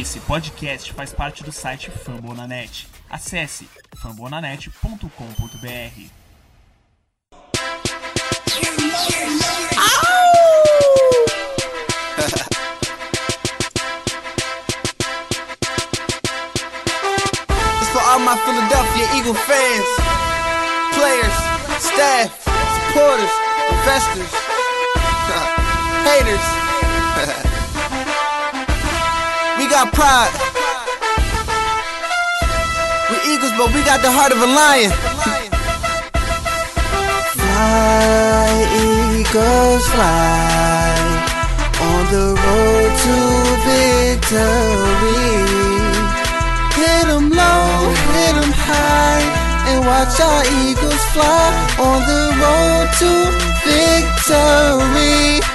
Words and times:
Esse 0.00 0.20
podcast 0.20 0.90
faz 0.94 1.12
parte 1.12 1.44
do 1.44 1.52
site 1.52 1.90
Fambonanet. 1.90 2.88
Acesse 3.10 3.68
fambonanet.com.br. 3.94 6.22
All 18.04 18.18
my 18.18 18.36
Philadelphia 18.36 19.06
Eagle 19.16 19.32
fans, 19.34 19.86
players, 20.94 21.32
staff, 21.82 22.44
supporters, 22.90 23.30
investors, 23.70 24.32
haters. 26.04 26.61
Got 29.72 29.90
pride. 29.94 30.30
We 33.08 33.16
Eagles, 33.32 33.52
but 33.56 33.72
we 33.72 33.80
got 33.82 34.02
the 34.02 34.12
heart 34.12 34.30
of 34.30 34.40
a 34.42 34.50
lion. 34.60 34.92
Fly, 37.32 38.52
Eagles, 38.84 39.84
fly 39.94 40.92
on 41.88 42.02
the 42.12 42.28
road 42.44 42.90
to 43.04 43.16
victory. 43.64 45.24
Hit 46.76 47.06
'em 47.16 47.26
low, 47.30 47.64
hit 48.12 48.34
'em 48.44 48.52
high, 48.68 49.24
and 49.68 49.78
watch 49.88 50.20
our 50.20 50.44
Eagles 50.64 51.04
fly 51.14 51.48
on 51.88 51.98
the 52.12 52.24
road 52.42 52.88
to 53.00 53.10
victory. 53.64 55.51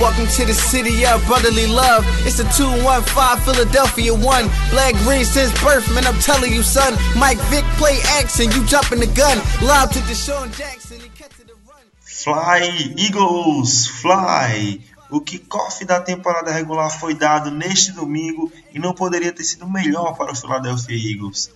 Welcome 0.00 0.28
to 0.28 0.46
the 0.46 0.54
city 0.54 1.04
of 1.04 1.22
brotherly 1.26 1.66
love. 1.66 2.06
It's 2.24 2.38
a 2.38 2.48
215 2.56 3.04
Philadelphia 3.44 4.14
1. 4.14 4.22
Black 4.70 4.94
green 5.04 5.26
since 5.26 5.52
birth, 5.62 5.92
man, 5.94 6.06
I'm 6.06 6.18
telling 6.20 6.54
you, 6.54 6.62
son. 6.62 6.96
Mike 7.18 7.36
Vick 7.52 7.64
play 7.76 7.98
action, 8.16 8.50
you 8.52 8.64
jumping 8.64 9.00
the 9.00 9.12
gun. 9.12 9.36
Loud 9.60 9.92
to 9.92 9.98
Deshaun 10.08 10.56
Jackson, 10.56 11.00
the. 11.00 11.52
Fly 12.00 12.60
Eagles, 12.96 13.88
fly! 13.88 14.80
O 15.10 15.20
kickoff 15.20 15.84
da 15.84 16.00
temporada 16.00 16.50
regular 16.50 16.88
foi 16.88 17.12
dado 17.12 17.50
neste 17.50 17.92
domingo 17.92 18.50
e 18.72 18.78
não 18.78 18.94
poderia 18.94 19.32
ter 19.32 19.44
sido 19.44 19.68
melhor 19.68 20.16
para 20.16 20.32
o 20.32 20.34
Philadelphia 20.34 20.96
Eagles. 20.96 21.50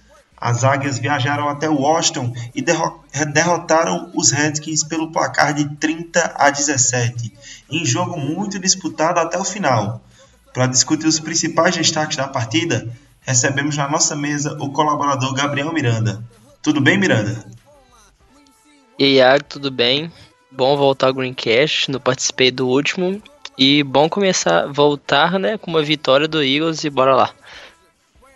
As 0.47 0.63
Águias 0.63 0.99
viajaram 0.99 1.49
até 1.49 1.71
Washington 1.71 2.31
e 2.55 2.61
derro- 2.61 3.03
derrotaram 3.33 4.11
os 4.15 4.31
Redskins 4.31 4.85
pelo 4.85 5.11
placar 5.11 5.55
de 5.55 5.67
30 5.77 6.35
a 6.37 6.51
17, 6.51 7.33
em 7.71 7.83
jogo 7.83 8.21
muito 8.21 8.59
disputado 8.59 9.19
até 9.21 9.39
o 9.39 9.45
final. 9.45 10.03
Para 10.53 10.67
discutir 10.67 11.07
os 11.07 11.19
principais 11.19 11.75
destaques 11.75 12.19
da 12.19 12.29
partida, 12.29 12.87
recebemos 13.23 13.75
na 13.79 13.89
nossa 13.89 14.15
mesa 14.15 14.55
o 14.61 14.69
colaborador 14.71 15.33
Gabriel 15.33 15.73
Miranda. 15.73 16.23
Tudo 16.63 16.79
bem, 16.79 16.99
Miranda? 16.99 17.43
E 18.99 19.05
aí, 19.05 19.15
Iago, 19.15 19.45
tudo 19.45 19.71
bem? 19.71 20.13
Bom 20.53 20.77
voltar 20.77 21.07
ao 21.07 21.15
Greencast, 21.15 21.91
não 21.91 21.99
participei 21.99 22.51
do 22.51 22.69
último. 22.69 23.23
E 23.57 23.83
bom 23.83 24.11
começar, 24.11 24.67
voltar, 24.67 25.39
né, 25.39 25.57
com 25.57 25.71
uma 25.71 25.83
vitória 25.83 26.29
do 26.29 26.43
Eagles 26.43 26.85
e 26.85 26.91
bora 26.91 27.15
lá. 27.17 27.31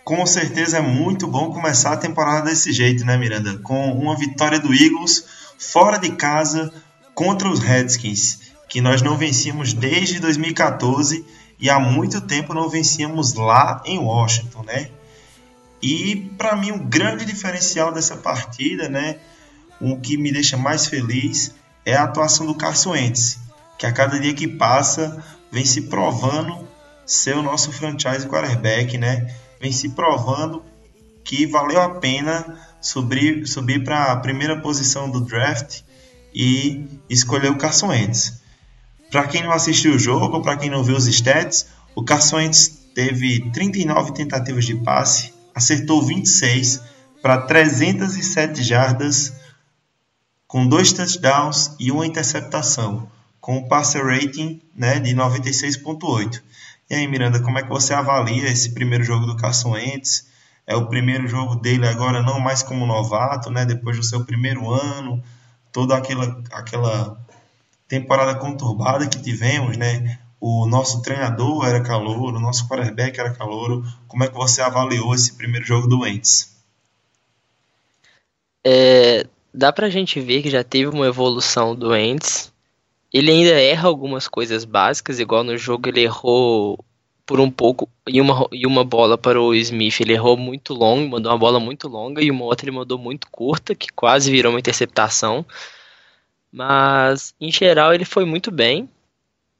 Com 0.09 0.25
certeza 0.25 0.79
é 0.79 0.81
muito 0.81 1.27
bom 1.27 1.53
começar 1.53 1.93
a 1.93 1.97
temporada 1.97 2.49
desse 2.49 2.71
jeito, 2.73 3.05
né, 3.05 3.15
Miranda? 3.15 3.59
Com 3.59 3.91
uma 3.91 4.17
vitória 4.17 4.59
do 4.59 4.73
Eagles 4.73 5.23
fora 5.59 5.99
de 5.99 6.09
casa 6.13 6.73
contra 7.13 7.47
os 7.47 7.59
Redskins, 7.59 8.39
que 8.67 8.81
nós 8.81 9.03
não 9.03 9.15
vencíamos 9.15 9.71
desde 9.71 10.19
2014 10.19 11.23
e 11.59 11.69
há 11.69 11.79
muito 11.79 12.21
tempo 12.21 12.55
não 12.55 12.67
vencíamos 12.67 13.35
lá 13.35 13.83
em 13.85 13.99
Washington, 13.99 14.63
né? 14.63 14.89
E 15.79 16.15
para 16.39 16.55
mim 16.55 16.71
o 16.71 16.79
grande 16.79 17.23
diferencial 17.23 17.93
dessa 17.93 18.17
partida, 18.17 18.89
né, 18.89 19.17
o 19.79 19.95
que 19.99 20.17
me 20.17 20.31
deixa 20.31 20.57
mais 20.57 20.87
feliz 20.87 21.53
é 21.85 21.95
a 21.95 22.05
atuação 22.05 22.47
do 22.47 22.55
Carson 22.55 22.93
Wentz, 22.93 23.37
que 23.77 23.85
a 23.85 23.91
cada 23.91 24.19
dia 24.19 24.33
que 24.33 24.47
passa 24.47 25.23
vem 25.51 25.65
se 25.65 25.83
provando 25.83 26.67
ser 27.05 27.37
o 27.37 27.43
nosso 27.43 27.71
franchise 27.71 28.27
quarterback, 28.27 28.97
né? 28.97 29.31
Vem 29.59 29.71
se 29.71 29.89
provando 29.89 30.63
que 31.23 31.45
valeu 31.45 31.81
a 31.81 31.89
pena 31.95 32.59
subir, 32.81 33.47
subir 33.47 33.83
para 33.83 34.11
a 34.11 34.17
primeira 34.17 34.59
posição 34.61 35.09
do 35.09 35.21
draft 35.21 35.81
e 36.33 36.87
escolher 37.09 37.51
o 37.51 37.57
Carson 37.57 37.87
Wentz. 37.87 38.41
Para 39.11 39.27
quem 39.27 39.43
não 39.43 39.51
assistiu 39.51 39.95
o 39.95 39.99
jogo, 39.99 40.41
para 40.41 40.57
quem 40.57 40.69
não 40.69 40.83
viu 40.83 40.95
os 40.95 41.07
stats, 41.07 41.67
o 41.95 42.03
Carson 42.03 42.37
Wentz 42.37 42.67
teve 42.93 43.49
39 43.51 44.13
tentativas 44.13 44.65
de 44.65 44.75
passe, 44.75 45.33
acertou 45.53 46.01
26 46.01 46.81
para 47.21 47.41
307 47.41 48.63
jardas, 48.63 49.33
com 50.47 50.67
dois 50.67 50.93
touchdowns 50.93 51.75
e 51.79 51.91
uma 51.91 52.05
interceptação, 52.05 53.09
com 53.41 53.57
um 53.57 53.67
passer 53.67 54.05
rating 54.05 54.61
né, 54.75 54.99
de 54.99 55.13
96.8. 55.13 56.41
E 56.89 56.95
aí, 56.95 57.07
Miranda, 57.07 57.41
como 57.41 57.59
é 57.59 57.63
que 57.63 57.69
você 57.69 57.93
avalia 57.93 58.49
esse 58.49 58.73
primeiro 58.73 59.03
jogo 59.03 59.25
do 59.25 59.35
Carson 59.35 59.71
Wentz? 59.71 60.27
É 60.65 60.75
o 60.75 60.87
primeiro 60.87 61.27
jogo 61.27 61.55
dele 61.55 61.87
agora 61.87 62.21
não 62.21 62.39
mais 62.39 62.63
como 62.63 62.85
novato, 62.85 63.51
né? 63.51 63.65
Depois 63.65 63.97
do 63.97 64.03
seu 64.03 64.25
primeiro 64.25 64.71
ano, 64.71 65.23
toda 65.71 65.95
aquela 65.95 66.41
aquela 66.51 67.17
temporada 67.87 68.35
conturbada 68.35 69.07
que 69.07 69.21
tivemos, 69.21 69.77
né? 69.77 70.19
O 70.39 70.65
nosso 70.67 71.01
treinador 71.01 71.65
era 71.65 71.81
calouro, 71.81 72.37
o 72.37 72.39
nosso 72.39 72.67
quarterback 72.67 73.19
era 73.19 73.33
calouro. 73.33 73.83
Como 74.07 74.23
é 74.23 74.27
que 74.27 74.35
você 74.35 74.61
avaliou 74.61 75.13
esse 75.13 75.33
primeiro 75.33 75.65
jogo 75.65 75.87
do 75.87 76.01
Wentz? 76.01 76.59
É, 78.65 79.27
dá 79.53 79.71
pra 79.71 79.89
gente 79.89 80.19
ver 80.19 80.41
que 80.41 80.49
já 80.49 80.63
teve 80.63 80.87
uma 80.87 81.07
evolução 81.07 81.75
do 81.75 81.95
Ents. 81.95 82.48
Ele 83.13 83.31
ainda 83.31 83.51
erra 83.51 83.87
algumas 83.87 84.27
coisas 84.27 84.65
básicas, 84.65 85.19
igual 85.19 85.43
no 85.43 85.57
jogo 85.57 85.89
ele 85.89 86.01
errou 86.01 86.83
por 87.25 87.39
um 87.39 87.49
pouco 87.51 87.87
e 88.07 88.19
uma, 88.19 88.47
e 88.51 88.65
uma 88.65 88.83
bola 88.83 89.17
para 89.17 89.39
o 89.41 89.53
Smith. 89.53 89.99
Ele 89.99 90.13
errou 90.13 90.37
muito 90.37 90.73
longo, 90.73 91.09
mandou 91.09 91.31
uma 91.31 91.37
bola 91.37 91.59
muito 91.59 91.87
longa, 91.87 92.23
e 92.23 92.31
uma 92.31 92.45
outra 92.45 92.67
ele 92.67 92.75
mandou 92.75 92.97
muito 92.97 93.27
curta, 93.29 93.75
que 93.75 93.87
quase 93.93 94.31
virou 94.31 94.51
uma 94.51 94.59
interceptação. 94.59 95.45
Mas, 96.51 97.33
em 97.39 97.51
geral, 97.51 97.93
ele 97.93 98.05
foi 98.05 98.25
muito 98.25 98.51
bem. 98.51 98.89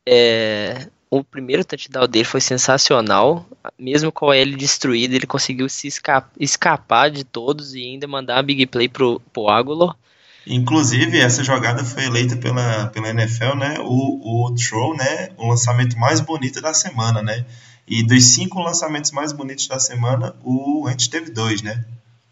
É, 0.08 0.88
o 1.10 1.24
primeiro 1.24 1.66
touchdown 1.66 2.08
dele 2.08 2.26
foi 2.26 2.42
sensacional. 2.42 3.46
Mesmo 3.78 4.12
com 4.12 4.30
a 4.30 4.38
L 4.38 4.56
destruída, 4.56 5.16
ele 5.16 5.28
conseguiu 5.28 5.70
se 5.70 5.88
esca 5.88 6.28
escapar 6.40 7.10
de 7.12 7.24
todos 7.24 7.74
e 7.74 7.84
ainda 7.84 8.08
mandar 8.08 8.38
uma 8.38 8.44
big 8.44 8.66
play 8.68 8.90
pro, 8.90 9.20
pro. 9.32 9.96
Inclusive, 10.46 11.20
essa 11.20 11.44
jogada 11.44 11.84
foi 11.84 12.06
eleita 12.06 12.36
pela, 12.36 12.88
pela 12.88 13.10
NFL, 13.10 13.56
né? 13.56 13.76
O, 13.82 14.48
o 14.48 14.56
throw, 14.56 14.96
né? 14.96 15.30
O 15.38 15.48
lançamento 15.48 15.98
mais 15.98 16.20
bonito 16.20 16.62
da 16.62 16.74
semana, 16.74 17.22
né? 17.22 17.46
E 17.88 18.04
dos 18.04 18.24
cinco 18.26 18.60
lançamentos 18.62 19.12
mais 19.12 19.32
bonitos 19.32 19.68
da 19.68 19.80
semana, 19.80 20.36
o 20.44 20.84
Wentz 20.84 21.08
teve 21.08 21.32
dois, 21.32 21.62
né? 21.62 21.84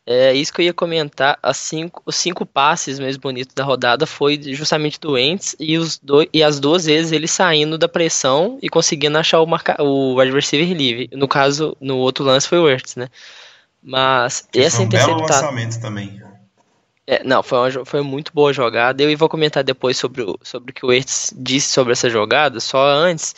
É 0.09 0.33
isso 0.33 0.53
que 0.53 0.61
eu 0.61 0.65
ia 0.65 0.73
comentar. 0.73 1.37
As 1.43 1.57
cinco, 1.57 2.01
os 2.05 2.15
cinco 2.15 2.45
passes 2.45 2.97
mais 2.97 3.17
bonitos 3.17 3.53
da 3.53 3.65
rodada 3.65 4.05
foi 4.05 4.39
justamente 4.53 4.97
do 5.01 5.13
Wentz 5.13 5.53
e, 5.59 5.77
os 5.77 5.97
dois, 5.97 6.29
e 6.31 6.41
as 6.41 6.61
duas 6.61 6.85
vezes 6.85 7.11
ele 7.11 7.27
saindo 7.27 7.77
da 7.77 7.89
pressão 7.89 8.57
e 8.61 8.69
conseguindo 8.69 9.17
achar 9.17 9.41
o, 9.41 9.45
marca, 9.45 9.75
o 9.83 10.15
receiver 10.31 10.71
livre. 10.75 11.09
No 11.11 11.27
caso, 11.27 11.75
no 11.81 11.97
outro 11.97 12.23
lance 12.23 12.47
foi 12.47 12.57
o 12.57 12.69
Ertz, 12.69 12.95
né? 12.95 13.09
Mas 13.83 14.47
essa 14.55 14.81
um 14.81 14.87
belo 14.87 15.11
interceptação. 15.11 15.41
lançamento 15.49 15.81
também. 15.81 16.21
É, 17.09 17.23
não, 17.23 17.41
foi 17.41 17.57
uma, 17.57 17.85
foi 17.85 18.01
muito 18.01 18.33
boa 18.33 18.51
jogada. 18.51 19.01
Eu 19.01 19.17
vou 19.17 19.29
comentar 19.29 19.63
depois 19.63 19.97
sobre 19.97 20.21
o, 20.23 20.37
sobre 20.41 20.71
o 20.71 20.73
que 20.73 20.85
o 20.85 20.91
Ertz 20.91 21.33
disse 21.37 21.69
sobre 21.69 21.93
essa 21.93 22.09
jogada. 22.09 22.59
Só 22.59 22.85
antes, 22.85 23.33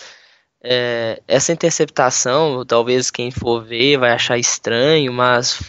é, 0.64 1.22
essa 1.28 1.52
interceptação, 1.54 2.66
talvez 2.66 3.12
quem 3.12 3.30
for 3.32 3.64
ver 3.64 3.98
vai 3.98 4.12
achar 4.12 4.38
estranho, 4.40 5.14
mas 5.14 5.62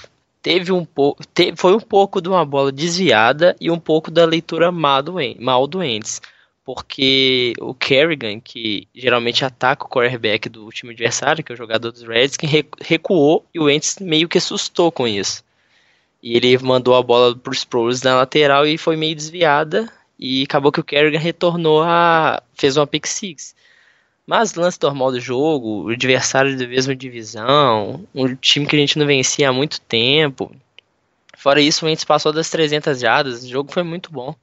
teve 0.42 0.72
um 0.72 0.84
pouco, 0.84 1.22
foi 1.56 1.74
um 1.74 1.80
pouco 1.80 2.20
de 2.22 2.28
uma 2.28 2.44
bola 2.44 2.72
desviada 2.72 3.54
e 3.60 3.70
um 3.70 3.78
pouco 3.78 4.10
da 4.10 4.24
leitura 4.24 4.72
mal 4.72 5.02
do, 5.02 5.20
En- 5.20 5.36
mal 5.38 5.66
do 5.66 5.78
Wentz. 5.78 6.22
Porque 6.64 7.52
o 7.58 7.74
Kerrigan, 7.74 8.38
que 8.40 8.86
geralmente 8.94 9.44
ataca 9.44 9.84
o 9.84 9.88
quarterback 9.88 10.48
do 10.48 10.68
time 10.70 10.92
adversário, 10.92 11.42
que 11.42 11.50
é 11.52 11.54
o 11.54 11.58
jogador 11.58 11.90
dos 11.90 12.02
Redskins, 12.02 12.50
re- 12.50 12.66
recuou 12.80 13.44
e 13.52 13.58
o 13.58 13.64
Wentz 13.64 13.96
meio 14.00 14.28
que 14.28 14.38
assustou 14.38 14.90
com 14.92 15.06
isso. 15.08 15.42
E 16.22 16.36
ele 16.36 16.58
mandou 16.58 16.94
a 16.94 17.02
bola 17.02 17.34
para 17.34 17.50
os 17.50 17.58
Sproles 17.58 18.02
na 18.02 18.16
lateral 18.16 18.66
e 18.66 18.76
foi 18.76 18.96
meio 18.96 19.16
desviada. 19.16 19.90
E 20.18 20.42
acabou 20.42 20.70
que 20.70 20.80
o 20.80 20.84
Kerrigan 20.84 21.18
retornou 21.18 21.82
a. 21.82 22.42
fez 22.54 22.76
uma 22.76 22.86
pick 22.86 23.06
six. 23.06 23.54
Mas 24.26 24.54
lance 24.54 24.78
normal 24.80 25.12
do 25.12 25.20
jogo, 25.20 25.86
o 25.86 25.88
adversário 25.88 26.56
da 26.56 26.66
mesma 26.66 26.94
divisão, 26.94 28.06
um 28.14 28.34
time 28.36 28.66
que 28.66 28.76
a 28.76 28.78
gente 28.78 28.98
não 28.98 29.06
vencia 29.06 29.48
há 29.48 29.52
muito 29.52 29.80
tempo. 29.80 30.54
Fora 31.36 31.60
isso, 31.60 31.84
o 31.84 31.88
Wentz 31.88 32.04
passou 32.04 32.32
das 32.32 32.50
300 32.50 33.00
jardas, 33.00 33.42
o 33.42 33.48
jogo 33.48 33.72
foi 33.72 33.82
muito 33.82 34.12
bom. 34.12 34.34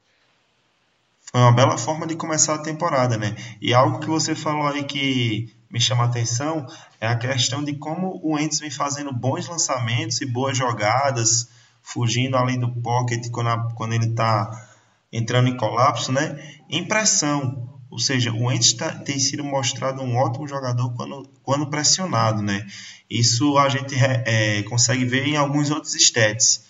Foi 1.22 1.40
uma 1.40 1.52
bela 1.52 1.78
forma 1.78 2.06
de 2.06 2.16
começar 2.16 2.56
a 2.56 2.62
temporada, 2.62 3.16
né? 3.16 3.36
E 3.62 3.72
algo 3.72 4.00
que 4.00 4.08
você 4.08 4.34
falou 4.34 4.66
aí 4.66 4.82
que 4.84 5.48
me 5.70 5.80
chama 5.80 6.02
a 6.02 6.06
atenção 6.06 6.66
é 7.00 7.06
a 7.06 7.16
questão 7.16 7.62
de 7.62 7.74
como 7.74 8.20
o 8.22 8.38
Entes 8.38 8.58
vem 8.58 8.70
fazendo 8.70 9.12
bons 9.12 9.46
lançamentos 9.46 10.20
e 10.20 10.26
boas 10.26 10.58
jogadas, 10.58 11.48
fugindo 11.92 12.36
além 12.36 12.58
do 12.58 12.70
pocket 12.70 13.30
quando, 13.30 13.48
a, 13.48 13.58
quando 13.74 13.94
ele 13.94 14.06
está 14.06 14.68
entrando 15.12 15.48
em 15.48 15.56
colapso, 15.56 16.12
né? 16.12 16.38
Impressão, 16.68 17.68
ou 17.90 17.98
seja, 17.98 18.30
o 18.30 18.52
Entes 18.52 18.74
tá, 18.74 18.90
tem 18.90 19.18
sido 19.18 19.42
mostrado 19.42 20.02
um 20.02 20.16
ótimo 20.16 20.46
jogador 20.46 20.92
quando, 20.94 21.26
quando 21.42 21.70
pressionado, 21.70 22.42
né? 22.42 22.66
Isso 23.08 23.56
a 23.56 23.68
gente 23.70 23.94
é, 23.96 24.62
consegue 24.64 25.04
ver 25.06 25.26
em 25.26 25.36
alguns 25.36 25.70
outros 25.70 25.94
stats. 25.94 26.66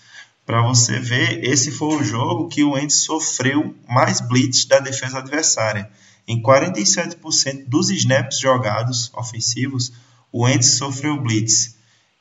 Para 0.46 0.62
você 0.62 1.00
ver, 1.00 1.44
esse 1.44 1.72
foi 1.72 1.96
o 1.96 2.04
jogo 2.04 2.48
que 2.48 2.62
o 2.62 2.78
Entes 2.78 3.00
sofreu 3.00 3.74
mais 3.88 4.20
blitz 4.20 4.66
da 4.66 4.78
defesa 4.78 5.18
adversária. 5.18 5.90
Em 6.28 6.40
47% 6.40 7.64
dos 7.66 7.90
snaps 7.90 8.38
jogados 8.38 9.10
ofensivos, 9.14 9.92
o 10.30 10.44
Wentz 10.44 10.76
sofreu 10.76 11.20
blitz. 11.20 11.74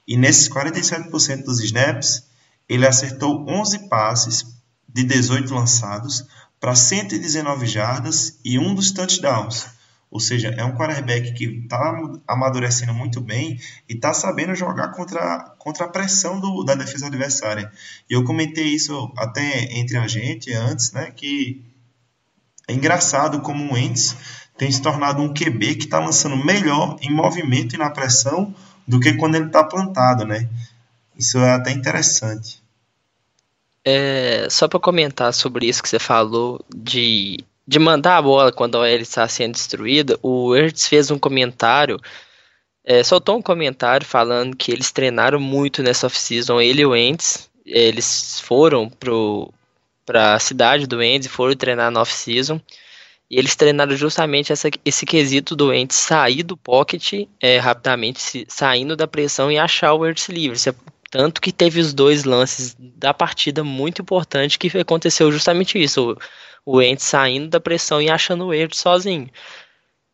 E 0.07 0.15
nesses 0.15 0.49
47% 0.49 1.43
dos 1.43 1.59
snaps, 1.59 2.26
ele 2.67 2.85
acertou 2.85 3.45
11 3.47 3.87
passes 3.87 4.45
de 4.87 5.03
18 5.03 5.53
lançados 5.53 6.27
para 6.59 6.75
119 6.75 7.65
jardas 7.67 8.39
e 8.43 8.57
um 8.57 8.73
dos 8.73 8.91
touchdowns. 8.91 9.67
Ou 10.09 10.19
seja, 10.19 10.49
é 10.57 10.63
um 10.63 10.75
quarterback 10.75 11.33
que 11.33 11.45
está 11.45 12.01
amadurecendo 12.27 12.93
muito 12.93 13.19
bem 13.19 13.59
e 13.89 13.93
está 13.93 14.13
sabendo 14.13 14.55
jogar 14.55 14.89
contra, 14.89 15.53
contra 15.59 15.85
a 15.85 15.89
pressão 15.89 16.39
do, 16.39 16.63
da 16.63 16.75
defesa 16.75 17.07
adversária. 17.07 17.71
E 18.09 18.13
eu 18.13 18.23
comentei 18.23 18.67
isso 18.67 19.11
até 19.17 19.77
entre 19.77 19.97
a 19.97 20.07
gente 20.07 20.53
antes, 20.53 20.93
né? 20.93 21.11
Que 21.11 21.61
é 22.67 22.73
engraçado 22.73 23.41
como 23.41 23.65
o 23.65 23.73
Wentz 23.73 24.15
tem 24.57 24.71
se 24.71 24.81
tornado 24.81 25.21
um 25.21 25.33
QB 25.33 25.75
que 25.75 25.85
está 25.85 25.99
lançando 25.99 26.37
melhor 26.37 26.97
em 27.01 27.13
movimento 27.13 27.75
e 27.75 27.77
na 27.77 27.89
pressão 27.89 28.55
do 28.87 28.99
que 28.99 29.13
quando 29.13 29.35
ele 29.35 29.47
está 29.47 29.63
plantado, 29.63 30.25
né? 30.25 30.49
Isso 31.17 31.39
é 31.39 31.51
até 31.51 31.71
interessante. 31.71 32.61
É, 33.83 34.47
só 34.49 34.67
para 34.67 34.79
comentar 34.79 35.33
sobre 35.33 35.65
isso 35.65 35.81
que 35.81 35.87
você 35.87 35.97
falou 35.97 36.59
de, 36.75 37.39
de 37.65 37.79
mandar 37.79 38.17
a 38.17 38.21
bola 38.21 38.51
quando 38.51 38.75
a 38.75 38.81
OL 38.81 38.87
está 38.87 39.27
sendo 39.27 39.53
destruída, 39.53 40.19
o 40.21 40.53
Ertz 40.55 40.87
fez 40.87 41.09
um 41.09 41.17
comentário, 41.17 41.97
é, 42.83 43.01
soltou 43.03 43.37
um 43.37 43.41
comentário 43.41 44.05
falando 44.05 44.57
que 44.57 44.71
eles 44.71 44.91
treinaram 44.91 45.39
muito 45.39 45.81
nessa 45.81 46.07
off-season, 46.07 46.59
ele 46.59 46.81
e 46.81 46.85
o 46.85 46.89
Wentz, 46.89 47.49
eles 47.65 48.39
foram 48.39 48.89
para 50.05 50.35
a 50.35 50.39
cidade 50.39 50.87
do 50.87 51.01
Endes 51.01 51.27
e 51.27 51.29
foram 51.29 51.55
treinar 51.55 51.91
na 51.91 52.01
off-season. 52.01 52.61
E 53.29 53.37
eles 53.37 53.57
treinaram 53.57 53.95
justamente 53.95 54.53
essa, 54.53 54.69
esse 54.85 55.05
quesito 55.05 55.53
do 55.53 55.73
Endes 55.73 55.97
sair 55.97 56.43
do 56.43 56.55
pocket 56.55 57.27
é, 57.41 57.57
rapidamente, 57.57 58.45
saindo 58.47 58.95
da 58.95 59.05
pressão 59.05 59.51
e 59.51 59.57
achar 59.57 59.93
o 59.93 60.05
Ertz 60.05 60.29
livre. 60.29 60.57
Tanto 61.09 61.41
que 61.41 61.51
teve 61.51 61.79
os 61.79 61.93
dois 61.93 62.23
lances 62.23 62.75
da 62.77 63.13
partida 63.13 63.63
muito 63.63 64.01
importante 64.01 64.59
que 64.59 64.77
aconteceu 64.77 65.31
justamente 65.31 65.81
isso. 65.81 66.17
O, 66.65 66.81
Ents 66.81 67.03
saindo 67.03 67.47
da 67.47 67.59
pressão 67.59 68.01
e 68.01 68.09
achando 68.09 68.45
o 68.45 68.53
Ertz 68.53 68.79
sozinho. 68.79 69.29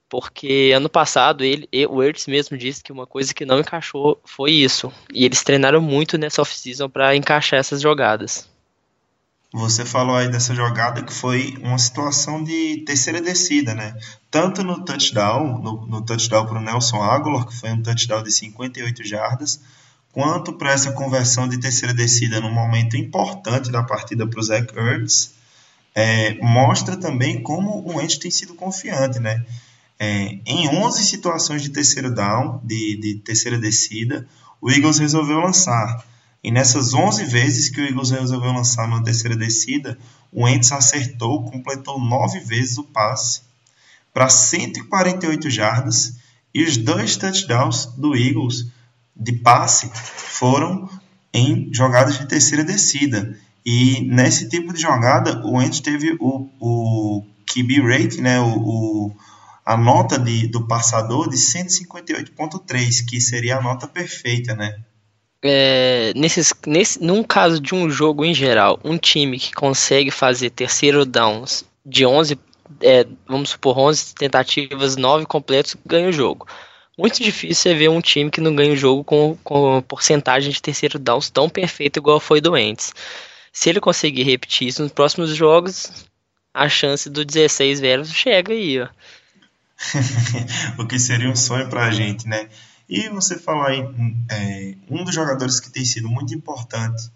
Porque 0.08 0.72
ano 0.76 0.88
passado 0.88 1.44
ele, 1.44 1.68
o 1.90 2.04
Ertz 2.04 2.28
mesmo 2.28 2.56
disse 2.56 2.84
que 2.84 2.92
uma 2.92 3.08
coisa 3.08 3.34
que 3.34 3.46
não 3.46 3.60
encaixou 3.60 4.22
foi 4.24 4.52
isso. 4.52 4.94
E 5.12 5.26
eles 5.26 5.44
treinaram 5.44 5.82
muito 5.82 6.18
nessa 6.18 6.42
off-season 6.42 6.88
para 6.88 7.16
encaixar 7.16 7.60
essas 7.60 7.82
jogadas. 7.82 8.48
Você 9.56 9.86
falou 9.86 10.16
aí 10.16 10.28
dessa 10.30 10.56
jogada 10.56 11.04
que 11.04 11.14
foi 11.14 11.56
uma 11.62 11.78
situação 11.78 12.44
de 12.44 12.84
terceira 12.88 13.22
descida, 13.22 13.76
né? 13.76 13.96
Tanto 14.32 14.64
no 14.64 14.84
touchdown, 14.84 15.60
no, 15.62 15.86
no 15.86 16.04
touchdown 16.04 16.48
para 16.48 16.58
o 16.58 16.62
Nelson 16.62 17.04
Aguilar, 17.04 17.46
que 17.46 17.56
foi 17.56 17.70
um 17.70 17.84
touchdown 17.84 18.24
de 18.24 18.32
58 18.32 19.08
jardas, 19.08 19.62
quanto 20.14 20.54
para 20.54 20.72
essa 20.72 20.92
conversão 20.94 21.50
de 21.50 21.60
terceira 21.60 21.94
descida 21.94 22.40
num 22.40 22.54
momento 22.54 22.96
importante 22.96 23.72
da 23.72 23.84
partida 23.84 24.26
para 24.26 24.40
o 24.40 24.44
Zach 24.44 24.72
Ertz, 24.78 25.34
é, 25.94 26.36
mostra 26.36 26.96
também 26.96 27.42
como 27.42 27.84
o 27.86 28.00
Ente 28.00 28.20
tem 28.20 28.32
sido 28.32 28.54
confiante, 28.54 29.20
né? 29.20 29.44
É, 30.00 30.38
em 30.46 30.70
11 30.70 31.04
situações 31.04 31.62
de 31.62 31.70
terceiro 31.70 32.14
down, 32.14 32.62
de, 32.64 32.96
de 32.96 33.16
terceira 33.16 33.58
descida, 33.58 34.28
o 34.62 34.72
Eagles 34.72 35.00
resolveu 35.00 35.40
lançar 35.40 36.06
e 36.44 36.52
nessas 36.52 36.94
11 36.94 37.24
vezes 37.26 37.70
que 37.70 37.82
o 37.82 37.86
Eagles 37.86 38.12
resolveu 38.12 38.52
lançar 38.52 38.88
na 38.88 39.02
terceira 39.02 39.36
descida, 39.36 39.98
o 40.32 40.44
Wentz 40.44 40.72
acertou, 40.72 41.44
completou 41.50 42.00
9 42.00 42.40
vezes 42.42 42.78
o 42.78 42.84
passe 42.84 43.42
para 44.14 44.30
148 44.30 45.50
jardas 45.50 46.18
e 46.54 46.64
os 46.64 46.78
dois 46.78 47.16
touchdowns 47.16 47.86
do 47.98 48.16
Eagles 48.16 48.68
de 49.16 49.34
passe 49.34 49.92
foram 49.94 50.90
em 51.34 51.70
jogadas 51.74 52.18
de 52.18 52.28
terceira 52.28 52.64
descida. 52.64 53.38
E 53.66 54.02
nesse 54.02 54.50
tipo 54.50 54.74
de 54.74 54.82
jogada, 54.82 55.42
o 55.46 55.58
Wentz 55.58 55.80
teve 55.80 56.18
o, 56.20 56.50
o 56.60 57.26
QB 57.46 57.82
rate, 57.82 58.22
né, 58.22 58.40
o, 58.40 58.58
o 58.58 59.16
a 59.66 59.78
nota 59.78 60.20
de, 60.20 60.48
do 60.48 60.68
passador 60.68 61.30
de 61.30 61.38
158.3, 61.38 63.06
que 63.06 63.22
seria 63.22 63.58
a 63.58 63.62
nota 63.62 63.88
perfeita, 63.88 64.54
né? 64.54 64.84
é, 65.44 66.14
nesses, 66.16 66.54
nesse, 66.66 67.04
num 67.04 67.22
caso 67.22 67.60
de 67.60 67.76
um 67.76 67.90
jogo 67.90 68.24
em 68.24 68.34
geral, 68.34 68.80
um 68.84 68.98
time 68.98 69.38
que 69.38 69.52
consegue 69.52 70.10
fazer 70.10 70.50
terceiro 70.50 71.06
downs 71.06 71.66
de 71.86 72.06
11, 72.06 72.40
é, 72.82 73.06
vamos 73.28 73.50
supor, 73.50 73.78
11 73.78 74.16
tentativas, 74.16 74.96
9 74.96 75.26
completos, 75.26 75.76
ganha 75.86 76.08
o 76.08 76.14
jogo. 76.14 76.48
Muito 77.04 77.22
difícil 77.22 77.70
é 77.70 77.76
ver 77.76 77.90
um 77.90 78.00
time 78.00 78.32
que 78.32 78.40
não 78.40 78.56
ganha 78.56 78.72
o 78.72 78.78
jogo 78.78 79.04
com, 79.04 79.38
com 79.44 79.82
porcentagem 79.82 80.50
de 80.50 80.62
terceiro 80.62 80.98
downs 80.98 81.30
tão 81.30 81.50
perfeita 81.50 82.00
igual 82.00 82.18
foi 82.18 82.40
do 82.40 82.56
Ents. 82.56 82.94
Se 83.52 83.68
ele 83.68 83.82
conseguir 83.82 84.24
repetir 84.24 84.70
isso 84.70 84.82
nos 84.82 84.94
próximos 84.94 85.36
jogos, 85.36 86.06
a 86.54 86.70
chance 86.70 87.10
do 87.10 87.26
16 87.26 87.82
velhos 87.82 88.10
chega 88.10 88.54
aí, 88.54 88.80
ó. 88.80 88.88
o 90.82 90.88
que 90.88 90.98
seria 90.98 91.30
um 91.30 91.36
sonho 91.36 91.68
pra 91.68 91.92
gente, 91.92 92.26
né? 92.26 92.48
E 92.88 93.10
você 93.10 93.38
falar 93.38 93.76
em 93.76 94.26
é, 94.32 94.76
um 94.90 95.04
dos 95.04 95.14
jogadores 95.14 95.60
que 95.60 95.70
tem 95.70 95.84
sido 95.84 96.08
muito 96.08 96.34
importante, 96.34 97.12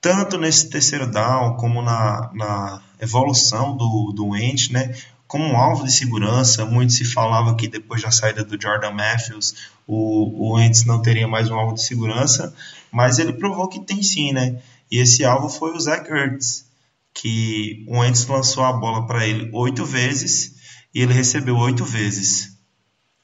tanto 0.00 0.36
nesse 0.36 0.70
terceiro 0.70 1.08
down, 1.08 1.56
como 1.56 1.80
na, 1.82 2.32
na 2.34 2.82
evolução 2.98 3.76
do, 3.76 4.10
do 4.12 4.30
Wentz, 4.30 4.70
né? 4.70 4.92
Como 5.28 5.44
um 5.44 5.56
alvo 5.56 5.84
de 5.84 5.92
segurança, 5.92 6.64
muito 6.64 6.94
se 6.94 7.04
falava 7.04 7.54
que 7.54 7.68
depois 7.68 8.02
da 8.02 8.10
saída 8.10 8.42
do 8.42 8.60
Jordan 8.60 8.92
Matthews, 8.92 9.68
o, 9.86 10.48
o 10.48 10.54
Wentz 10.54 10.86
não 10.86 11.00
teria 11.00 11.28
mais 11.28 11.50
um 11.50 11.54
alvo 11.54 11.74
de 11.74 11.82
segurança, 11.84 12.52
mas 12.90 13.18
ele 13.18 13.34
provou 13.34 13.68
que 13.68 13.78
tem 13.78 14.02
sim, 14.02 14.32
né? 14.32 14.58
E 14.90 14.98
esse 14.98 15.24
alvo 15.24 15.48
foi 15.50 15.76
o 15.76 15.80
Zach 15.80 16.10
Ertz, 16.10 16.66
que 17.12 17.84
o 17.86 17.98
Wentz 17.98 18.26
lançou 18.26 18.64
a 18.64 18.72
bola 18.72 19.06
para 19.06 19.26
ele 19.26 19.50
oito 19.52 19.84
vezes 19.84 20.56
e 20.94 21.02
ele 21.02 21.12
recebeu 21.12 21.56
oito 21.56 21.84
vezes. 21.84 22.56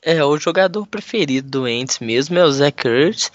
É, 0.02 0.23
o 0.23 0.37
jogador 0.37 0.87
preferido 0.87 1.49
do 1.49 1.67
Ents 1.67 1.99
mesmo 1.99 2.38
é 2.38 2.45
o 2.45 2.52
Zach 2.52 2.87
Ertz. 2.87 3.33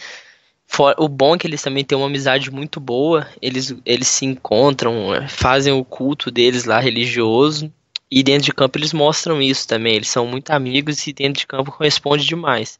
O 0.98 1.10
bom 1.10 1.34
é 1.34 1.38
que 1.40 1.48
eles 1.48 1.64
também 1.64 1.84
têm 1.84 1.98
uma 1.98 2.06
amizade 2.06 2.52
muito 2.52 2.80
boa. 2.80 3.28
Eles, 3.42 3.74
eles 3.84 4.08
se 4.08 4.26
encontram, 4.26 5.08
fazem 5.28 5.74
o 5.74 5.84
culto 5.84 6.30
deles 6.30 6.66
lá 6.66 6.80
religioso. 6.80 7.74
E 8.12 8.24
dentro 8.24 8.46
de 8.46 8.54
campo 8.54 8.78
eles 8.78 8.92
mostram 8.92 9.42
isso 9.42 9.68
também. 9.68 9.96
Eles 9.96 10.10
são 10.10 10.26
muito 10.26 10.50
amigos 10.52 11.06
e 11.06 11.14
dentro 11.14 11.42
de 11.42 11.48
campo 11.48 11.72
corresponde 11.72 12.26
demais. 12.26 12.80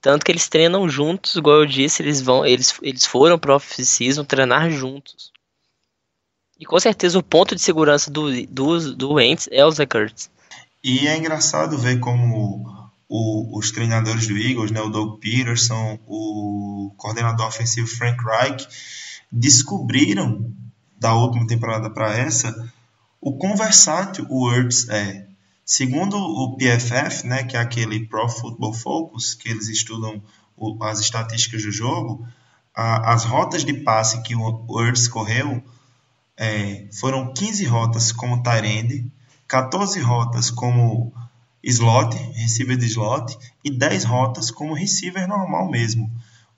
Tanto 0.00 0.24
que 0.24 0.32
eles 0.32 0.48
treinam 0.48 0.88
juntos, 0.88 1.36
igual 1.36 1.60
eu 1.60 1.66
disse, 1.66 2.02
eles 2.02 2.20
vão, 2.22 2.44
eles, 2.44 2.74
eles 2.82 3.04
foram 3.04 3.38
para 3.38 3.54
off-season 3.54 4.24
treinar 4.24 4.70
juntos. 4.70 5.30
E 6.58 6.64
com 6.64 6.78
certeza 6.80 7.18
o 7.18 7.22
ponto 7.22 7.54
de 7.54 7.60
segurança 7.60 8.10
do, 8.10 8.30
do, 8.46 8.94
do 8.94 9.20
é 9.20 9.64
o 9.64 9.70
Zach 9.70 9.96
Ertz. 9.96 10.30
E 10.82 11.06
é 11.06 11.16
engraçado 11.16 11.78
ver 11.78 12.00
como 12.00 12.66
o, 13.08 13.58
os 13.58 13.70
treinadores 13.70 14.26
do 14.26 14.36
Eagles, 14.36 14.70
né, 14.70 14.80
o 14.80 14.88
Doug 14.88 15.20
Peterson, 15.20 15.98
o 16.06 16.92
coordenador 16.96 17.46
ofensivo 17.46 17.86
Frank 17.86 18.22
Reich, 18.24 18.66
descobriram 19.30 20.50
da 20.98 21.14
última 21.14 21.46
temporada 21.46 21.90
para 21.90 22.16
essa 22.16 22.72
o 23.20 23.36
quão 23.36 23.56
versátil 23.56 24.26
o 24.28 24.50
Ertz 24.52 24.88
é. 24.88 25.26
Segundo 25.64 26.16
o 26.16 26.56
PFF, 26.56 27.26
né, 27.26 27.44
que 27.44 27.56
é 27.56 27.60
aquele 27.60 28.06
Pro 28.06 28.28
Football 28.28 28.72
Focus, 28.72 29.34
que 29.34 29.48
eles 29.48 29.68
estudam 29.68 30.22
o, 30.56 30.82
as 30.82 31.00
estatísticas 31.00 31.62
do 31.62 31.70
jogo, 31.70 32.26
a, 32.74 33.12
as 33.12 33.24
rotas 33.24 33.64
de 33.64 33.74
passe 33.74 34.22
que 34.22 34.34
o 34.34 34.80
Ertz 34.80 35.06
correu 35.06 35.62
é, 36.36 36.88
foram 36.92 37.34
15 37.34 37.66
rotas 37.66 38.12
como 38.12 38.42
end, 38.64 39.12
14 39.46 40.00
rotas 40.00 40.50
como 40.50 41.12
slot, 41.62 42.16
receiver 42.32 42.78
de 42.78 42.86
slot, 42.86 43.38
e 43.62 43.70
10 43.70 44.04
rotas 44.04 44.50
como 44.50 44.72
receiver 44.72 45.28
normal 45.28 45.70
mesmo. 45.70 46.10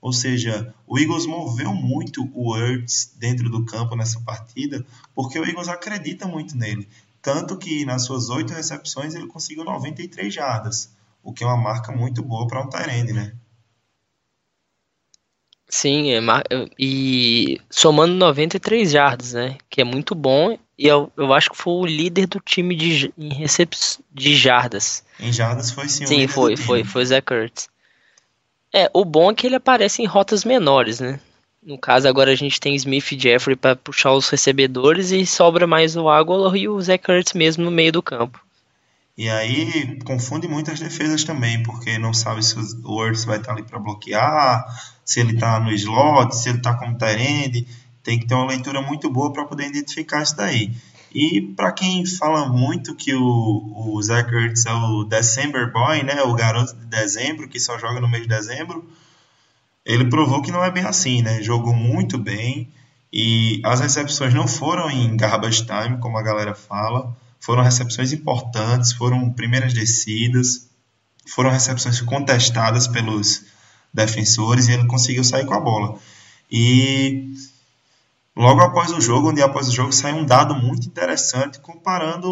Ou 0.03 0.11
seja, 0.11 0.75
o 0.85 0.99
Eagles 0.99 1.25
moveu 1.25 1.73
muito 1.73 2.29
o 2.33 2.57
Ertz 2.57 3.13
dentro 3.17 3.49
do 3.49 3.63
campo 3.63 3.95
nessa 3.95 4.19
partida, 4.19 4.85
porque 5.15 5.39
o 5.39 5.45
Eagles 5.45 5.69
acredita 5.69 6.27
muito 6.27 6.57
nele. 6.57 6.89
Tanto 7.21 7.57
que 7.57 7.85
nas 7.85 8.03
suas 8.03 8.29
oito 8.29 8.53
recepções 8.53 9.15
ele 9.15 9.27
conseguiu 9.27 9.63
93 9.63 10.33
jardas. 10.33 10.91
o 11.23 11.31
que 11.31 11.41
é 11.41 11.47
uma 11.47 11.55
marca 11.55 11.93
muito 11.93 12.21
boa 12.21 12.45
para 12.47 12.61
um 12.61 12.67
Tyrande, 12.67 13.13
né? 13.13 13.33
Sim, 15.69 16.11
é 16.11 16.19
e 16.77 17.61
somando 17.69 18.13
93 18.13 18.91
jardas, 18.91 19.31
né? 19.31 19.57
Que 19.69 19.79
é 19.79 19.83
muito 19.85 20.13
bom. 20.13 20.59
E 20.77 20.85
eu, 20.85 21.09
eu 21.15 21.31
acho 21.33 21.49
que 21.49 21.55
foi 21.55 21.73
o 21.75 21.85
líder 21.85 22.27
do 22.27 22.41
time 22.41 22.75
de, 22.75 23.13
em 23.17 23.33
recep 23.33 23.73
de 24.11 24.35
jardas. 24.35 25.01
Em 25.17 25.31
jardas 25.31 25.71
foi 25.71 25.87
sim. 25.87 26.05
Sim, 26.05 26.27
foi, 26.27 26.57
foi, 26.57 26.83
foi 26.83 27.03
o 27.03 27.05
Zach 27.05 27.33
Ertz. 27.33 27.71
É, 28.75 28.89
o 28.91 29.05
bom 29.05 29.29
é 29.29 29.35
que 29.35 29.45
ele 29.45 29.55
aparece 29.55 30.01
em 30.01 30.05
rotas 30.05 30.43
menores, 30.43 30.99
né? 30.99 31.19
No 31.65 31.77
caso, 31.77 32.07
agora 32.07 32.31
a 32.31 32.35
gente 32.35 32.59
tem 32.59 32.75
Smith 32.75 33.11
e 33.11 33.19
Jeffrey 33.19 33.55
para 33.55 33.75
puxar 33.75 34.11
os 34.13 34.27
recebedores 34.27 35.11
e 35.11 35.25
sobra 35.25 35.65
mais 35.67 35.95
o 35.95 36.09
Aguilar 36.09 36.55
e 36.55 36.67
o 36.67 36.81
Zach 36.81 37.09
Ertz 37.09 37.33
mesmo 37.33 37.63
no 37.63 37.71
meio 37.71 37.91
do 37.91 38.01
campo. 38.01 38.39
E 39.15 39.29
aí 39.29 39.99
confunde 40.03 40.47
muitas 40.47 40.79
defesas 40.79 41.23
também, 41.23 41.61
porque 41.61 41.99
não 41.99 42.13
sabe 42.13 42.43
se 42.43 42.55
o 42.83 43.05
Ertz 43.05 43.25
vai 43.25 43.37
estar 43.37 43.53
ali 43.53 43.61
para 43.61 43.79
bloquear, 43.79 44.65
se 45.05 45.19
ele 45.19 45.33
está 45.33 45.59
no 45.59 45.71
slot, 45.71 46.35
se 46.35 46.49
ele 46.49 46.57
está 46.57 46.73
como 46.73 46.97
tight 46.97 47.67
Tem 48.03 48.19
que 48.19 48.25
ter 48.25 48.33
uma 48.33 48.47
leitura 48.47 48.81
muito 48.81 49.09
boa 49.09 49.31
para 49.31 49.45
poder 49.45 49.67
identificar 49.67 50.23
isso 50.23 50.35
daí. 50.35 50.71
E 51.13 51.41
para 51.55 51.71
quem 51.71 52.05
fala 52.05 52.47
muito 52.47 52.95
que 52.95 53.13
o, 53.13 53.71
o 53.75 54.01
Zach 54.01 54.33
Ertz 54.33 54.65
é 54.65 54.73
o 54.73 55.03
December 55.03 55.71
Boy, 55.71 56.01
né, 56.03 56.23
o 56.23 56.33
garoto 56.33 56.75
de 56.75 56.85
dezembro, 56.87 57.47
que 57.47 57.59
só 57.59 57.77
joga 57.77 58.01
no 58.01 58.09
mês 58.09 58.23
de 58.23 58.29
dezembro, 58.29 58.83
ele 59.85 60.05
provou 60.05 60.41
que 60.41 60.51
não 60.51 60.63
é 60.63 60.71
bem 60.71 60.83
assim, 60.83 61.21
né? 61.21 61.41
Jogou 61.43 61.75
muito 61.75 62.17
bem 62.17 62.69
e 63.11 63.61
as 63.63 63.79
recepções 63.79 64.33
não 64.33 64.47
foram 64.47 64.89
em 64.89 65.15
garbage 65.15 65.65
time, 65.65 65.99
como 65.99 66.17
a 66.17 66.23
galera 66.23 66.55
fala, 66.55 67.15
foram 67.39 67.61
recepções 67.61 68.11
importantes, 68.11 68.93
foram 68.93 69.29
primeiras 69.31 69.73
descidas, 69.73 70.67
foram 71.27 71.51
recepções 71.51 72.01
contestadas 72.01 72.87
pelos 72.87 73.45
defensores 73.93 74.67
e 74.67 74.71
ele 74.71 74.87
conseguiu 74.87 75.23
sair 75.23 75.45
com 75.45 75.53
a 75.53 75.59
bola. 75.59 75.99
E 76.49 77.33
Logo 78.35 78.61
após 78.61 78.91
o 78.91 78.99
jogo, 78.99 79.31
dia 79.31 79.45
após 79.45 79.67
o 79.67 79.71
jogo, 79.71 79.91
saiu 79.91 80.17
um 80.17 80.25
dado 80.25 80.55
muito 80.55 80.87
interessante 80.87 81.59
comparando 81.59 82.27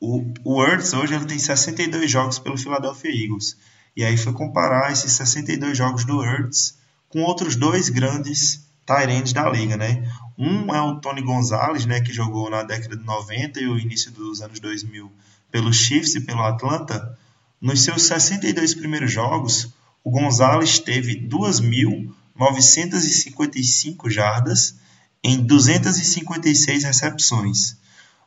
o, 0.00 0.32
o 0.44 0.64
Ertz, 0.64 0.92
hoje 0.92 1.14
ele 1.14 1.24
tem 1.24 1.38
62 1.38 2.10
jogos 2.10 2.38
pelo 2.38 2.58
Philadelphia 2.58 3.10
Eagles. 3.10 3.56
E 3.96 4.04
aí 4.04 4.16
foi 4.16 4.32
comparar 4.32 4.90
esses 4.92 5.12
62 5.12 5.78
jogos 5.78 6.04
do 6.04 6.22
Ertz 6.22 6.76
com 7.08 7.22
outros 7.22 7.54
dois 7.54 7.88
grandes 7.88 8.68
Tyrands 8.84 9.32
da 9.32 9.48
liga, 9.48 9.76
né? 9.76 10.10
Um 10.36 10.74
é 10.74 10.82
o 10.82 11.00
Tony 11.00 11.22
Gonzalez, 11.22 11.86
né, 11.86 12.00
que 12.00 12.12
jogou 12.12 12.50
na 12.50 12.62
década 12.62 12.96
de 12.96 13.04
90 13.04 13.60
e 13.60 13.68
o 13.68 13.78
início 13.78 14.10
dos 14.10 14.42
anos 14.42 14.60
2000 14.60 15.10
pelo 15.50 15.72
Chiefs 15.72 16.16
e 16.16 16.20
pelo 16.20 16.42
Atlanta. 16.42 17.16
Nos 17.60 17.82
seus 17.82 18.02
62 18.02 18.74
primeiros 18.74 19.12
jogos, 19.12 19.72
o 20.02 20.10
Gonzalez 20.10 20.80
teve 20.80 21.16
2.000 21.16 22.12
955 22.36 24.10
jardas 24.10 24.74
em 25.22 25.42
256 25.44 26.84
recepções. 26.84 27.76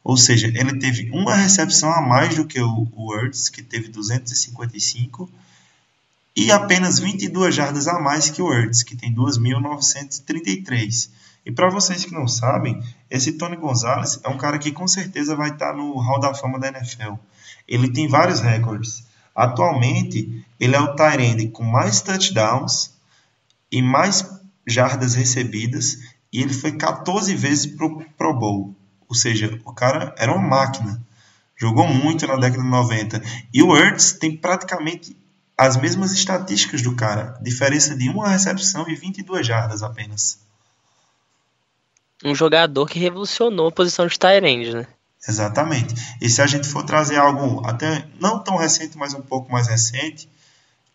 Ou 0.04 0.16
seja, 0.16 0.48
ele 0.48 0.80
teve 0.80 1.12
uma 1.12 1.36
recepção 1.36 1.92
a 1.92 2.02
mais 2.02 2.36
do 2.36 2.46
que 2.46 2.60
o 2.62 2.88
Words, 2.96 3.50
que 3.50 3.62
teve 3.62 3.90
255, 3.90 5.30
e 6.36 6.52
apenas 6.52 7.00
22 7.00 7.54
jardas 7.54 7.88
a 7.88 8.00
mais 8.00 8.30
que 8.30 8.42
o 8.42 8.46
Words, 8.46 8.84
que 8.84 8.96
tem 8.96 9.14
2.933. 9.14 11.10
E 11.46 11.52
para 11.52 11.70
vocês 11.70 12.06
que 12.06 12.14
não 12.14 12.28
sabem, 12.28 12.82
esse 13.10 13.34
Tony 13.34 13.56
Gonzalez 13.56 14.20
é 14.24 14.30
um 14.30 14.38
cara 14.38 14.58
que 14.60 14.72
com 14.72 14.88
certeza 14.88 15.36
vai 15.36 15.50
estar 15.50 15.74
no 15.74 15.98
Hall 15.98 16.20
da 16.20 16.34
Fama 16.34 16.60
da 16.60 16.68
NFL. 16.68 17.14
Ele 17.68 17.90
tem 17.90 18.08
vários 18.08 18.40
recordes. 18.40 19.06
Atualmente, 19.36 20.46
ele 20.60 20.76
é 20.76 20.80
o 20.80 20.96
tight 20.96 21.48
com 21.50 21.64
mais 21.64 22.02
touchdowns 22.02 22.97
e 23.72 23.82
mais 23.82 24.26
jardas 24.66 25.16
recebidas 25.16 25.98
e 26.32 26.42
ele 26.42 26.54
foi 26.54 26.74
14 26.74 27.34
vezes 27.36 27.66
pro 27.66 28.04
Pro 28.18 28.34
Bowl. 28.34 28.76
Ou 29.08 29.16
seja, 29.16 29.60
o 29.66 29.74
cara 29.74 30.14
era 30.18 30.34
uma 30.34 30.48
máquina. 30.48 31.02
Jogou 31.56 31.88
muito 31.88 32.28
na 32.28 32.36
década 32.36 32.62
de 32.62 32.70
90. 32.70 33.22
E 33.54 33.64
o 33.64 33.76
Ertz 33.76 34.14
tem 34.14 34.36
praticamente 34.36 35.18
as 35.58 35.78
mesmas 35.78 36.12
estatísticas 36.12 36.82
do 36.82 36.96
cara. 36.96 37.40
Diferença 37.42 37.96
de 37.96 38.10
uma 38.10 38.28
recepção 38.28 38.88
e 38.88 38.96
22 38.96 39.48
jardas 39.48 39.82
apenas. 39.82 40.40
Um 42.24 42.36
jogador 42.36 42.86
que 42.88 43.00
revolucionou 43.00 43.70
a 43.70 43.72
posição 43.72 44.06
de 44.06 44.20
Tyrande, 44.20 44.74
né? 44.74 44.88
Exatamente. 45.28 45.96
E 46.22 46.30
se 46.30 46.42
a 46.42 46.48
gente 46.48 46.68
for 46.68 46.84
trazer 46.84 47.18
algo 47.18 47.66
até 47.66 48.08
não 48.20 48.40
tão 48.40 48.56
recente, 48.56 48.98
mas 48.98 49.14
um 49.14 49.22
pouco 49.22 49.52
mais 49.52 49.68
recente, 49.68 50.30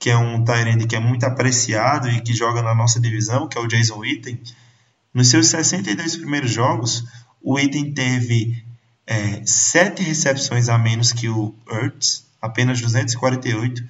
que 0.03 0.11
é 0.11 0.19
um 0.19 0.45
Tyrande 0.45 0.89
que 0.89 0.97
é 0.97 0.99
muito 0.99 1.23
apreciado 1.23 2.11
e 2.11 2.21
que 2.21 2.35
joga 2.35 2.61
na 2.61 2.75
nossa 2.75 2.99
divisão, 2.99 3.47
que 3.47 3.57
é 3.57 3.61
o 3.61 3.69
Jason 3.69 3.99
Witten. 3.99 4.43
Nos 5.15 5.29
seus 5.29 5.47
62 5.47 6.17
primeiros 6.17 6.51
jogos, 6.51 7.05
o 7.41 7.55
Witten 7.55 7.95
teve 7.95 8.65
é, 9.07 9.47
7 9.47 10.03
recepções 10.03 10.69
a 10.69 10.77
menos 10.77 11.13
que 11.13 11.29
o 11.29 11.55
Ertz, 11.71 12.27
apenas 12.41 12.81
248, 12.81 13.85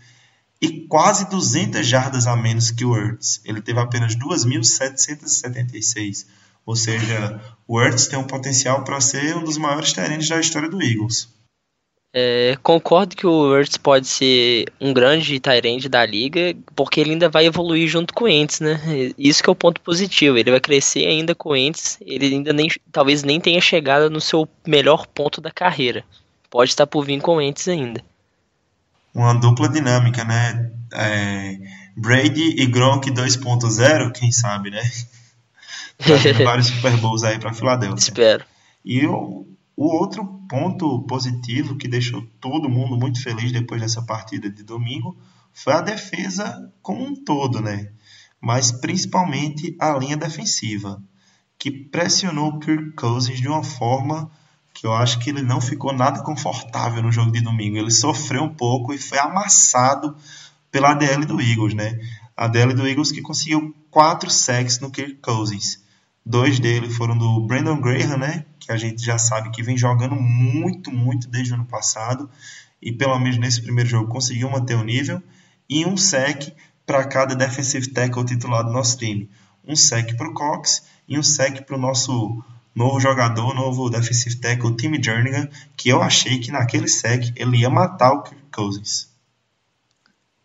e 0.60 0.86
quase 0.86 1.30
200 1.30 1.86
jardas 1.86 2.26
a 2.26 2.36
menos 2.36 2.70
que 2.70 2.84
o 2.84 2.94
Ertz. 2.94 3.40
Ele 3.42 3.62
teve 3.62 3.80
apenas 3.80 4.14
2.776. 4.14 6.26
Ou 6.66 6.76
seja, 6.76 7.40
o 7.66 7.80
Ertz 7.80 8.06
tem 8.06 8.18
um 8.18 8.24
potencial 8.24 8.84
para 8.84 9.00
ser 9.00 9.34
um 9.34 9.44
dos 9.44 9.56
maiores 9.56 9.94
terrenos 9.94 10.28
da 10.28 10.38
história 10.38 10.68
do 10.68 10.82
Eagles. 10.82 11.30
É, 12.14 12.58
concordo 12.62 13.16
que 13.16 13.26
o 13.26 13.56
Ertz 13.56 13.78
pode 13.78 14.06
ser 14.06 14.66
um 14.78 14.92
grande 14.92 15.40
Tyrande 15.40 15.88
da 15.88 16.04
liga, 16.04 16.54
porque 16.76 17.00
ele 17.00 17.12
ainda 17.12 17.30
vai 17.30 17.46
evoluir 17.46 17.88
junto 17.88 18.12
com 18.12 18.24
o 18.24 18.28
Ents, 18.28 18.60
né? 18.60 18.78
Isso 19.16 19.42
que 19.42 19.48
é 19.48 19.52
o 19.52 19.56
ponto 19.56 19.80
positivo. 19.80 20.36
Ele 20.36 20.50
vai 20.50 20.60
crescer 20.60 21.06
ainda 21.06 21.34
com 21.34 21.50
o 21.50 21.56
Ents, 21.56 21.98
ele 22.02 22.26
ainda 22.26 22.52
nem, 22.52 22.68
talvez 22.90 23.22
nem 23.22 23.40
tenha 23.40 23.60
chegado 23.62 24.10
no 24.10 24.20
seu 24.20 24.46
melhor 24.66 25.06
ponto 25.06 25.40
da 25.40 25.50
carreira. 25.50 26.04
Pode 26.50 26.70
estar 26.70 26.86
por 26.86 27.02
vir 27.02 27.18
com 27.22 27.36
o 27.36 27.40
Ents 27.40 27.66
ainda. 27.66 28.04
Uma 29.14 29.32
dupla 29.32 29.70
dinâmica, 29.70 30.22
né? 30.22 30.70
É, 30.92 31.58
Brady 31.96 32.60
e 32.60 32.66
Gronk 32.66 33.10
2.0, 33.10 34.12
quem 34.12 34.30
sabe, 34.30 34.70
né? 34.70 34.82
vários 36.44 36.66
Super 36.66 36.96
Bowls 36.98 37.22
aí 37.22 37.38
para 37.38 37.54
Filadélfia. 37.54 37.98
Espero. 37.98 38.44
E 38.84 39.06
o, 39.06 39.46
o 39.76 39.86
outro 39.86 40.24
ponto 40.48 41.02
positivo 41.02 41.76
que 41.76 41.88
deixou 41.88 42.22
todo 42.40 42.68
mundo 42.68 42.96
muito 42.96 43.22
feliz 43.22 43.52
depois 43.52 43.80
dessa 43.80 44.02
partida 44.02 44.50
de 44.50 44.62
domingo 44.62 45.16
foi 45.52 45.72
a 45.72 45.80
defesa 45.80 46.72
como 46.82 47.04
um 47.04 47.14
todo, 47.14 47.60
né? 47.60 47.90
Mas 48.40 48.72
principalmente 48.72 49.76
a 49.80 49.96
linha 49.96 50.16
defensiva, 50.16 51.02
que 51.58 51.70
pressionou 51.70 52.58
Kirk 52.58 52.92
Cousins 52.92 53.40
de 53.40 53.48
uma 53.48 53.62
forma 53.62 54.30
que 54.74 54.86
eu 54.86 54.92
acho 54.92 55.18
que 55.20 55.30
ele 55.30 55.42
não 55.42 55.60
ficou 55.60 55.92
nada 55.92 56.22
confortável 56.22 57.02
no 57.02 57.12
jogo 57.12 57.30
de 57.30 57.40
domingo. 57.40 57.76
Ele 57.76 57.90
sofreu 57.90 58.42
um 58.42 58.54
pouco 58.54 58.92
e 58.92 58.98
foi 58.98 59.18
amassado 59.18 60.16
pela 60.70 60.90
ADL 60.90 61.26
do 61.26 61.40
Eagles, 61.40 61.74
né? 61.74 62.00
A 62.36 62.46
ADL 62.46 62.74
do 62.74 62.86
Eagles 62.86 63.12
que 63.12 63.20
conseguiu 63.20 63.74
quatro 63.90 64.30
sacks 64.30 64.80
no 64.80 64.90
Kirk 64.90 65.16
Cousins. 65.16 65.81
Dois 66.24 66.60
deles 66.60 66.96
foram 66.96 67.18
do 67.18 67.40
Brandon 67.46 67.80
Graham, 67.80 68.16
né? 68.16 68.44
Que 68.60 68.70
a 68.70 68.76
gente 68.76 69.04
já 69.04 69.18
sabe 69.18 69.50
que 69.50 69.62
vem 69.62 69.76
jogando 69.76 70.14
muito, 70.14 70.92
muito 70.92 71.28
desde 71.28 71.52
o 71.52 71.56
ano 71.56 71.64
passado. 71.64 72.30
E 72.80 72.92
pelo 72.92 73.18
menos 73.18 73.38
nesse 73.38 73.60
primeiro 73.60 73.90
jogo 73.90 74.08
conseguiu 74.08 74.48
manter 74.48 74.76
o 74.76 74.84
nível. 74.84 75.22
E 75.68 75.84
um 75.84 75.96
sec 75.96 76.54
para 76.86 77.04
cada 77.04 77.34
defensive 77.34 77.88
tackle 77.88 78.24
titular 78.24 78.64
do 78.64 78.72
nosso 78.72 78.98
time. 78.98 79.28
Um 79.66 79.74
sec 79.74 80.16
para 80.16 80.28
o 80.28 80.34
Cox 80.34 80.84
e 81.08 81.18
um 81.18 81.22
sec 81.22 81.62
para 81.66 81.76
o 81.76 81.80
nosso 81.80 82.42
novo 82.74 82.98
jogador, 83.00 83.54
novo 83.54 83.90
defensive 83.90 84.36
tackle, 84.36 84.76
Tim 84.76 85.02
Jernigan, 85.02 85.48
que 85.76 85.88
eu 85.88 86.02
achei 86.02 86.38
que 86.38 86.50
naquele 86.50 86.88
sec 86.88 87.32
ele 87.36 87.58
ia 87.58 87.70
matar 87.70 88.12
o 88.12 88.22
Kirk 88.22 88.42
Cousins. 88.50 89.11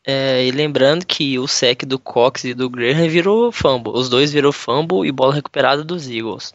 É, 0.09 0.45
e 0.45 0.51
lembrando 0.51 1.05
que 1.05 1.37
o 1.37 1.49
sec 1.49 1.83
do 1.83 1.99
Cox 1.99 2.45
e 2.45 2.53
do 2.53 2.69
Graham 2.69 3.09
virou 3.09 3.51
fumble. 3.51 3.91
Os 3.93 4.07
dois 4.07 4.31
virou 4.31 4.53
fumble 4.53 5.05
e 5.05 5.11
bola 5.11 5.35
recuperada 5.35 5.83
dos 5.83 6.07
Eagles. 6.07 6.53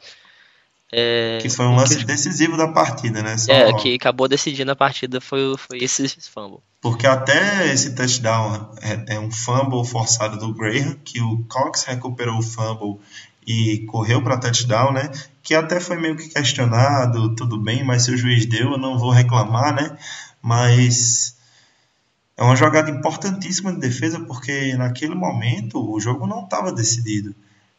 É, 0.90 1.38
que 1.40 1.50
foi 1.50 1.66
um 1.66 1.76
lance 1.76 1.98
que, 1.98 2.04
decisivo 2.04 2.56
da 2.56 2.68
partida, 2.68 3.22
né? 3.22 3.36
Só, 3.36 3.52
é, 3.52 3.70
que 3.74 3.94
acabou 3.94 4.26
decidindo 4.26 4.72
a 4.72 4.76
partida 4.76 5.20
foi, 5.20 5.54
foi 5.58 5.78
esse 5.82 6.08
fumble. 6.30 6.60
Porque 6.80 7.06
até 7.06 7.70
esse 7.70 7.94
touchdown 7.94 8.74
é, 8.80 9.16
é, 9.16 9.20
um 9.20 9.30
fumble 9.30 9.84
forçado 9.84 10.38
do 10.38 10.54
Graham, 10.54 10.96
que 11.04 11.20
o 11.20 11.44
Cox 11.46 11.84
recuperou 11.84 12.38
o 12.38 12.42
fumble 12.42 13.00
e 13.46 13.84
correu 13.86 14.22
para 14.22 14.38
touchdown, 14.38 14.92
né? 14.92 15.10
Que 15.42 15.54
até 15.54 15.78
foi 15.78 15.98
meio 15.98 16.16
que 16.16 16.28
questionado, 16.28 17.34
tudo 17.34 17.60
bem, 17.60 17.84
mas 17.84 18.04
se 18.04 18.12
o 18.12 18.16
juiz 18.16 18.46
deu, 18.46 18.72
eu 18.72 18.78
não 18.78 18.98
vou 18.98 19.10
reclamar, 19.10 19.74
né? 19.74 19.94
Mas 20.40 21.36
é 22.42 22.44
uma 22.44 22.56
jogada 22.56 22.90
importantíssima 22.90 23.72
de 23.72 23.78
defesa 23.78 24.18
porque 24.18 24.74
naquele 24.76 25.14
momento 25.14 25.78
o 25.78 26.00
jogo 26.00 26.26
não 26.26 26.42
estava 26.42 26.72
decidido. 26.72 27.32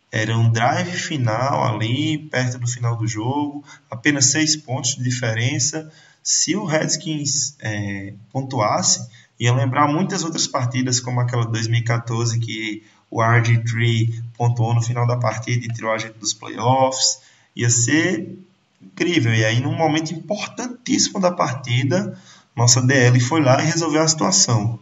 Era 0.09 0.37
um 0.37 0.49
drive 0.49 0.91
final 0.91 1.65
ali, 1.65 2.17
perto 2.17 2.59
do 2.59 2.67
final 2.67 2.95
do 2.95 3.05
jogo, 3.05 3.61
apenas 3.91 4.27
seis 4.27 4.55
pontos 4.55 4.95
de 4.95 5.03
diferença. 5.03 5.91
Se 6.23 6.55
o 6.55 6.63
Redskins 6.63 7.57
é, 7.59 8.13
pontuasse, 8.31 9.05
Ia 9.37 9.53
lembrar 9.53 9.87
muitas 9.87 10.23
outras 10.23 10.47
partidas, 10.47 11.01
como 11.01 11.19
aquela 11.19 11.45
de 11.45 11.51
2014 11.51 12.39
que 12.39 12.83
o 13.11 13.19
RG3 13.19 14.23
pontuou 14.37 14.73
no 14.73 14.81
final 14.81 15.05
da 15.05 15.17
partida 15.17 15.65
e 15.65 15.73
tirou 15.73 15.91
a 15.91 15.97
gente 15.97 16.17
dos 16.17 16.33
playoffs. 16.33 17.19
Ia 17.53 17.69
ser 17.69 18.37
incrível. 18.81 19.33
E 19.33 19.43
aí, 19.43 19.59
num 19.59 19.75
momento 19.75 20.13
importantíssimo 20.13 21.19
da 21.19 21.31
partida, 21.31 22.17
nossa 22.55 22.81
DL 22.81 23.19
foi 23.19 23.41
lá 23.41 23.61
e 23.61 23.65
resolveu 23.65 24.01
a 24.01 24.07
situação. 24.07 24.79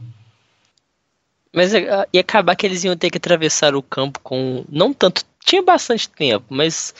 Mas 1.53 1.73
ah, 1.75 2.07
ia 2.13 2.21
acabar 2.21 2.55
que 2.55 2.65
eles 2.65 2.83
iam 2.83 2.95
ter 2.95 3.09
que 3.09 3.17
atravessar 3.17 3.75
o 3.75 3.81
campo 3.81 4.19
com. 4.21 4.65
Não 4.69 4.93
tanto. 4.93 5.23
Tinha 5.43 5.61
bastante 5.63 6.07
tempo, 6.07 6.45
mas 6.49 6.93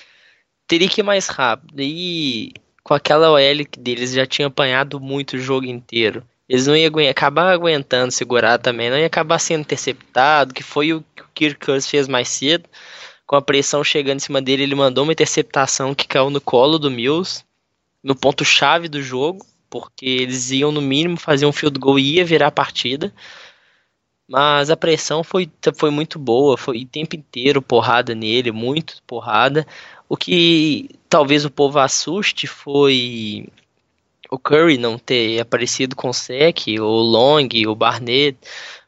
teria 0.67 0.89
que 0.89 1.01
ir 1.01 1.03
mais 1.03 1.27
rápido. 1.27 1.79
E 1.79 2.53
com 2.83 2.93
aquela 2.93 3.31
OL 3.31 3.65
deles 3.77 4.11
já 4.11 4.25
tinha 4.25 4.47
apanhado 4.47 4.99
muito 4.99 5.35
o 5.35 5.39
jogo 5.39 5.65
inteiro. 5.65 6.23
Eles 6.49 6.67
não 6.67 6.75
iam 6.75 6.91
acabar 7.09 7.49
aguentando 7.53 8.11
segurar 8.11 8.57
também, 8.57 8.89
não 8.89 8.97
ia 8.97 9.05
acabar 9.05 9.39
sendo 9.39 9.61
interceptado, 9.61 10.53
que 10.53 10.63
foi 10.63 10.91
o 10.91 11.01
que 11.15 11.21
o 11.21 11.27
Kirk 11.33 11.65
Cousins 11.65 11.89
fez 11.89 12.07
mais 12.09 12.27
cedo. 12.27 12.67
Com 13.25 13.37
a 13.37 13.41
pressão 13.41 13.83
chegando 13.83 14.17
em 14.17 14.19
cima 14.19 14.41
dele, 14.41 14.63
ele 14.63 14.75
mandou 14.75 15.05
uma 15.05 15.13
interceptação 15.13 15.95
que 15.95 16.07
caiu 16.07 16.29
no 16.29 16.41
colo 16.41 16.77
do 16.77 16.91
Mills, 16.91 17.45
no 18.03 18.13
ponto 18.13 18.43
chave 18.43 18.89
do 18.89 19.01
jogo, 19.01 19.45
porque 19.71 20.05
eles 20.05 20.51
iam 20.51 20.71
no 20.71 20.81
mínimo 20.81 21.17
fazer 21.17 21.45
um 21.45 21.51
field 21.51 21.79
goal 21.79 21.97
e 21.97 22.17
ia 22.17 22.25
virar 22.25 22.47
a 22.47 22.51
partida. 22.51 23.11
Mas 24.27 24.69
a 24.69 24.77
pressão 24.77 25.23
foi, 25.23 25.49
foi 25.75 25.89
muito 25.89 26.19
boa, 26.19 26.57
foi 26.57 26.83
o 26.83 26.87
tempo 26.87 27.15
inteiro 27.15 27.61
porrada 27.61 28.13
nele, 28.13 28.51
muito 28.51 29.01
porrada. 29.07 29.65
O 30.07 30.15
que 30.17 30.89
talvez 31.09 31.45
o 31.45 31.49
povo 31.49 31.79
assuste 31.79 32.47
foi 32.47 33.47
o 34.29 34.37
Curry 34.37 34.77
não 34.77 34.97
ter 34.97 35.39
aparecido 35.39 35.95
com 35.95 36.09
o 36.09 36.13
Sec, 36.13 36.67
o 36.79 36.83
Long, 36.83 37.49
o 37.67 37.75
Barnett, 37.75 38.37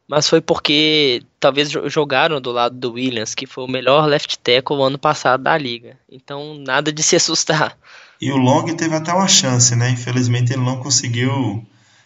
mas 0.07 0.29
foi 0.29 0.41
porque 0.41 1.23
talvez 1.39 1.69
jogaram 1.69 2.39
do 2.39 2.51
lado 2.51 2.77
do 2.77 2.93
Williams, 2.93 3.35
que 3.35 3.45
foi 3.45 3.63
o 3.63 3.69
melhor 3.69 4.05
left 4.05 4.37
tackle 4.39 4.81
ano 4.81 4.97
passado 4.97 5.43
da 5.43 5.57
liga. 5.57 5.97
Então, 6.09 6.55
nada 6.55 6.91
de 6.91 7.01
se 7.03 7.15
assustar. 7.15 7.77
E 8.23 8.31
o 8.31 8.37
Long 8.37 8.63
teve 8.73 8.95
até 8.95 9.11
uma 9.11 9.27
chance, 9.27 9.75
né? 9.75 9.89
Infelizmente 9.89 10.53
ele 10.53 10.63
não 10.63 10.77
conseguiu 10.77 11.61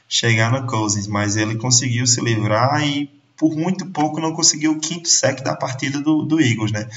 chegar 0.10 0.52
no 0.52 0.66
Cousins, 0.66 1.06
mas 1.06 1.36
ele 1.36 1.58
conseguiu 1.58 2.08
se 2.08 2.20
livrar 2.22 2.84
e 2.84 3.08
por 3.38 3.56
muito 3.56 3.86
pouco 3.86 4.20
não 4.20 4.34
conseguiu 4.34 4.72
o 4.72 4.80
quinto 4.80 5.08
sec 5.08 5.44
da 5.44 5.56
partida 5.56 6.02
do, 6.02 6.24
do 6.24 6.42
Eagles, 6.42 6.72
né? 6.72 6.90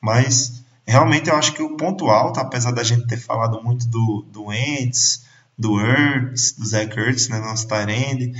Mas 0.00 0.62
realmente 0.86 1.28
eu 1.28 1.34
acho 1.34 1.54
que 1.54 1.60
o 1.60 1.76
ponto 1.76 2.06
alto, 2.06 2.38
apesar 2.38 2.70
da 2.70 2.84
gente 2.84 3.08
ter 3.08 3.16
falado 3.16 3.60
muito 3.64 3.88
do, 3.88 4.24
do 4.30 4.52
Ents, 4.52 5.24
do 5.58 5.80
Ertz, 5.80 6.52
do 6.52 6.64
Zach 6.64 6.96
Ertz, 6.96 7.28
né, 7.28 7.40
nosso 7.40 7.66
Tyrande, 7.66 8.32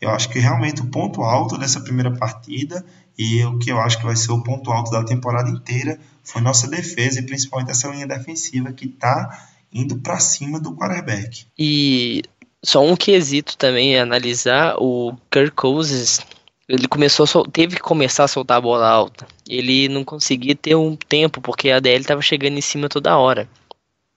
eu 0.00 0.08
acho 0.08 0.30
que 0.30 0.38
realmente 0.38 0.80
o 0.80 0.86
ponto 0.86 1.22
alto 1.22 1.58
dessa 1.58 1.82
primeira 1.82 2.10
partida 2.16 2.82
e 3.18 3.44
o 3.44 3.58
que 3.58 3.70
eu 3.70 3.78
acho 3.78 3.98
que 3.98 4.06
vai 4.06 4.16
ser 4.16 4.32
o 4.32 4.42
ponto 4.42 4.72
alto 4.72 4.90
da 4.90 5.04
temporada 5.04 5.50
inteira 5.50 6.00
foi 6.24 6.40
nossa 6.40 6.66
defesa 6.66 7.20
e 7.20 7.26
principalmente 7.26 7.72
essa 7.72 7.88
linha 7.88 8.06
defensiva 8.06 8.72
que 8.72 8.86
está 8.86 9.51
indo 9.72 9.98
para 9.98 10.18
cima 10.20 10.60
do 10.60 10.74
quarterback. 10.74 11.46
E 11.58 12.22
só 12.62 12.84
um 12.84 12.94
quesito 12.96 13.56
também 13.56 13.96
é 13.96 14.00
analisar 14.00 14.76
o 14.78 15.16
Kirk 15.30 15.52
Cousins 15.52 16.20
ele 16.68 16.88
começou 16.88 17.26
teve 17.44 17.76
que 17.76 17.82
começar 17.82 18.24
a 18.24 18.28
soltar 18.28 18.56
a 18.56 18.60
bola 18.60 18.88
alta. 18.88 19.26
Ele 19.46 19.88
não 19.88 20.04
conseguia 20.04 20.54
ter 20.54 20.74
um 20.74 20.96
tempo 20.96 21.38
porque 21.40 21.70
a 21.70 21.80
DL 21.80 22.00
estava 22.00 22.22
chegando 22.22 22.56
em 22.56 22.62
cima 22.62 22.88
toda 22.88 23.18
hora. 23.18 23.46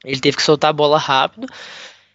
Ele 0.05 0.21
teve 0.21 0.37
que 0.37 0.43
soltar 0.43 0.69
a 0.69 0.73
bola 0.73 0.97
rápido. 0.97 1.47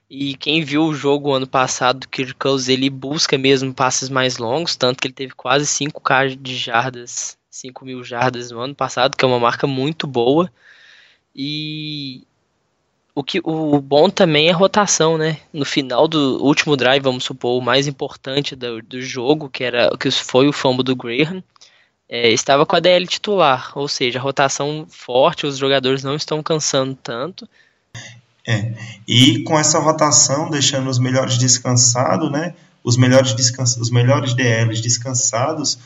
E 0.09 0.35
quem 0.37 0.64
viu 0.64 0.85
o 0.85 0.94
jogo 0.94 1.32
ano 1.32 1.47
passado 1.47 2.00
do 2.00 2.09
Kirk 2.09 2.35
Cousins, 2.35 2.70
ele 2.70 2.88
busca 2.88 3.37
mesmo 3.37 3.75
passes 3.75 4.09
mais 4.09 4.38
longos, 4.38 4.76
tanto 4.76 4.99
que 4.99 5.06
ele 5.06 5.14
teve 5.14 5.35
quase 5.35 5.66
5k 5.66 6.37
de 6.40 6.56
jardas, 6.56 7.37
5 7.50 7.85
mil 7.85 8.02
jardas 8.02 8.50
no 8.50 8.61
ano 8.61 8.75
passado, 8.75 9.16
que 9.16 9.25
é 9.25 9.28
uma 9.28 9.38
marca 9.38 9.66
muito 9.66 10.06
boa. 10.06 10.50
E 11.36 12.26
o 13.21 13.25
que 13.25 13.39
o 13.45 13.78
bom 13.80 14.09
também 14.09 14.49
é 14.49 14.52
a 14.52 14.56
rotação, 14.56 15.19
né? 15.19 15.39
No 15.52 15.65
final 15.65 16.09
do 16.09 16.43
último 16.43 16.75
drive, 16.76 17.02
vamos 17.02 17.25
supor, 17.25 17.59
o 17.59 17.65
mais 17.65 17.87
importante 17.87 18.56
do, 18.56 18.83
do 18.83 19.02
jogo, 19.02 19.50
que 19.50 19.63
era 19.63 19.91
que 19.99 20.11
foi 20.11 20.49
o 20.49 20.52
fumble 20.52 20.83
do 20.83 20.97
Graham, 20.97 21.43
é, 22.09 22.30
estava 22.30 22.65
com 22.65 22.75
a 22.75 22.80
DL 22.80 23.06
titular, 23.06 23.73
ou 23.75 23.87
seja, 23.87 24.19
a 24.19 24.23
rotação 24.23 24.87
forte, 24.89 25.47
os 25.47 25.59
jogadores 25.59 26.02
não 26.02 26.17
estão 26.17 26.43
cansando 26.43 26.99
tanto. 27.02 27.47
É, 28.47 28.73
e 29.06 29.43
com 29.45 29.59
essa 29.59 29.78
rotação, 29.78 30.49
deixando 30.49 30.89
os 30.89 30.99
melhores 30.99 31.37
descansados, 31.37 32.33
né? 32.33 32.54
Os 32.83 32.97
melhores, 32.97 33.35
descans 33.35 33.76
os 33.76 33.91
melhores 33.91 34.33
DLs 34.33 34.80
descansados, 34.80 35.78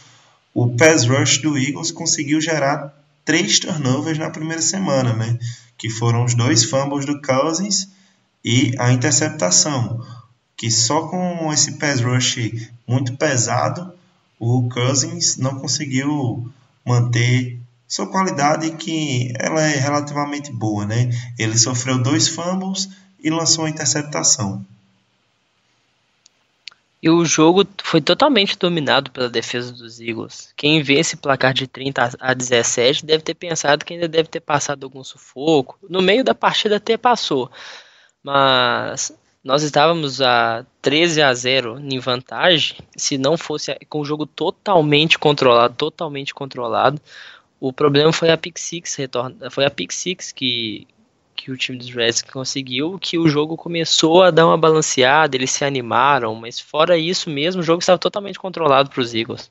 o 0.54 0.68
pass 0.76 1.04
rush 1.04 1.38
do 1.38 1.58
Eagles 1.58 1.90
conseguiu 1.90 2.40
gerar 2.40 2.94
três 3.24 3.58
turnovers 3.58 4.18
na 4.18 4.30
primeira 4.30 4.62
semana, 4.62 5.12
né? 5.12 5.36
Que 5.84 5.90
foram 5.90 6.24
os 6.24 6.32
dois 6.32 6.64
fumbles 6.64 7.04
do 7.04 7.20
Cousins 7.20 7.90
e 8.42 8.72
a 8.78 8.90
interceptação, 8.90 10.02
que 10.56 10.70
só 10.70 11.08
com 11.08 11.52
esse 11.52 11.72
pass 11.72 12.00
rush 12.00 12.70
muito 12.88 13.14
pesado, 13.18 13.92
o 14.40 14.66
Cousins 14.70 15.36
não 15.36 15.56
conseguiu 15.56 16.50
manter 16.86 17.60
sua 17.86 18.06
qualidade 18.06 18.70
que 18.70 19.30
ela 19.38 19.60
é 19.60 19.78
relativamente 19.78 20.50
boa, 20.50 20.86
né? 20.86 21.10
Ele 21.38 21.58
sofreu 21.58 22.02
dois 22.02 22.28
fumbles 22.28 22.88
e 23.22 23.28
lançou 23.28 23.66
a 23.66 23.68
interceptação. 23.68 24.64
E 27.04 27.10
o 27.10 27.22
jogo 27.22 27.66
foi 27.82 28.00
totalmente 28.00 28.56
dominado 28.56 29.10
pela 29.10 29.28
defesa 29.28 29.70
dos 29.70 30.00
Eagles. 30.00 30.54
Quem 30.56 30.82
vê 30.82 30.94
esse 30.94 31.18
placar 31.18 31.52
de 31.52 31.66
30 31.66 32.16
a 32.18 32.32
17 32.32 33.04
deve 33.04 33.22
ter 33.22 33.34
pensado 33.34 33.84
que 33.84 33.92
ainda 33.92 34.08
deve 34.08 34.26
ter 34.26 34.40
passado 34.40 34.84
algum 34.84 35.04
sufoco. 35.04 35.78
No 35.86 36.00
meio 36.00 36.24
da 36.24 36.34
partida 36.34 36.76
até 36.76 36.96
passou. 36.96 37.50
Mas 38.22 39.14
nós 39.44 39.62
estávamos 39.62 40.22
a 40.22 40.64
13 40.80 41.20
a 41.20 41.34
0 41.34 41.78
em 41.78 41.98
vantagem. 41.98 42.78
Se 42.96 43.18
não 43.18 43.36
fosse 43.36 43.76
com 43.90 44.00
o 44.00 44.04
jogo 44.06 44.24
totalmente 44.24 45.18
controlado, 45.18 45.74
totalmente 45.74 46.32
controlado. 46.32 46.98
O 47.60 47.70
problema 47.70 48.14
foi 48.14 48.30
a 48.30 48.38
pick 48.38 48.56
six 48.56 48.94
retorna, 48.94 49.50
foi 49.50 49.66
a 49.66 49.70
pick 49.70 49.92
six 49.92 50.32
que 50.32 50.86
que 51.34 51.50
o 51.50 51.56
time 51.56 51.78
dos 51.78 51.90
Reds 51.90 52.22
conseguiu, 52.22 52.98
que 52.98 53.18
o 53.18 53.28
jogo 53.28 53.56
começou 53.56 54.22
a 54.22 54.30
dar 54.30 54.46
uma 54.46 54.56
balanceada, 54.56 55.36
eles 55.36 55.50
se 55.50 55.64
animaram, 55.64 56.34
mas 56.34 56.60
fora 56.60 56.96
isso 56.96 57.28
mesmo, 57.28 57.60
o 57.60 57.64
jogo 57.64 57.80
estava 57.80 57.98
totalmente 57.98 58.38
controlado 58.38 58.90
para 58.90 59.00
os 59.00 59.14
Eagles. 59.14 59.50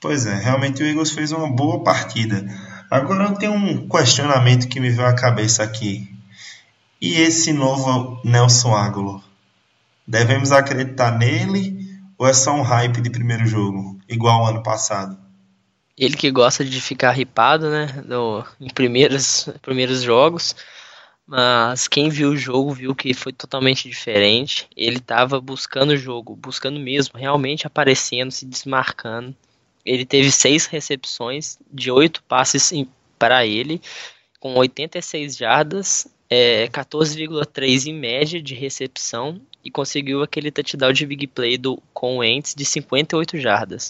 Pois 0.00 0.26
é, 0.26 0.34
realmente 0.34 0.82
o 0.82 0.86
Eagles 0.86 1.12
fez 1.12 1.30
uma 1.30 1.48
boa 1.48 1.84
partida. 1.84 2.44
Agora 2.90 3.24
eu 3.24 3.34
tenho 3.34 3.52
um 3.52 3.88
questionamento 3.88 4.68
que 4.68 4.80
me 4.80 4.90
veio 4.90 5.06
à 5.06 5.14
cabeça 5.14 5.62
aqui. 5.62 6.10
E 7.00 7.20
esse 7.20 7.52
novo 7.52 8.20
Nelson 8.24 8.74
Aguilar? 8.74 9.20
Devemos 10.06 10.50
acreditar 10.50 11.16
nele 11.16 11.82
ou 12.18 12.26
é 12.26 12.32
só 12.32 12.52
um 12.52 12.62
hype 12.62 13.00
de 13.00 13.10
primeiro 13.10 13.46
jogo, 13.46 13.98
igual 14.08 14.40
ao 14.40 14.46
ano 14.48 14.62
passado? 14.62 15.21
Ele 16.02 16.16
que 16.16 16.32
gosta 16.32 16.64
de 16.64 16.80
ficar 16.80 17.12
ripado, 17.12 17.70
né? 17.70 18.02
No, 18.04 18.44
em 18.60 18.68
primeiros, 18.68 19.48
primeiros 19.62 20.02
jogos. 20.02 20.56
Mas 21.24 21.86
quem 21.86 22.08
viu 22.08 22.30
o 22.30 22.36
jogo 22.36 22.72
viu 22.72 22.92
que 22.92 23.14
foi 23.14 23.32
totalmente 23.32 23.88
diferente. 23.88 24.66
Ele 24.76 24.96
estava 24.96 25.40
buscando 25.40 25.90
o 25.90 25.96
jogo, 25.96 26.34
buscando 26.34 26.80
mesmo, 26.80 27.16
realmente 27.16 27.68
aparecendo, 27.68 28.32
se 28.32 28.44
desmarcando. 28.44 29.32
Ele 29.86 30.04
teve 30.04 30.32
seis 30.32 30.66
recepções 30.66 31.56
de 31.72 31.88
oito 31.88 32.20
passes 32.24 32.72
para 33.16 33.46
ele, 33.46 33.80
com 34.40 34.56
86 34.56 35.36
jardas, 35.36 36.08
é, 36.28 36.66
14,3 36.66 37.86
em 37.86 37.94
média 37.94 38.42
de 38.42 38.56
recepção 38.56 39.40
e 39.64 39.70
conseguiu 39.70 40.20
aquele 40.20 40.50
touchdown 40.50 40.92
de 40.92 41.06
big 41.06 41.28
play 41.28 41.56
do 41.56 41.80
com 41.94 42.18
o 42.18 42.24
Ents 42.24 42.56
de 42.56 42.64
58 42.64 43.38
jardas. 43.38 43.88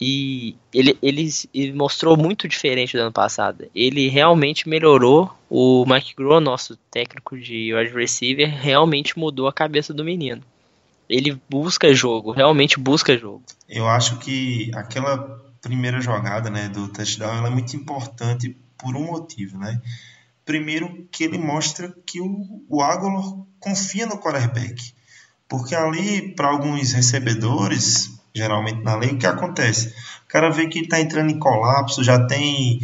E 0.00 0.56
ele, 0.72 0.96
ele, 1.02 1.28
ele, 1.52 1.72
mostrou 1.74 2.16
muito 2.16 2.48
diferente 2.48 2.96
do 2.96 3.02
ano 3.02 3.12
passado. 3.12 3.66
Ele 3.74 4.08
realmente 4.08 4.66
melhorou. 4.66 5.30
O 5.50 5.84
Mike 5.84 6.14
Groh, 6.16 6.40
nosso 6.40 6.76
técnico 6.90 7.38
de 7.38 7.74
wide 7.74 7.92
receiver, 7.92 8.48
realmente 8.48 9.18
mudou 9.18 9.46
a 9.46 9.52
cabeça 9.52 9.92
do 9.92 10.04
menino. 10.04 10.42
Ele 11.08 11.38
busca 11.50 11.92
jogo, 11.92 12.30
realmente 12.30 12.78
busca 12.78 13.18
jogo. 13.18 13.42
Eu 13.68 13.86
acho 13.88 14.18
que 14.18 14.70
aquela 14.74 15.18
primeira 15.60 16.00
jogada 16.00 16.48
né, 16.48 16.68
do 16.68 16.88
touchdown 16.88 17.46
é 17.46 17.50
muito 17.50 17.76
importante 17.76 18.56
por 18.78 18.96
um 18.96 19.06
motivo. 19.06 19.58
Né? 19.58 19.82
Primeiro, 20.44 21.06
que 21.10 21.24
ele 21.24 21.36
mostra 21.36 21.94
que 22.06 22.20
o, 22.20 22.64
o 22.68 22.80
Aguilar 22.80 23.44
confia 23.58 24.06
no 24.06 24.18
quarterback. 24.18 24.94
Porque 25.48 25.74
ali, 25.74 26.32
para 26.34 26.48
alguns 26.48 26.92
recebedores, 26.92 28.19
geralmente 28.34 28.82
na 28.82 28.96
lei, 28.96 29.10
o 29.10 29.18
que 29.18 29.26
acontece? 29.26 29.88
O 30.24 30.28
cara 30.28 30.50
vê 30.50 30.66
que 30.66 30.80
está 30.80 31.00
entrando 31.00 31.30
em 31.30 31.38
colapso, 31.38 32.02
já 32.02 32.26
tem. 32.26 32.80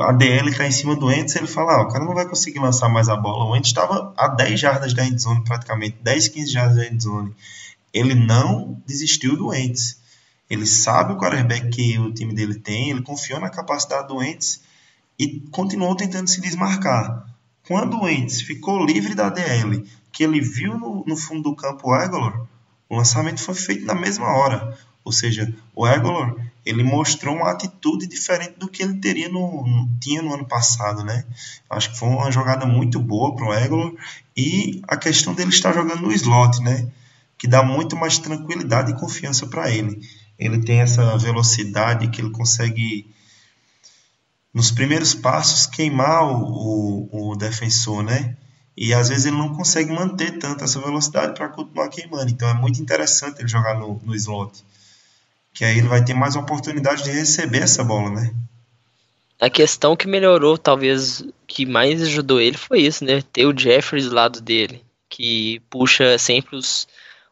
A 0.00 0.12
DL 0.12 0.50
está 0.50 0.66
em 0.66 0.72
cima 0.72 0.96
do 0.96 1.10
Entes, 1.10 1.36
ele 1.36 1.46
fala: 1.46 1.74
ah, 1.74 1.82
o 1.82 1.88
cara 1.88 2.04
não 2.04 2.14
vai 2.14 2.26
conseguir 2.26 2.58
lançar 2.58 2.88
mais 2.88 3.08
a 3.08 3.16
bola. 3.16 3.44
O 3.44 3.56
Entes 3.56 3.70
estava 3.70 4.12
a 4.16 4.28
10 4.28 4.58
jardas 4.58 4.94
da 4.94 5.04
endzone, 5.04 5.44
praticamente, 5.44 5.96
10, 6.02 6.28
15 6.28 6.50
jardas 6.52 6.76
da 6.76 6.86
endzone. 6.86 7.34
ele 7.92 8.14
não 8.14 8.80
desistiu 8.86 9.36
do 9.36 9.48
Wentz. 9.48 10.00
Ele 10.48 10.66
sabe 10.66 11.12
o 11.12 11.18
quarterback 11.18 11.68
que 11.70 11.98
o 11.98 12.12
time 12.12 12.32
dele 12.32 12.54
tem, 12.54 12.90
ele 12.90 13.02
confiou 13.02 13.40
na 13.40 13.50
capacidade 13.50 14.08
do 14.08 14.16
Wentz 14.16 14.60
e 15.18 15.40
continuou 15.50 15.94
tentando 15.96 16.28
se 16.28 16.40
desmarcar. 16.40 17.26
Quando 17.66 17.96
o 17.96 18.04
Wentz 18.04 18.42
ficou 18.42 18.84
livre 18.84 19.14
da 19.14 19.28
DL, 19.28 19.84
que 20.12 20.22
ele 20.22 20.40
viu 20.40 20.78
no, 20.78 21.04
no 21.04 21.16
fundo 21.16 21.50
do 21.50 21.56
campo 21.56 21.88
o 21.88 21.92
Aguilar, 21.92 22.46
o 22.88 22.96
lançamento 22.96 23.40
foi 23.40 23.54
feito 23.54 23.84
na 23.84 23.94
mesma 23.94 24.26
hora. 24.26 24.76
Ou 25.04 25.12
seja, 25.12 25.52
o 25.74 25.84
Aguilar 25.84 26.34
ele 26.64 26.82
mostrou 26.82 27.36
uma 27.36 27.52
atitude 27.52 28.08
diferente 28.08 28.58
do 28.58 28.68
que 28.68 28.82
ele 28.82 28.94
teria 28.94 29.28
no, 29.28 29.88
tinha 30.00 30.20
no 30.20 30.34
ano 30.34 30.44
passado, 30.44 31.04
né? 31.04 31.24
Acho 31.70 31.92
que 31.92 31.98
foi 31.98 32.08
uma 32.08 32.30
jogada 32.32 32.66
muito 32.66 32.98
boa 32.98 33.36
para 33.36 33.46
o 33.46 33.52
Aguilar 33.52 33.92
e 34.36 34.82
a 34.88 34.96
questão 34.96 35.32
dele 35.32 35.50
estar 35.50 35.72
jogando 35.72 36.02
no 36.02 36.12
slot, 36.12 36.60
né? 36.60 36.88
Que 37.38 37.46
dá 37.46 37.62
muito 37.62 37.96
mais 37.96 38.18
tranquilidade 38.18 38.90
e 38.90 38.98
confiança 38.98 39.46
para 39.46 39.70
ele. 39.70 40.00
Ele 40.36 40.60
tem 40.60 40.80
essa 40.80 41.16
velocidade 41.16 42.08
que 42.08 42.20
ele 42.20 42.30
consegue 42.30 43.08
nos 44.52 44.72
primeiros 44.72 45.14
passos 45.14 45.66
queimar 45.66 46.24
o, 46.24 47.08
o, 47.12 47.30
o 47.30 47.36
defensor, 47.36 48.02
né? 48.02 48.36
E 48.76 48.92
às 48.92 49.08
vezes 49.08 49.24
ele 49.24 49.36
não 49.36 49.54
consegue 49.54 49.90
manter 49.90 50.38
tanto 50.38 50.62
essa 50.62 50.78
velocidade 50.78 51.34
para 51.34 51.48
continuar 51.48 51.88
queimando. 51.88 52.30
Então 52.30 52.48
é 52.48 52.54
muito 52.54 52.80
interessante 52.80 53.40
ele 53.40 53.48
jogar 53.48 53.78
no, 53.78 54.00
no 54.04 54.14
slot. 54.14 54.62
Que 55.54 55.64
aí 55.64 55.78
ele 55.78 55.88
vai 55.88 56.04
ter 56.04 56.12
mais 56.12 56.36
oportunidade 56.36 57.02
de 57.02 57.10
receber 57.10 57.62
essa 57.62 57.82
bola, 57.82 58.10
né? 58.10 58.34
A 59.40 59.48
questão 59.48 59.96
que 59.96 60.06
melhorou, 60.06 60.58
talvez, 60.58 61.24
que 61.46 61.64
mais 61.64 62.02
ajudou 62.02 62.40
ele 62.40 62.56
foi 62.56 62.80
isso, 62.80 63.04
né? 63.04 63.22
Ter 63.32 63.46
o 63.46 63.58
Jeffries 63.58 64.06
do 64.06 64.14
lado 64.14 64.40
dele, 64.40 64.82
que 65.08 65.60
puxa 65.70 66.18
sempre 66.18 66.56
os, 66.56 66.86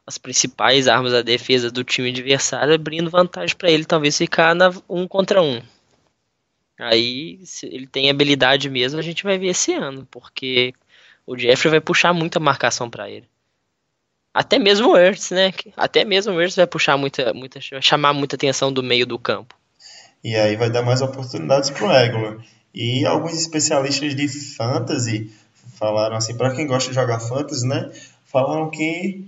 as 0.06 0.18
principais 0.18 0.86
armas 0.86 1.12
da 1.12 1.22
defesa 1.22 1.70
do 1.70 1.84
time 1.84 2.10
adversário, 2.10 2.74
abrindo 2.74 3.10
vantagem 3.10 3.56
para 3.56 3.70
ele, 3.70 3.84
talvez 3.84 4.16
ficar 4.16 4.54
na 4.54 4.72
um 4.88 5.08
contra 5.08 5.42
um. 5.42 5.62
Aí, 6.78 7.40
se 7.44 7.66
ele 7.66 7.86
tem 7.86 8.10
habilidade 8.10 8.68
mesmo, 8.68 8.98
a 8.98 9.02
gente 9.02 9.22
vai 9.22 9.38
ver 9.38 9.48
esse 9.48 9.72
ano, 9.72 10.06
porque 10.10 10.74
o 11.26 11.36
Jeffrey 11.36 11.70
vai 11.70 11.80
puxar 11.80 12.12
muita 12.12 12.38
marcação 12.38 12.90
para 12.90 13.10
ele. 13.10 13.28
Até 14.32 14.58
mesmo 14.58 14.90
o 14.90 14.96
Ertz, 14.96 15.30
né? 15.30 15.52
Até 15.76 16.04
mesmo 16.04 16.32
o 16.32 16.40
Ertz 16.40 16.56
vai 16.56 16.66
puxar 16.66 16.96
muita, 16.96 17.32
muita, 17.32 17.60
chamar 17.80 18.12
muita 18.12 18.36
atenção 18.36 18.72
do 18.72 18.82
meio 18.82 19.06
do 19.06 19.18
campo. 19.18 19.54
E 20.22 20.34
aí 20.34 20.56
vai 20.56 20.70
dar 20.70 20.82
mais 20.82 21.00
oportunidades 21.00 21.70
pro 21.70 21.88
Aguilar. 21.88 22.38
E 22.74 23.06
alguns 23.06 23.34
especialistas 23.34 24.16
de 24.16 24.28
fantasy 24.28 25.30
falaram 25.76 26.16
assim, 26.16 26.36
para 26.36 26.52
quem 26.52 26.66
gosta 26.66 26.88
de 26.88 26.94
jogar 26.96 27.20
fantasy, 27.20 27.66
né? 27.66 27.92
Falaram 28.24 28.70
que 28.70 29.24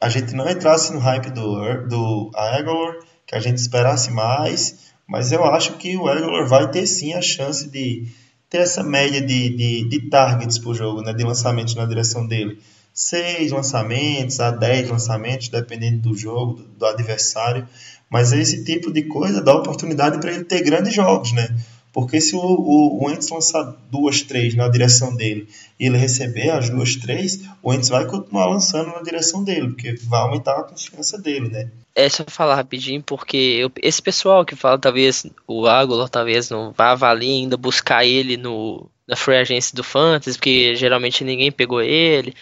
a 0.00 0.08
gente 0.08 0.34
não 0.34 0.50
entrasse 0.50 0.92
no 0.92 0.98
hype 0.98 1.30
do, 1.30 1.86
do 1.86 2.30
Aguilar, 2.34 2.96
que 3.24 3.36
a 3.36 3.40
gente 3.40 3.58
esperasse 3.58 4.10
mais, 4.10 4.92
mas 5.06 5.30
eu 5.30 5.44
acho 5.44 5.74
que 5.74 5.96
o 5.96 6.08
Aguilar 6.08 6.48
vai 6.48 6.68
ter 6.70 6.86
sim 6.86 7.12
a 7.14 7.22
chance 7.22 7.68
de 7.68 8.08
ter 8.52 8.58
essa 8.58 8.82
média 8.82 9.22
de, 9.22 9.48
de, 9.48 9.88
de 9.88 10.10
targets 10.10 10.58
por 10.58 10.74
jogo, 10.74 11.00
né, 11.00 11.14
de 11.14 11.24
lançamentos 11.24 11.74
na 11.74 11.86
direção 11.86 12.26
dele. 12.26 12.58
Seis 12.92 13.50
lançamentos 13.50 14.38
a 14.40 14.50
dez 14.50 14.90
lançamentos, 14.90 15.48
dependendo 15.48 16.10
do 16.10 16.14
jogo, 16.14 16.56
do, 16.56 16.64
do 16.64 16.84
adversário. 16.84 17.66
Mas 18.10 18.30
esse 18.34 18.62
tipo 18.62 18.92
de 18.92 19.04
coisa 19.04 19.40
dá 19.40 19.54
oportunidade 19.54 20.18
para 20.20 20.30
ele 20.34 20.44
ter 20.44 20.62
grandes 20.62 20.92
jogos, 20.92 21.32
né? 21.32 21.48
Porque 21.92 22.20
se 22.20 22.34
o, 22.34 22.40
o, 22.40 23.04
o 23.04 23.08
lançar 23.08 23.76
duas, 23.90 24.22
três 24.22 24.54
na 24.54 24.66
direção 24.68 25.14
dele 25.14 25.46
e 25.78 25.86
ele 25.86 25.98
receber 25.98 26.50
as 26.50 26.70
duas, 26.70 26.96
três, 26.96 27.42
o 27.62 27.72
Ents 27.72 27.90
vai 27.90 28.06
continuar 28.06 28.46
lançando 28.46 28.86
na 28.88 29.02
direção 29.02 29.44
dele, 29.44 29.68
porque 29.68 29.94
vai 30.04 30.20
aumentar 30.22 30.58
a 30.58 30.64
confiança 30.64 31.20
dele, 31.20 31.50
né? 31.50 31.70
É 31.94 32.08
só 32.08 32.24
falar 32.26 32.54
rapidinho, 32.54 33.02
porque 33.02 33.36
eu, 33.36 33.70
esse 33.82 34.00
pessoal 34.00 34.44
que 34.44 34.56
fala, 34.56 34.78
talvez 34.78 35.26
o 35.46 35.66
Águila 35.66 36.08
talvez 36.08 36.48
não 36.48 36.72
vá 36.72 36.94
valer 36.94 37.26
ainda 37.26 37.58
buscar 37.58 38.06
ele 38.06 38.38
no, 38.38 38.88
na 39.06 39.14
free 39.14 39.36
agency 39.36 39.74
do 39.74 39.84
Fantasy, 39.84 40.38
porque 40.38 40.74
geralmente 40.74 41.22
ninguém 41.22 41.52
pegou 41.52 41.82
ele. 41.82 42.34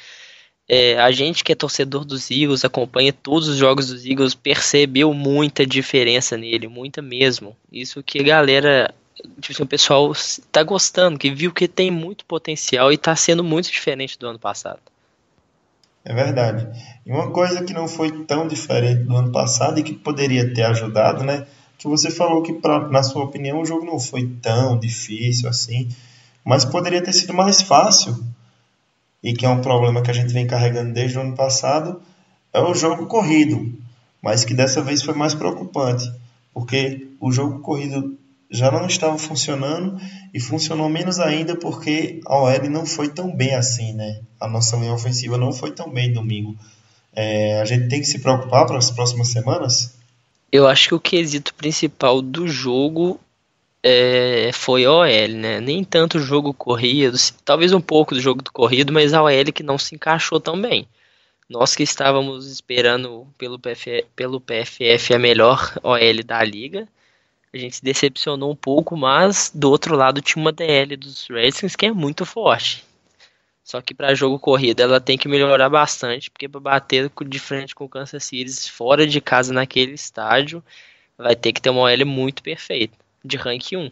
É, 0.69 1.01
a 1.01 1.11
gente 1.11 1.43
que 1.43 1.51
é 1.51 1.57
torcedor 1.57 2.05
dos 2.05 2.31
Eagles, 2.31 2.65
acompanha 2.65 3.13
todos 3.13 3.49
os 3.49 3.57
jogos 3.57 3.89
dos 3.89 4.07
Eagles, 4.07 4.37
percebeu 4.37 5.13
muita 5.13 5.67
diferença 5.67 6.37
nele, 6.37 6.69
muita 6.69 7.03
mesmo. 7.03 7.57
Isso 7.73 8.01
que 8.05 8.21
a 8.21 8.23
galera 8.23 8.95
tipo 9.41 9.53
assim, 9.53 9.63
o 9.63 9.67
pessoal 9.67 10.13
está 10.13 10.63
gostando, 10.63 11.19
que 11.19 11.31
viu 11.31 11.53
que 11.53 11.69
tem 11.69 11.91
muito 11.91 12.25
potencial 12.25 12.91
e 12.91 12.95
está 12.95 13.15
sendo 13.15 13.43
muito 13.43 13.71
diferente 13.71 14.19
do 14.19 14.27
ano 14.27 14.39
passado. 14.39 14.81
É 16.05 16.15
verdade. 16.15 16.67
E 17.05 17.13
uma 17.13 17.31
coisa 17.31 17.63
que 17.63 17.73
não 17.73 17.87
foi 17.87 18.25
tão 18.25 18.49
diferente 18.49 19.05
do 19.05 19.17
ano 19.17 19.33
passado 19.33 19.79
e 19.79 19.83
que 19.83 19.93
poderia 19.93 20.53
ter 20.55 20.63
ajudado, 20.63 21.25
né? 21.25 21.47
Que 21.77 21.87
você 21.87 22.11
falou 22.11 22.43
que, 22.43 22.55
pra, 22.55 22.89
na 22.89 23.03
sua 23.03 23.25
opinião, 23.25 23.61
o 23.61 23.67
jogo 23.67 23.85
não 23.85 23.99
foi 23.99 24.27
tão 24.43 24.79
difícil 24.79 25.49
assim, 25.49 25.89
mas 26.45 26.65
poderia 26.65 27.03
ter 27.03 27.13
sido 27.13 27.35
mais 27.35 27.63
fácil, 27.63 28.23
e 29.23 29.33
que 29.33 29.45
é 29.45 29.49
um 29.49 29.61
problema 29.61 30.03
que 30.03 30.11
a 30.11 30.15
gente 30.15 30.33
vem 30.33 30.47
carregando 30.47 30.93
desde 30.93 31.19
o 31.19 31.21
ano 31.21 31.35
passado, 31.35 32.01
é 32.53 32.61
o 32.61 32.75
jogo 32.75 33.07
corrido, 33.07 33.73
mas 34.23 34.45
que 34.45 34.55
dessa 34.55 34.83
vez 34.83 35.03
foi 35.03 35.15
mais 35.15 35.35
preocupante, 35.35 36.11
porque 36.53 37.09
o 37.21 37.31
jogo 37.31 37.61
corrido 37.61 38.19
já 38.51 38.71
não 38.71 38.87
estava 38.87 39.17
funcionando 39.17 40.01
e 40.35 40.41
funcionou 40.41 40.89
menos 40.89 41.21
ainda 41.21 41.55
porque 41.55 42.21
a 42.27 42.37
OL 42.37 42.69
não 42.69 42.85
foi 42.85 43.09
tão 43.09 43.35
bem 43.35 43.55
assim, 43.55 43.93
né? 43.93 44.21
A 44.41 44.49
nossa 44.49 44.77
linha 44.77 44.93
ofensiva 44.93 45.39
não 45.39 45.53
foi 45.53 45.71
tão 45.71 45.89
bem 45.89 46.13
domingo. 46.13 46.57
É, 47.15 47.61
a 47.61 47.65
gente 47.65 47.89
tem 47.89 48.01
que 48.01 48.07
se 48.07 48.19
preocupar 48.19 48.67
para 48.67 48.79
as 48.79 48.91
próximas 48.91 49.29
semanas? 49.29 49.95
Eu 50.51 50.67
acho 50.67 50.89
que 50.89 50.95
o 50.95 51.01
quesito 51.01 51.55
principal 51.55 52.21
do 52.21 52.49
jogo 52.49 53.21
é, 53.83 54.51
foi 54.53 54.85
a 54.85 54.93
OL, 54.93 55.29
né? 55.29 55.61
Nem 55.61 55.85
tanto 55.85 56.19
o 56.19 56.23
jogo 56.23 56.53
corrido, 56.53 57.17
talvez 57.45 57.73
um 57.73 57.81
pouco 57.81 58.15
do 58.15 58.21
jogo 58.21 58.43
do 58.43 58.51
corrido, 58.51 58.93
mas 58.93 59.15
a 59.15 59.23
OL 59.23 59.53
que 59.55 59.63
não 59.63 59.79
se 59.79 59.95
encaixou 59.95 60.41
tão 60.41 60.61
bem. 60.61 60.89
Nós 61.49 61.75
que 61.75 61.83
estávamos 61.83 62.51
esperando 62.51 63.27
pelo, 63.39 63.61
pelo 64.15 64.41
PFF 64.41 65.15
a 65.15 65.19
melhor 65.19 65.73
OL 65.83 66.25
da 66.25 66.43
liga, 66.45 66.89
a 67.53 67.59
gente 67.59 67.77
se 67.77 67.83
decepcionou 67.83 68.53
um 68.53 68.57
pouco, 68.57 68.97
mas 68.97 69.51
do 69.55 69.71
outro 69.71 69.97
lado 69.97 70.21
tinha 70.21 70.41
uma 70.41 70.53
DL 70.53 70.97
dos 70.97 71.27
Redskins 71.29 71.75
que 71.75 71.87
é 71.87 71.93
muito 71.93 72.25
forte. 72.25 72.85
Só 73.65 73.81
que 73.81 73.95
para 73.95 74.15
jogo 74.15 74.39
corrido 74.39 74.81
ela 74.81 75.01
tem 75.01 75.19
que 75.19 75.29
melhorar 75.29 75.69
bastante, 75.69 76.31
porque 76.31 76.49
para 76.49 76.61
bater 76.61 77.11
de 77.27 77.39
frente 77.39 77.75
com 77.75 77.85
o 77.85 77.89
Kansas 77.89 78.25
City 78.25 78.71
fora 78.71 79.07
de 79.07 79.21
casa 79.21 79.53
naquele 79.53 79.93
estádio, 79.93 80.63
vai 81.17 81.37
ter 81.37 81.53
que 81.53 81.61
ter 81.61 81.71
uma 81.71 81.83
OL 81.83 82.07
muito 82.07 82.43
perfeita, 82.43 82.97
de 83.25 83.37
rank 83.37 83.73
1, 83.73 83.91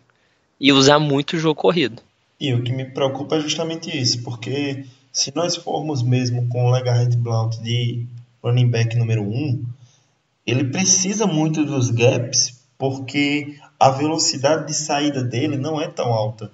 e 0.61 0.73
usar 0.73 0.99
muito 0.99 1.35
o 1.35 1.39
jogo 1.39 1.61
corrido. 1.61 2.03
E 2.41 2.53
o 2.55 2.63
que 2.63 2.73
me 2.73 2.85
preocupa 2.87 3.37
é 3.37 3.41
justamente 3.41 3.97
isso, 3.97 4.23
porque 4.23 4.85
se 5.13 5.35
nós 5.35 5.57
formos 5.57 6.03
mesmo 6.03 6.49
com 6.49 6.67
o 6.67 6.71
Legarrette 6.71 7.17
Blount 7.17 7.57
de 7.59 8.07
running 8.43 8.71
back 8.71 8.97
número 8.97 9.23
1, 9.23 9.65
ele 10.47 10.65
precisa 10.65 11.27
muito 11.27 11.65
dos 11.65 11.91
gaps 11.91 12.58
porque 12.79 13.59
a 13.79 13.91
velocidade 13.91 14.69
de 14.69 14.75
saída 14.75 15.23
dele 15.23 15.57
não 15.57 15.81
é 15.81 15.89
tão 15.89 16.13
alta. 16.13 16.51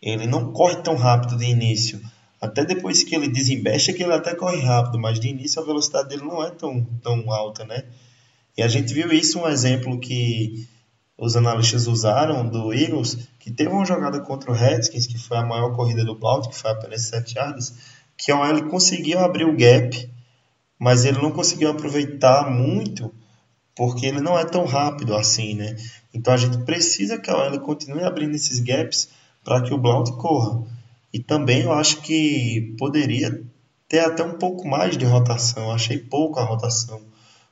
Ele 0.00 0.26
não 0.26 0.52
corre 0.52 0.76
tão 0.76 0.94
rápido 0.94 1.36
de 1.38 1.46
início. 1.46 1.98
Até 2.40 2.62
depois 2.62 3.02
que 3.02 3.14
ele 3.14 3.28
desembeste 3.28 3.94
que 3.94 4.02
ele 4.02 4.12
até 4.12 4.34
corre 4.34 4.60
rápido, 4.60 4.98
mas 4.98 5.18
de 5.18 5.28
início 5.28 5.62
a 5.62 5.64
velocidade 5.64 6.10
dele 6.10 6.22
não 6.22 6.44
é 6.44 6.50
tão, 6.50 6.84
tão 7.02 7.32
alta, 7.32 7.64
né? 7.64 7.84
E 8.56 8.62
a 8.62 8.68
gente 8.68 8.92
viu 8.92 9.10
isso, 9.12 9.40
um 9.40 9.48
exemplo 9.48 9.98
que 9.98 10.68
os 11.16 11.36
analistas 11.36 11.86
usaram 11.86 12.46
do 12.46 12.72
Eagles, 12.74 13.16
que 13.38 13.50
teve 13.50 13.70
uma 13.70 13.86
jogada 13.86 14.20
contra 14.20 14.50
o 14.50 14.54
Redskins, 14.54 15.06
que 15.06 15.16
foi 15.16 15.38
a 15.38 15.46
maior 15.46 15.74
corrida 15.74 16.04
do 16.04 16.14
Blount, 16.14 16.48
que 16.48 16.56
foi 16.56 16.70
apenas 16.70 17.02
7 17.02 17.36
yardas, 17.36 17.74
que 18.16 18.30
ele 18.30 18.62
conseguiu 18.64 19.20
abrir 19.20 19.44
o 19.44 19.56
gap, 19.56 20.10
mas 20.78 21.04
ele 21.04 21.20
não 21.20 21.30
conseguiu 21.30 21.70
aproveitar 21.70 22.50
muito 22.50 23.12
porque 23.76 24.06
ele 24.06 24.20
não 24.20 24.38
é 24.38 24.44
tão 24.44 24.64
rápido 24.64 25.14
assim, 25.14 25.54
né? 25.54 25.76
Então 26.12 26.32
a 26.32 26.36
gente 26.36 26.58
precisa 26.58 27.18
que 27.18 27.30
a 27.30 27.36
OL 27.36 27.60
continue 27.60 28.04
abrindo 28.04 28.34
esses 28.34 28.60
gaps 28.60 29.08
para 29.42 29.62
que 29.62 29.74
o 29.74 29.78
Blount 29.78 30.10
corra. 30.12 30.62
E 31.12 31.18
também 31.18 31.62
eu 31.62 31.72
acho 31.72 32.00
que 32.00 32.74
poderia 32.78 33.42
ter 33.88 34.00
até 34.00 34.22
um 34.22 34.38
pouco 34.38 34.66
mais 34.66 34.96
de 34.96 35.04
rotação. 35.04 35.64
Eu 35.64 35.72
achei 35.72 35.98
pouco 35.98 36.38
a 36.38 36.44
rotação. 36.44 37.00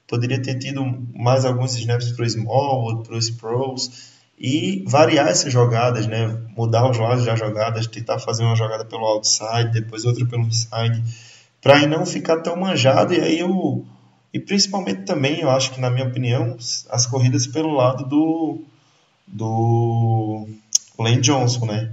Poderia 0.07 0.41
ter 0.41 0.59
tido 0.59 0.85
mais 1.15 1.45
alguns 1.45 1.77
snaps 1.77 2.13
para 2.13 2.25
o 2.25 2.31
small, 2.31 3.03
para 3.03 3.17
os 3.17 3.31
pros 3.31 4.13
e 4.39 4.85
variar 4.89 5.29
essas 5.29 5.53
jogadas, 5.53 6.07
né? 6.07 6.27
Mudar 6.57 6.91
os 6.91 6.99
lados 6.99 7.25
das 7.25 7.39
jogadas, 7.39 7.87
tentar 7.87 8.19
fazer 8.19 8.43
uma 8.43 8.57
jogada 8.57 8.85
pelo 8.85 9.05
outside, 9.05 9.71
depois 9.73 10.05
outra 10.05 10.27
pelo 10.27 10.43
inside, 10.43 11.03
para 11.61 11.87
não 11.87 12.05
ficar 12.05 12.41
tão 12.41 12.57
manjado 12.57 13.15
e 13.15 13.21
aí 13.21 13.45
o 13.45 13.85
e 14.33 14.41
principalmente 14.41 15.03
também, 15.03 15.41
eu 15.41 15.51
acho 15.51 15.73
que, 15.73 15.81
na 15.81 15.91
minha 15.91 16.07
opinião, 16.07 16.57
as 16.89 17.07
corridas 17.07 17.47
pelo 17.47 17.75
lado 17.75 18.05
do, 18.05 18.63
do 19.27 20.49
Lane 20.99 21.21
Johnson, 21.21 21.67
né? 21.67 21.93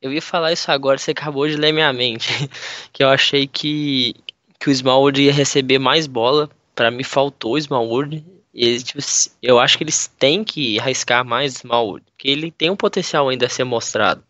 Eu 0.00 0.12
ia 0.12 0.22
falar 0.22 0.52
isso 0.52 0.70
agora, 0.70 0.98
você 0.98 1.10
acabou 1.10 1.48
de 1.48 1.56
ler 1.56 1.72
minha 1.72 1.92
mente. 1.92 2.28
Que 2.92 3.02
eu 3.02 3.08
achei 3.08 3.46
que, 3.46 4.14
que 4.58 4.70
o 4.70 4.72
Smallwood 4.72 5.20
ia 5.20 5.32
receber 5.32 5.78
mais 5.78 6.06
bola. 6.06 6.48
Para 6.74 6.90
mim 6.90 7.02
faltou 7.02 7.54
o 7.54 7.58
Smallwood. 7.58 8.24
Eles, 8.54 8.82
tipo, 8.84 9.00
eu 9.42 9.58
acho 9.58 9.76
que 9.76 9.84
eles 9.84 10.06
têm 10.18 10.42
que 10.42 10.78
arriscar 10.80 11.24
mais 11.24 11.56
Smallwood, 11.56 12.04
porque 12.06 12.28
ele 12.28 12.50
tem 12.50 12.70
um 12.70 12.76
potencial 12.76 13.28
ainda 13.28 13.44
a 13.44 13.50
ser 13.50 13.64
mostrado. 13.64 14.22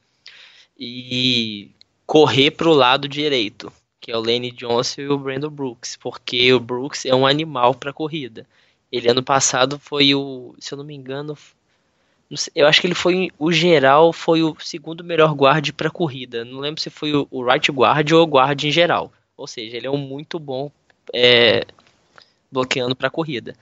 E 0.77 1.71
correr 2.07 2.51
para 2.51 2.69
o 2.69 2.75
lado 2.75 3.09
direito, 3.09 3.73
que 4.01 4.11
é 4.11 4.17
o 4.17 4.21
Lane 4.21 4.51
Johnson 4.51 5.01
e 5.01 5.09
o 5.09 5.19
Brandon 5.19 5.51
Brooks, 5.51 5.97
porque 5.97 6.53
o 6.53 6.61
Brooks 6.61 7.07
é 7.07 7.15
um 7.15 7.27
animal 7.27 7.75
para 7.75 7.93
corrida. 7.93 8.47
Ele 8.91 9.11
ano 9.11 9.23
passado 9.23 9.79
foi 9.79 10.15
o, 10.15 10.55
se 10.59 10.73
eu 10.73 10.79
não 10.79 10.85
me 10.85 10.95
engano, 10.95 11.37
eu 12.55 12.67
acho 12.67 12.81
que 12.81 12.87
ele 12.87 12.95
foi 12.95 13.31
o 13.39 13.53
geral 13.53 14.13
foi 14.13 14.43
o 14.43 14.57
segundo 14.61 15.05
melhor 15.05 15.35
guarde 15.35 15.73
para 15.73 15.91
corrida. 15.91 16.45
Não 16.45 16.61
lembro 16.61 16.81
se 16.81 16.91
foi 16.91 17.13
o, 17.15 17.45
right 17.45 17.71
guard 17.71 18.11
ou 18.13 18.23
o 18.23 18.27
guard 18.27 18.63
em 18.65 18.71
geral. 18.71 19.13
Ou 19.37 19.47
seja, 19.47 19.77
ele 19.77 19.87
é 19.87 19.91
um 19.91 19.99
muito 19.99 20.39
bom 20.39 20.71
é, 21.13 21.65
bloqueando 22.51 22.97
para 22.97 23.11
corrida. 23.11 23.55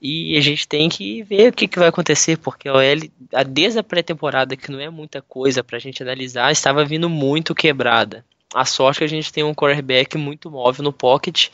E 0.00 0.36
a 0.36 0.40
gente 0.40 0.68
tem 0.68 0.88
que 0.88 1.22
ver 1.22 1.50
o 1.50 1.52
que, 1.52 1.66
que 1.66 1.78
vai 1.78 1.88
acontecer, 1.88 2.36
porque 2.36 2.68
a 2.68 2.74
OL, 2.74 3.44
desde 3.48 3.78
a 3.78 3.82
pré-temporada, 3.82 4.56
que 4.56 4.70
não 4.70 4.78
é 4.78 4.90
muita 4.90 5.22
coisa 5.22 5.64
para 5.64 5.76
a 5.76 5.80
gente 5.80 6.02
analisar, 6.02 6.52
estava 6.52 6.84
vindo 6.84 7.08
muito 7.08 7.54
quebrada. 7.54 8.24
A 8.54 8.64
sorte 8.64 8.98
é 8.98 9.00
que 9.00 9.04
a 9.04 9.16
gente 9.16 9.32
tem 9.32 9.42
um 9.42 9.52
quarterback 9.52 10.16
muito 10.16 10.48
móvel 10.48 10.84
no 10.84 10.92
pocket, 10.92 11.48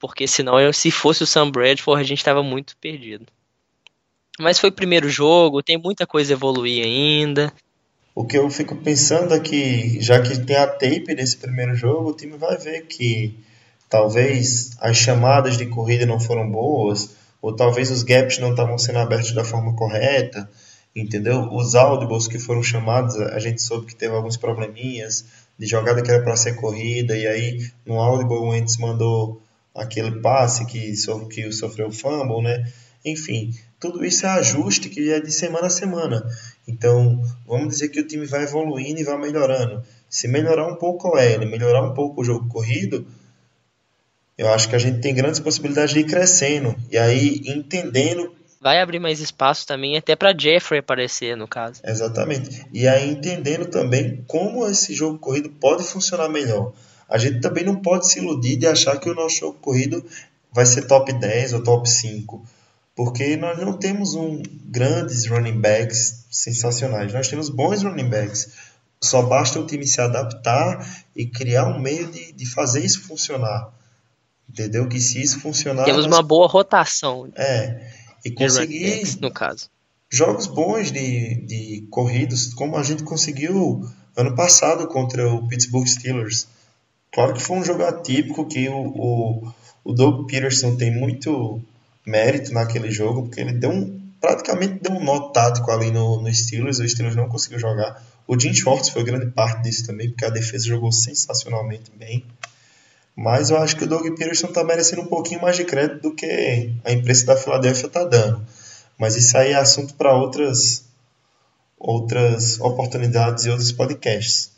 porque 0.00 0.26
senão, 0.26 0.72
se 0.72 0.90
fosse 0.90 1.22
o 1.22 1.26
Sam 1.26 1.50
Bradford, 1.50 2.00
a 2.00 2.06
gente 2.06 2.18
estava 2.18 2.42
muito 2.42 2.74
perdido. 2.78 3.26
Mas 4.40 4.58
foi 4.58 4.70
o 4.70 4.72
primeiro 4.72 5.10
jogo, 5.10 5.62
tem 5.62 5.76
muita 5.76 6.06
coisa 6.06 6.32
a 6.32 6.36
evoluir 6.36 6.84
ainda. 6.84 7.52
O 8.14 8.24
que 8.24 8.38
eu 8.38 8.48
fico 8.48 8.74
pensando 8.76 9.34
é 9.34 9.40
que, 9.40 10.00
já 10.00 10.22
que 10.22 10.38
tem 10.38 10.56
a 10.56 10.66
tape 10.66 11.14
desse 11.14 11.36
primeiro 11.36 11.74
jogo, 11.74 12.10
o 12.10 12.16
time 12.16 12.38
vai 12.38 12.56
ver 12.56 12.86
que 12.86 13.38
talvez 13.90 14.70
as 14.80 14.96
chamadas 14.96 15.58
de 15.58 15.66
corrida 15.66 16.06
não 16.06 16.18
foram 16.18 16.50
boas, 16.50 17.14
ou 17.42 17.54
talvez 17.54 17.90
os 17.90 18.02
gaps 18.02 18.38
não 18.38 18.52
estavam 18.52 18.78
sendo 18.78 19.00
abertos 19.00 19.32
da 19.32 19.44
forma 19.44 19.74
correta, 19.74 20.50
entendeu? 20.96 21.48
Os 21.52 21.74
audibles 21.74 22.26
que 22.26 22.38
foram 22.38 22.62
chamados, 22.62 23.16
a 23.16 23.38
gente 23.38 23.60
soube 23.60 23.86
que 23.86 23.94
teve 23.94 24.14
alguns 24.14 24.38
probleminhas 24.38 25.26
de 25.58 25.66
jogada 25.66 26.02
que 26.02 26.10
era 26.10 26.22
para 26.22 26.36
ser 26.36 26.56
corrida, 26.56 27.16
e 27.16 27.26
aí 27.26 27.70
no 27.86 28.00
audible 28.00 28.36
o 28.36 28.48
Wentz 28.48 28.78
mandou 28.78 29.40
aquele 29.74 30.20
passe 30.20 30.66
que, 30.66 30.94
so, 30.96 31.26
que 31.28 31.50
sofreu 31.52 31.90
fumble, 31.90 32.42
né? 32.42 32.70
Enfim, 33.04 33.52
tudo 33.80 34.04
isso 34.04 34.26
é 34.26 34.28
ajuste 34.28 34.88
que 34.88 35.10
é 35.10 35.20
de 35.20 35.32
semana 35.32 35.66
a 35.66 35.70
semana. 35.70 36.24
Então, 36.68 37.22
vamos 37.46 37.68
dizer 37.70 37.88
que 37.88 38.00
o 38.00 38.06
time 38.06 38.26
vai 38.26 38.44
evoluindo 38.44 39.00
e 39.00 39.04
vai 39.04 39.18
melhorando. 39.18 39.82
Se 40.08 40.28
melhorar 40.28 40.68
um 40.68 40.76
pouco 40.76 41.08
o 41.08 41.18
L, 41.18 41.44
melhorar 41.46 41.82
um 41.82 41.94
pouco 41.94 42.20
o 42.20 42.24
jogo 42.24 42.48
corrido, 42.48 43.06
eu 44.38 44.48
acho 44.52 44.68
que 44.68 44.76
a 44.76 44.78
gente 44.78 45.00
tem 45.00 45.14
grandes 45.14 45.40
possibilidades 45.40 45.92
de 45.92 46.00
ir 46.00 46.04
crescendo 46.04 46.76
e 46.90 46.98
aí 46.98 47.42
entendendo. 47.46 48.32
Vai 48.62 48.80
abrir 48.80 49.00
mais 49.00 49.20
espaço 49.20 49.66
também 49.66 49.96
até 49.96 50.14
para 50.14 50.36
Jeffrey 50.38 50.78
aparecer, 50.78 51.36
no 51.36 51.48
caso. 51.48 51.80
Exatamente. 51.84 52.64
E 52.72 52.86
aí 52.86 53.10
entendendo 53.10 53.66
também 53.66 54.22
como 54.28 54.66
esse 54.66 54.94
jogo 54.94 55.18
corrido 55.18 55.50
pode 55.50 55.82
funcionar 55.82 56.28
melhor. 56.28 56.72
A 57.08 57.18
gente 57.18 57.40
também 57.40 57.64
não 57.64 57.76
pode 57.76 58.06
se 58.08 58.20
iludir 58.20 58.56
de 58.56 58.66
achar 58.66 58.98
que 58.98 59.10
o 59.10 59.14
nosso 59.14 59.36
jogo 59.36 59.58
corrido 59.60 60.04
vai 60.52 60.64
ser 60.64 60.86
top 60.86 61.12
10 61.12 61.54
ou 61.54 61.62
top 61.62 61.90
5 61.90 62.42
porque 62.94 63.36
nós 63.36 63.58
não 63.58 63.72
temos 63.72 64.14
um 64.14 64.42
grandes 64.66 65.26
running 65.26 65.60
backs 65.60 66.26
sensacionais. 66.30 67.12
Nós 67.12 67.28
temos 67.28 67.48
bons 67.48 67.82
running 67.82 68.08
backs. 68.08 68.52
Só 69.00 69.22
basta 69.22 69.58
o 69.58 69.66
time 69.66 69.86
se 69.86 70.00
adaptar 70.00 70.86
e 71.16 71.26
criar 71.26 71.66
um 71.66 71.80
meio 71.80 72.06
de, 72.10 72.32
de 72.32 72.46
fazer 72.46 72.84
isso 72.84 73.02
funcionar. 73.02 73.72
Entendeu? 74.48 74.86
Que 74.88 75.00
se 75.00 75.20
isso 75.20 75.40
funcionar. 75.40 75.84
Temos 75.84 76.06
nós... 76.06 76.14
uma 76.14 76.22
boa 76.22 76.46
rotação. 76.46 77.30
É. 77.34 78.01
E 78.24 78.30
conseguir. 78.30 78.98
Backs, 78.98 79.16
no 79.16 79.30
caso. 79.30 79.70
Jogos 80.10 80.46
bons 80.46 80.92
de, 80.92 81.34
de 81.46 81.86
corridos, 81.90 82.52
como 82.54 82.76
a 82.76 82.82
gente 82.82 83.02
conseguiu 83.02 83.88
ano 84.16 84.34
passado 84.34 84.86
contra 84.86 85.32
o 85.32 85.48
Pittsburgh 85.48 85.86
Steelers. 85.86 86.46
Claro 87.12 87.34
que 87.34 87.42
foi 87.42 87.56
um 87.56 87.64
jogo 87.64 87.82
atípico 87.84 88.46
que 88.46 88.68
o, 88.68 88.74
o, 88.74 89.52
o 89.84 89.92
Doug 89.92 90.26
Peterson 90.28 90.76
tem 90.76 90.90
muito 90.90 91.60
mérito 92.06 92.52
naquele 92.52 92.90
jogo, 92.90 93.22
porque 93.22 93.40
ele 93.40 93.52
deu 93.52 93.70
um, 93.70 94.00
praticamente 94.20 94.80
deu 94.80 94.92
um 94.92 95.04
nó 95.04 95.30
tático 95.30 95.70
ali 95.70 95.90
no, 95.90 96.20
no 96.20 96.34
Steelers, 96.34 96.78
o 96.78 96.88
Steelers 96.88 97.16
não 97.16 97.28
conseguiu 97.28 97.58
jogar. 97.58 98.02
O 98.26 98.38
Jim 98.38 98.54
Schwartz 98.54 98.88
foi 98.90 99.02
grande 99.02 99.26
parte 99.26 99.62
disso 99.62 99.86
também, 99.86 100.10
porque 100.10 100.24
a 100.24 100.30
defesa 100.30 100.66
jogou 100.66 100.92
sensacionalmente 100.92 101.90
bem. 101.96 102.24
Mas 103.16 103.50
eu 103.50 103.58
acho 103.58 103.76
que 103.76 103.84
o 103.84 103.86
Doug 103.86 104.06
Peterson 104.16 104.46
está 104.46 104.64
merecendo 104.64 105.02
um 105.02 105.06
pouquinho 105.06 105.42
mais 105.42 105.56
de 105.56 105.64
crédito 105.64 106.00
do 106.00 106.14
que 106.14 106.72
a 106.84 106.92
imprensa 106.92 107.26
da 107.26 107.36
Filadélfia 107.36 107.86
está 107.86 108.04
dando. 108.04 108.44
Mas 108.98 109.16
isso 109.16 109.36
aí 109.36 109.52
é 109.52 109.56
assunto 109.56 109.94
para 109.94 110.14
outras, 110.14 110.84
outras 111.78 112.58
oportunidades 112.60 113.44
e 113.44 113.50
outros 113.50 113.72
podcasts. 113.72 114.52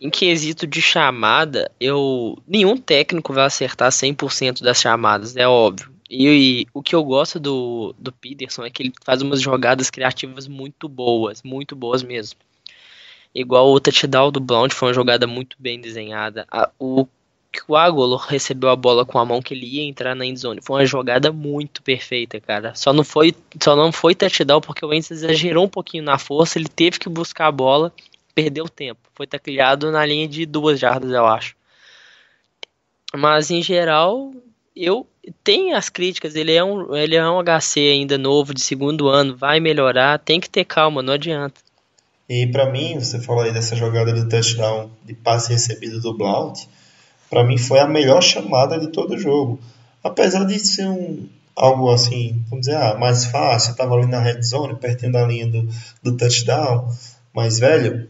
Em 0.00 0.08
quesito 0.08 0.66
de 0.66 0.80
chamada, 0.80 1.70
eu 1.78 2.38
nenhum 2.48 2.76
técnico 2.76 3.34
vai 3.34 3.44
acertar 3.44 3.90
100% 3.90 4.62
das 4.62 4.80
chamadas, 4.80 5.36
é 5.36 5.46
óbvio. 5.46 5.90
E, 6.08 6.26
e, 6.62 6.66
o 6.72 6.82
que 6.82 6.94
eu 6.94 7.04
gosto 7.04 7.38
do, 7.38 7.94
do 7.98 8.10
Peterson 8.10 8.64
é 8.64 8.70
que 8.70 8.82
ele 8.82 8.92
faz 9.04 9.22
umas 9.22 9.40
jogadas 9.40 9.90
criativas 9.90 10.48
muito 10.48 10.88
boas, 10.88 11.42
muito 11.42 11.76
boas 11.76 12.02
mesmo. 12.02 12.38
Igual 13.32 13.72
o 13.72 13.78
touchdown 13.78 14.32
do 14.32 14.40
Blount 14.40 14.72
foi 14.72 14.88
uma 14.88 14.94
jogada 14.94 15.26
muito 15.26 15.56
bem 15.60 15.80
desenhada. 15.80 16.46
A, 16.50 16.68
o 16.80 17.06
que 17.52 17.60
o 17.66 17.76
Agolo 17.76 18.16
recebeu 18.16 18.70
a 18.70 18.76
bola 18.76 19.04
com 19.04 19.18
a 19.18 19.24
mão 19.24 19.42
que 19.42 19.52
ele 19.52 19.66
ia 19.66 19.82
entrar 19.82 20.14
na 20.14 20.24
endzone. 20.24 20.60
Foi 20.62 20.80
uma 20.80 20.86
jogada 20.86 21.32
muito 21.32 21.82
perfeita, 21.82 22.40
cara. 22.40 22.74
Só 22.74 22.92
não 22.92 23.02
foi, 23.02 23.34
só 23.60 23.74
não 23.74 23.90
foi 23.90 24.14
touchdown 24.14 24.60
porque 24.60 24.84
o 24.84 24.88
Wentz 24.88 25.10
exagerou 25.10 25.64
um 25.64 25.68
pouquinho 25.68 26.04
na 26.04 26.16
força, 26.16 26.58
ele 26.58 26.68
teve 26.68 26.98
que 26.98 27.08
buscar 27.08 27.48
a 27.48 27.52
bola, 27.52 27.92
perdeu 28.34 28.68
tempo. 28.68 29.00
Foi 29.14 29.26
tacleado 29.26 29.90
na 29.90 30.06
linha 30.06 30.28
de 30.28 30.46
duas 30.46 30.78
jardas, 30.78 31.10
eu 31.10 31.26
acho. 31.26 31.56
Mas 33.12 33.50
em 33.50 33.60
geral, 33.60 34.32
eu 34.76 35.06
tem 35.44 35.74
as 35.74 35.88
críticas, 35.88 36.34
ele 36.34 36.52
é 36.52 36.64
um, 36.64 36.94
ele 36.96 37.16
é 37.16 37.28
um 37.28 37.42
HC 37.42 37.80
ainda 37.80 38.16
novo, 38.16 38.54
de 38.54 38.60
segundo 38.60 39.08
ano, 39.08 39.36
vai 39.36 39.60
melhorar, 39.60 40.18
tem 40.18 40.40
que 40.40 40.48
ter 40.48 40.64
calma, 40.64 41.02
não 41.02 41.14
adianta. 41.14 41.60
E 42.28 42.46
para 42.46 42.70
mim, 42.70 42.94
você 42.98 43.20
falou 43.20 43.42
aí 43.42 43.52
dessa 43.52 43.74
jogada 43.74 44.12
de 44.12 44.28
touchdown 44.28 44.90
de 45.04 45.14
passe 45.14 45.52
recebido 45.52 46.00
do 46.00 46.16
Blount, 46.16 46.60
para 47.30 47.44
mim 47.44 47.56
foi 47.56 47.78
a 47.78 47.86
melhor 47.86 48.20
chamada 48.20 48.78
de 48.78 48.88
todo 48.88 49.14
o 49.14 49.18
jogo. 49.18 49.58
Apesar 50.02 50.44
de 50.44 50.58
ser 50.58 50.88
um 50.88 51.26
algo 51.54 51.90
assim, 51.90 52.42
vamos 52.48 52.66
dizer, 52.66 52.76
ah, 52.76 52.96
mais 52.98 53.26
fácil, 53.26 53.74
tava 53.74 53.94
ali 53.94 54.06
na 54.06 54.18
red 54.18 54.42
zone, 54.42 54.76
pertinho 54.76 55.12
da 55.12 55.26
linha 55.26 55.46
do, 55.46 55.68
do 56.02 56.16
touchdown, 56.16 56.88
mas 57.34 57.58
velho, 57.58 58.08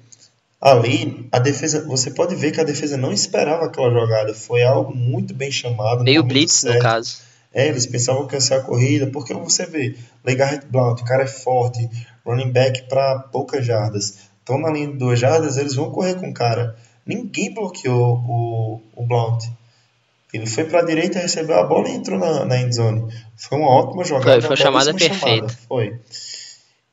ali 0.60 1.26
a 1.32 1.38
defesa, 1.38 1.84
você 1.84 2.10
pode 2.10 2.36
ver 2.36 2.52
que 2.52 2.60
a 2.60 2.64
defesa 2.64 2.96
não 2.96 3.12
esperava 3.12 3.66
aquela 3.66 3.90
jogada, 3.90 4.32
foi 4.34 4.62
algo 4.62 4.94
muito 4.94 5.34
bem 5.34 5.50
chamado. 5.50 6.04
Meio 6.04 6.22
blitz 6.22 6.54
certo. 6.54 6.76
no 6.76 6.80
caso. 6.80 7.18
É, 7.52 7.66
eles 7.66 7.86
pensavam 7.86 8.28
que 8.28 8.34
ia 8.34 8.40
ser 8.40 8.54
a 8.54 8.60
corrida, 8.60 9.08
porque 9.08 9.34
você 9.34 9.66
vê, 9.66 9.96
Legarrette 10.24 10.66
Blount, 10.66 11.00
o 11.00 11.04
cara 11.04 11.24
é 11.24 11.26
forte, 11.26 11.88
running 12.24 12.52
back 12.52 12.88
para 12.88 13.18
poucas 13.18 13.66
jardas. 13.66 14.18
Estão 14.38 14.58
na 14.58 14.70
linha 14.70 14.88
de 14.88 14.98
duas 14.98 15.18
jardas, 15.18 15.56
eles 15.56 15.74
vão 15.74 15.90
correr 15.90 16.14
com 16.14 16.30
o 16.30 16.34
cara. 16.34 16.76
Ninguém 17.10 17.52
bloqueou 17.52 18.22
o, 18.24 18.80
o 18.94 19.04
Blount. 19.04 19.42
Ele 20.32 20.46
foi 20.46 20.62
para 20.62 20.78
a 20.78 20.84
direita, 20.84 21.18
recebeu 21.18 21.58
a 21.58 21.64
bola 21.64 21.88
e 21.88 21.92
entrou 21.92 22.16
na, 22.16 22.44
na 22.44 22.60
endzone. 22.60 23.12
Foi 23.36 23.58
uma 23.58 23.68
ótima 23.68 24.04
jogada. 24.04 24.40
Foi, 24.40 24.56
foi 24.56 24.56
chamada 24.56 24.94
perfeita. 24.94 25.48
Foi. 25.68 25.98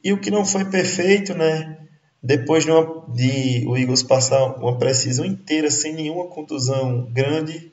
E 0.04 0.12
o 0.12 0.20
que 0.20 0.32
não 0.32 0.44
foi 0.44 0.66
perfeito, 0.66 1.36
né? 1.36 1.78
Depois 2.24 2.66
de, 2.66 2.72
uma, 2.72 3.06
de 3.14 3.64
o 3.68 3.78
Eagles 3.78 4.02
passar 4.02 4.56
uma 4.56 4.76
precisão 4.80 5.24
inteira 5.24 5.70
sem 5.70 5.94
nenhuma 5.94 6.26
contusão 6.26 7.04
grande, 7.12 7.72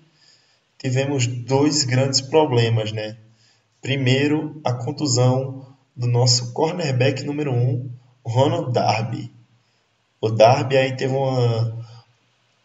tivemos 0.79 1.27
dois 1.27 1.85
grandes 1.85 2.21
problemas, 2.21 2.93
né? 2.93 3.17
Primeiro, 3.81 4.61
a 4.63 4.75
contusão 4.75 5.67
do 5.97 6.07
nosso 6.07 6.53
cornerback 6.53 7.25
número 7.25 7.53
um, 7.53 7.89
Ronald 8.23 8.71
Darby. 8.75 9.33
O 10.21 10.29
Darby 10.29 10.77
aí 10.77 10.95
teve 10.95 11.15
uma 11.15 11.85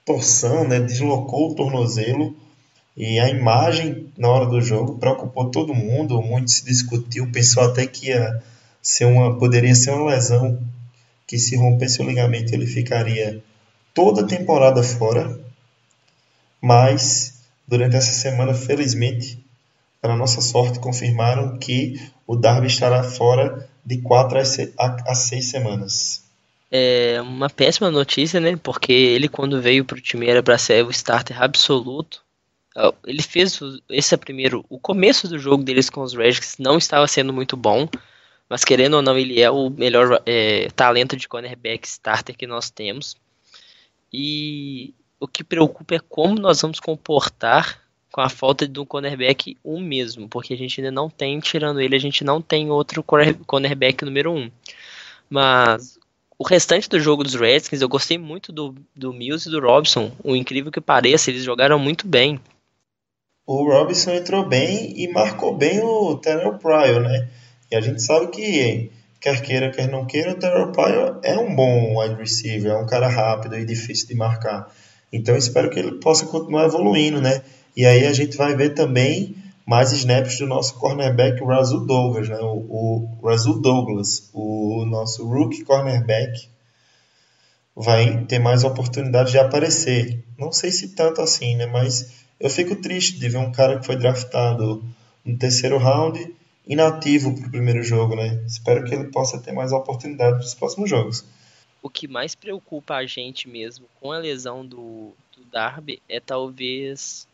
torção, 0.10 0.68
né? 0.68 0.80
Deslocou 0.80 1.52
o 1.52 1.56
tornozelo 1.56 2.36
e 2.98 3.20
a 3.20 3.30
imagem 3.30 4.12
na 4.18 4.28
hora 4.28 4.48
do 4.48 4.60
jogo 4.60 4.98
preocupou 4.98 5.52
todo 5.52 5.76
mundo. 5.76 6.20
Muito 6.20 6.50
se 6.50 6.66
discutiu, 6.66 7.32
pensou 7.32 7.62
até 7.62 7.86
que 7.86 8.08
ia 8.08 8.42
ser 8.82 9.06
uma, 9.06 9.38
poderia 9.38 9.76
ser 9.76 9.92
uma 9.92 10.10
lesão 10.10 10.60
que 11.28 11.38
se 11.38 11.56
rompesse 11.56 12.02
o 12.02 12.06
ligamento 12.08 12.52
ele 12.56 12.66
ficaria 12.66 13.44
toda 13.94 14.22
a 14.22 14.28
temporada 14.28 14.82
fora, 14.82 15.40
mas 16.60 17.44
durante 17.68 17.96
essa 17.96 18.12
semana, 18.12 18.56
felizmente, 18.56 19.38
para 20.02 20.16
nossa 20.16 20.42
sorte, 20.42 20.80
confirmaram 20.80 21.60
que 21.60 22.02
o 22.26 22.36
Darby 22.36 22.66
estará 22.66 23.04
fora 23.04 23.70
de 23.86 24.02
4 24.02 24.40
a 24.80 25.16
6 25.16 25.46
semanas. 25.46 26.29
É 26.72 27.20
uma 27.22 27.50
péssima 27.50 27.90
notícia, 27.90 28.40
né? 28.40 28.56
Porque 28.58 28.92
ele, 28.92 29.28
quando 29.28 29.62
veio 29.62 29.84
para 29.84 29.98
o 29.98 30.02
time, 30.02 30.28
era 30.28 30.44
para 30.44 30.58
ser 30.58 30.86
o 30.86 30.92
starter 30.92 31.42
absoluto. 31.42 32.24
Ele 33.06 33.22
fez 33.22 33.60
esse 33.90 34.14
é 34.14 34.18
primeiro. 34.18 34.64
O 34.70 34.80
começo 34.80 35.28
do 35.28 35.40
jogo 35.40 35.64
deles 35.64 35.90
com 35.90 36.02
os 36.02 36.14
Redskins 36.14 36.58
não 36.60 36.78
estava 36.78 37.08
sendo 37.08 37.34
muito 37.34 37.58
bom. 37.58 37.88
Mas 38.48 38.64
querendo 38.64 38.96
ou 38.96 39.02
não, 39.02 39.18
ele 39.18 39.42
é 39.42 39.50
o 39.50 39.70
melhor 39.70 40.22
é, 40.26 40.70
talento 40.76 41.16
de 41.16 41.28
cornerback 41.28 41.88
starter 41.88 42.36
que 42.36 42.48
nós 42.48 42.70
temos. 42.70 43.16
E 44.12 44.94
o 45.20 45.28
que 45.28 45.44
preocupa 45.44 45.96
é 45.96 46.00
como 46.00 46.40
nós 46.40 46.62
vamos 46.62 46.80
comportar 46.80 47.80
com 48.12 48.22
a 48.22 48.30
falta 48.30 48.68
de 48.68 48.80
um 48.80 48.86
cornerback 48.86 49.56
um 49.64 49.80
mesmo, 49.80 50.28
porque 50.28 50.56
a 50.56 50.58
gente 50.58 50.82
ainda 50.82 50.92
não 50.92 51.10
tem, 51.12 51.40
tirando 51.40 51.80
ele, 51.80 51.96
a 51.96 52.00
gente 52.00 52.24
não 52.24 52.42
tem 52.42 52.72
outro 52.72 53.04
cornerback 53.04 54.04
número 54.04 54.34
um. 54.34 54.50
Mas 55.30 56.00
o 56.40 56.48
restante 56.48 56.88
do 56.88 56.98
jogo 57.02 57.22
dos 57.22 57.36
Redskins, 57.36 57.82
eu 57.82 57.90
gostei 57.90 58.18
muito 58.18 58.54
do, 58.54 58.74
do 58.96 59.12
Mills 59.12 59.46
e 59.46 59.52
do 59.52 59.60
Robson. 59.60 60.10
O 60.24 60.38
incrível 60.38 60.72
que 60.72 60.80
pareça, 60.80 61.30
eles 61.30 61.44
jogaram 61.44 61.78
muito 61.78 62.08
bem. 62.08 62.40
O 63.46 63.66
Robson 63.66 64.12
entrou 64.12 64.48
bem 64.48 64.94
e 64.96 65.12
marcou 65.12 65.54
bem 65.54 65.82
o 65.82 66.16
Terrell 66.16 66.58
Pryor, 66.58 67.02
né? 67.02 67.28
E 67.70 67.76
a 67.76 67.82
gente 67.82 68.02
sabe 68.02 68.28
que, 68.28 68.90
quer 69.20 69.42
queira, 69.42 69.70
quer 69.70 69.90
não 69.90 70.06
queira, 70.06 70.32
o 70.32 70.36
Terrell 70.36 70.72
Pryor 70.72 71.20
é 71.24 71.38
um 71.38 71.54
bom 71.54 72.00
wide 72.00 72.16
receiver, 72.16 72.72
é 72.72 72.78
um 72.78 72.88
cara 72.88 73.10
rápido 73.10 73.58
e 73.58 73.66
difícil 73.66 74.08
de 74.08 74.16
marcar. 74.16 74.74
Então 75.12 75.36
espero 75.36 75.70
que 75.70 75.78
ele 75.78 76.00
possa 76.00 76.26
continuar 76.26 76.68
evoluindo, 76.68 77.20
né? 77.20 77.42
E 77.76 77.86
aí 77.86 78.08
a 78.08 78.14
gente 78.14 78.38
vai 78.38 78.56
ver 78.56 78.70
também 78.70 79.36
mais 79.70 79.92
snaps 79.92 80.40
do 80.40 80.48
nosso 80.48 80.80
cornerback 80.80 81.46
Razul 81.46 81.86
Douglas, 81.86 82.28
né? 82.28 82.40
O, 82.42 83.08
o 83.22 83.62
Douglas, 83.62 84.28
o 84.34 84.84
nosso 84.84 85.24
rookie 85.30 85.64
cornerback, 85.64 86.50
vai 87.76 88.26
ter 88.26 88.40
mais 88.40 88.64
oportunidade 88.64 89.30
de 89.30 89.38
aparecer. 89.38 90.26
Não 90.40 90.52
sei 90.52 90.72
se 90.72 90.96
tanto 90.96 91.22
assim, 91.22 91.56
né? 91.56 91.68
Mas 91.68 92.26
eu 92.40 92.50
fico 92.50 92.78
triste 92.78 93.20
de 93.20 93.30
ver 93.30 93.38
um 93.38 93.52
cara 93.52 93.78
que 93.78 93.86
foi 93.86 93.96
draftado 93.96 94.84
no 95.24 95.38
terceiro 95.38 95.78
round 95.78 96.36
inativo 96.68 97.36
para 97.36 97.48
o 97.48 97.52
primeiro 97.52 97.84
jogo, 97.84 98.16
né? 98.16 98.44
Espero 98.48 98.84
que 98.84 98.96
ele 98.96 99.12
possa 99.12 99.40
ter 99.40 99.52
mais 99.52 99.72
oportunidade 99.72 100.38
nos 100.38 100.56
próximos 100.56 100.90
jogos. 100.90 101.24
O 101.80 101.92
que 101.92 102.08
mais 102.08 102.34
preocupa 102.34 102.96
a 102.96 103.06
gente 103.06 103.48
mesmo 103.48 103.86
com 104.02 104.12
a 104.12 104.18
lesão 104.18 104.66
do, 104.66 105.14
do 105.38 105.46
Darby 105.52 106.02
é 106.10 106.20
talvez 106.20 107.28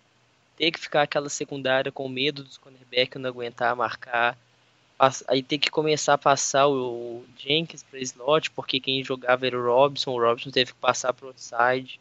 ter 0.57 0.71
que 0.71 0.79
ficar 0.79 1.03
aquela 1.03 1.29
secundária 1.29 1.91
com 1.91 2.07
medo 2.07 2.43
dos 2.43 2.57
cornerback 2.57 3.17
não 3.17 3.29
aguentar 3.29 3.75
marcar. 3.75 4.37
Aí 5.27 5.43
ter 5.43 5.57
que 5.57 5.69
começar 5.69 6.13
a 6.13 6.17
passar 6.17 6.67
o 6.67 7.23
Jenkins 7.37 7.83
para 7.83 7.99
slot, 7.99 8.49
porque 8.51 8.79
quem 8.79 9.03
jogava 9.03 9.45
era 9.45 9.59
o 9.59 9.65
Robson, 9.65 10.11
o 10.11 10.21
Robson 10.21 10.49
teve 10.49 10.71
que 10.71 10.79
passar 10.79 11.11
para 11.11 11.25
o 11.25 11.29
outside. 11.29 11.99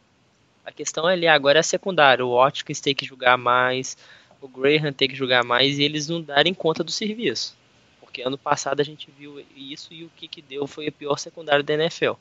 A 0.64 0.70
questão 0.70 1.06
ali 1.06 1.26
agora 1.26 1.58
é 1.58 1.60
a 1.60 1.64
secundária, 1.64 2.24
o 2.24 2.36
Watkins 2.36 2.80
tem 2.80 2.94
que 2.94 3.04
jogar 3.04 3.36
mais, 3.36 3.96
o 4.40 4.48
Graham 4.48 4.92
ter 4.92 5.08
que 5.08 5.14
jogar 5.14 5.44
mais 5.44 5.78
e 5.78 5.82
eles 5.82 6.08
não 6.08 6.22
darem 6.22 6.54
conta 6.54 6.84
do 6.84 6.90
serviço. 6.90 7.56
Porque 8.00 8.22
ano 8.22 8.38
passado 8.38 8.80
a 8.80 8.84
gente 8.84 9.10
viu 9.18 9.44
isso 9.56 9.92
e 9.92 10.04
o 10.04 10.10
que, 10.16 10.28
que 10.28 10.40
deu 10.40 10.66
foi 10.66 10.86
a 10.86 10.92
pior 10.92 11.18
secundária 11.18 11.64
da 11.64 11.74
NFL. 11.74 12.12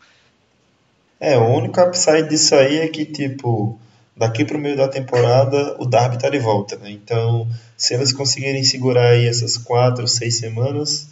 É, 1.20 1.38
o 1.38 1.46
único 1.46 1.80
upside 1.80 2.28
disso 2.28 2.56
aí 2.56 2.80
é 2.80 2.88
que, 2.88 3.06
tipo, 3.06 3.80
daqui 4.16 4.46
para 4.46 4.58
o 4.58 4.60
meio 4.60 4.78
da 4.78 4.88
temporada 4.88 5.76
o 5.80 5.86
Darby 5.86 6.20
tá 6.20 6.30
de 6.30 6.40
volta, 6.40 6.76
né? 6.78 6.92
Então, 6.92 7.48
se 7.76 7.94
eles 7.94 8.14
conseguirem 8.14 8.64
segurar 8.64 9.10
aí 9.10 9.28
essas 9.28 9.58
quatro, 9.58 10.08
seis 10.08 10.38
semanas, 10.38 11.08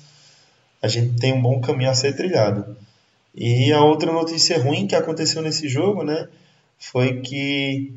a 0.81 0.87
gente 0.87 1.19
tem 1.19 1.33
um 1.33 1.41
bom 1.41 1.59
caminho 1.61 1.89
a 1.89 1.95
ser 1.95 2.15
trilhado. 2.15 2.75
E 3.33 3.71
a 3.71 3.81
outra 3.81 4.11
notícia 4.11 4.61
ruim 4.61 4.87
que 4.87 4.95
aconteceu 4.95 5.41
nesse 5.41 5.69
jogo, 5.69 6.03
né, 6.03 6.27
foi 6.77 7.21
que 7.21 7.93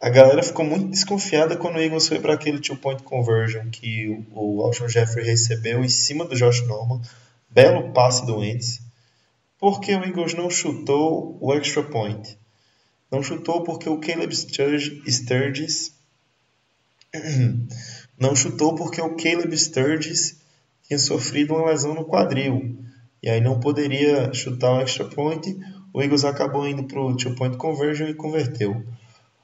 a 0.00 0.08
galera 0.08 0.42
ficou 0.42 0.64
muito 0.64 0.88
desconfiada 0.88 1.56
quando 1.56 1.76
o 1.76 1.80
Eagles 1.80 2.08
foi 2.08 2.18
para 2.18 2.34
aquele 2.34 2.58
two-point 2.58 3.04
conversion 3.04 3.70
que 3.70 4.24
o, 4.32 4.62
Alshon 4.62 4.88
Jeffrey 4.88 5.24
recebeu 5.24 5.84
em 5.84 5.88
cima 5.88 6.24
do 6.24 6.34
Josh 6.34 6.66
Norman. 6.66 7.00
Belo 7.48 7.92
passe 7.92 8.26
do 8.26 8.38
Wentz. 8.38 8.80
Porque 9.60 9.94
o 9.94 10.02
Eagles 10.02 10.34
não 10.34 10.50
chutou 10.50 11.38
o 11.40 11.54
extra 11.54 11.84
point. 11.84 12.36
Não 13.12 13.22
chutou 13.22 13.62
porque 13.62 13.90
o 13.90 13.98
Caleb 13.98 14.34
Sturgis... 14.34 15.92
Não 18.18 18.34
chutou 18.34 18.74
porque 18.74 19.02
o 19.02 19.16
Caleb 19.16 19.54
Sturgis 19.54 20.38
tinha 20.86 20.98
sofrido 20.98 21.54
uma 21.54 21.66
lesão 21.66 21.94
no 21.94 22.06
quadril. 22.06 22.76
E 23.22 23.28
aí 23.28 23.40
não 23.40 23.60
poderia 23.60 24.32
chutar 24.32 24.72
o 24.72 24.80
extra 24.80 25.04
point. 25.04 25.58
O 25.92 26.00
Eagles 26.00 26.24
acabou 26.24 26.66
indo 26.66 26.84
para 26.84 27.00
o 27.00 27.16
two-point 27.16 27.56
conversion 27.56 28.06
e 28.06 28.14
converteu. 28.14 28.82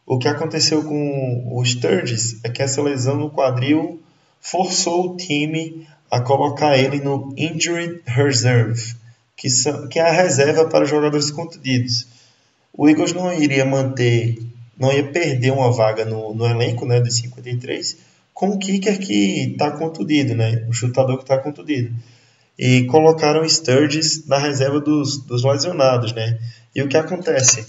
O 0.07 0.18
que 0.18 0.28
aconteceu 0.28 0.83
com 0.85 1.52
o 1.52 1.64
Sturgis 1.64 2.42
é 2.44 2.48
que 2.48 2.62
essa 2.62 2.81
lesão 2.81 3.16
no 3.16 3.31
quadril 3.31 4.00
forçou 4.40 5.12
o 5.12 5.16
time 5.16 5.87
a 6.11 6.20
colocar 6.20 6.78
ele 6.78 7.00
no 7.00 7.35
Injured 7.37 8.00
Reserve, 8.07 8.94
que, 9.37 9.50
são, 9.50 9.88
que 9.88 9.98
é 9.98 10.09
a 10.09 10.12
reserva 10.12 10.66
para 10.66 10.87
jogadores 10.87 11.31
contundidos. 11.31 12.07
O 12.78 12.88
Eagles 12.88 13.12
não 13.12 13.32
iria 13.32 13.64
manter, 13.64 14.38
não 14.78 14.92
ia 14.92 15.02
perder 15.02 15.50
uma 15.50 15.72
vaga 15.72 16.04
no, 16.04 16.32
no 16.32 16.46
elenco 16.46 16.86
né, 16.86 17.00
de 17.00 17.12
53 17.12 17.96
com 18.32 18.50
o 18.50 18.58
kicker 18.58 19.00
que 19.00 19.50
está 19.50 19.72
contundido, 19.72 20.32
né, 20.32 20.64
o 20.68 20.72
chutador 20.72 21.16
que 21.16 21.24
está 21.24 21.36
contundido. 21.38 21.92
E 22.56 22.84
colocaram 22.84 23.42
o 23.42 23.48
Sturgis 23.48 24.24
na 24.28 24.38
reserva 24.38 24.78
dos, 24.80 25.18
dos 25.26 25.42
lesionados. 25.42 26.12
Né? 26.12 26.38
E 26.72 26.80
o 26.80 26.86
que 26.86 26.96
acontece? 26.96 27.66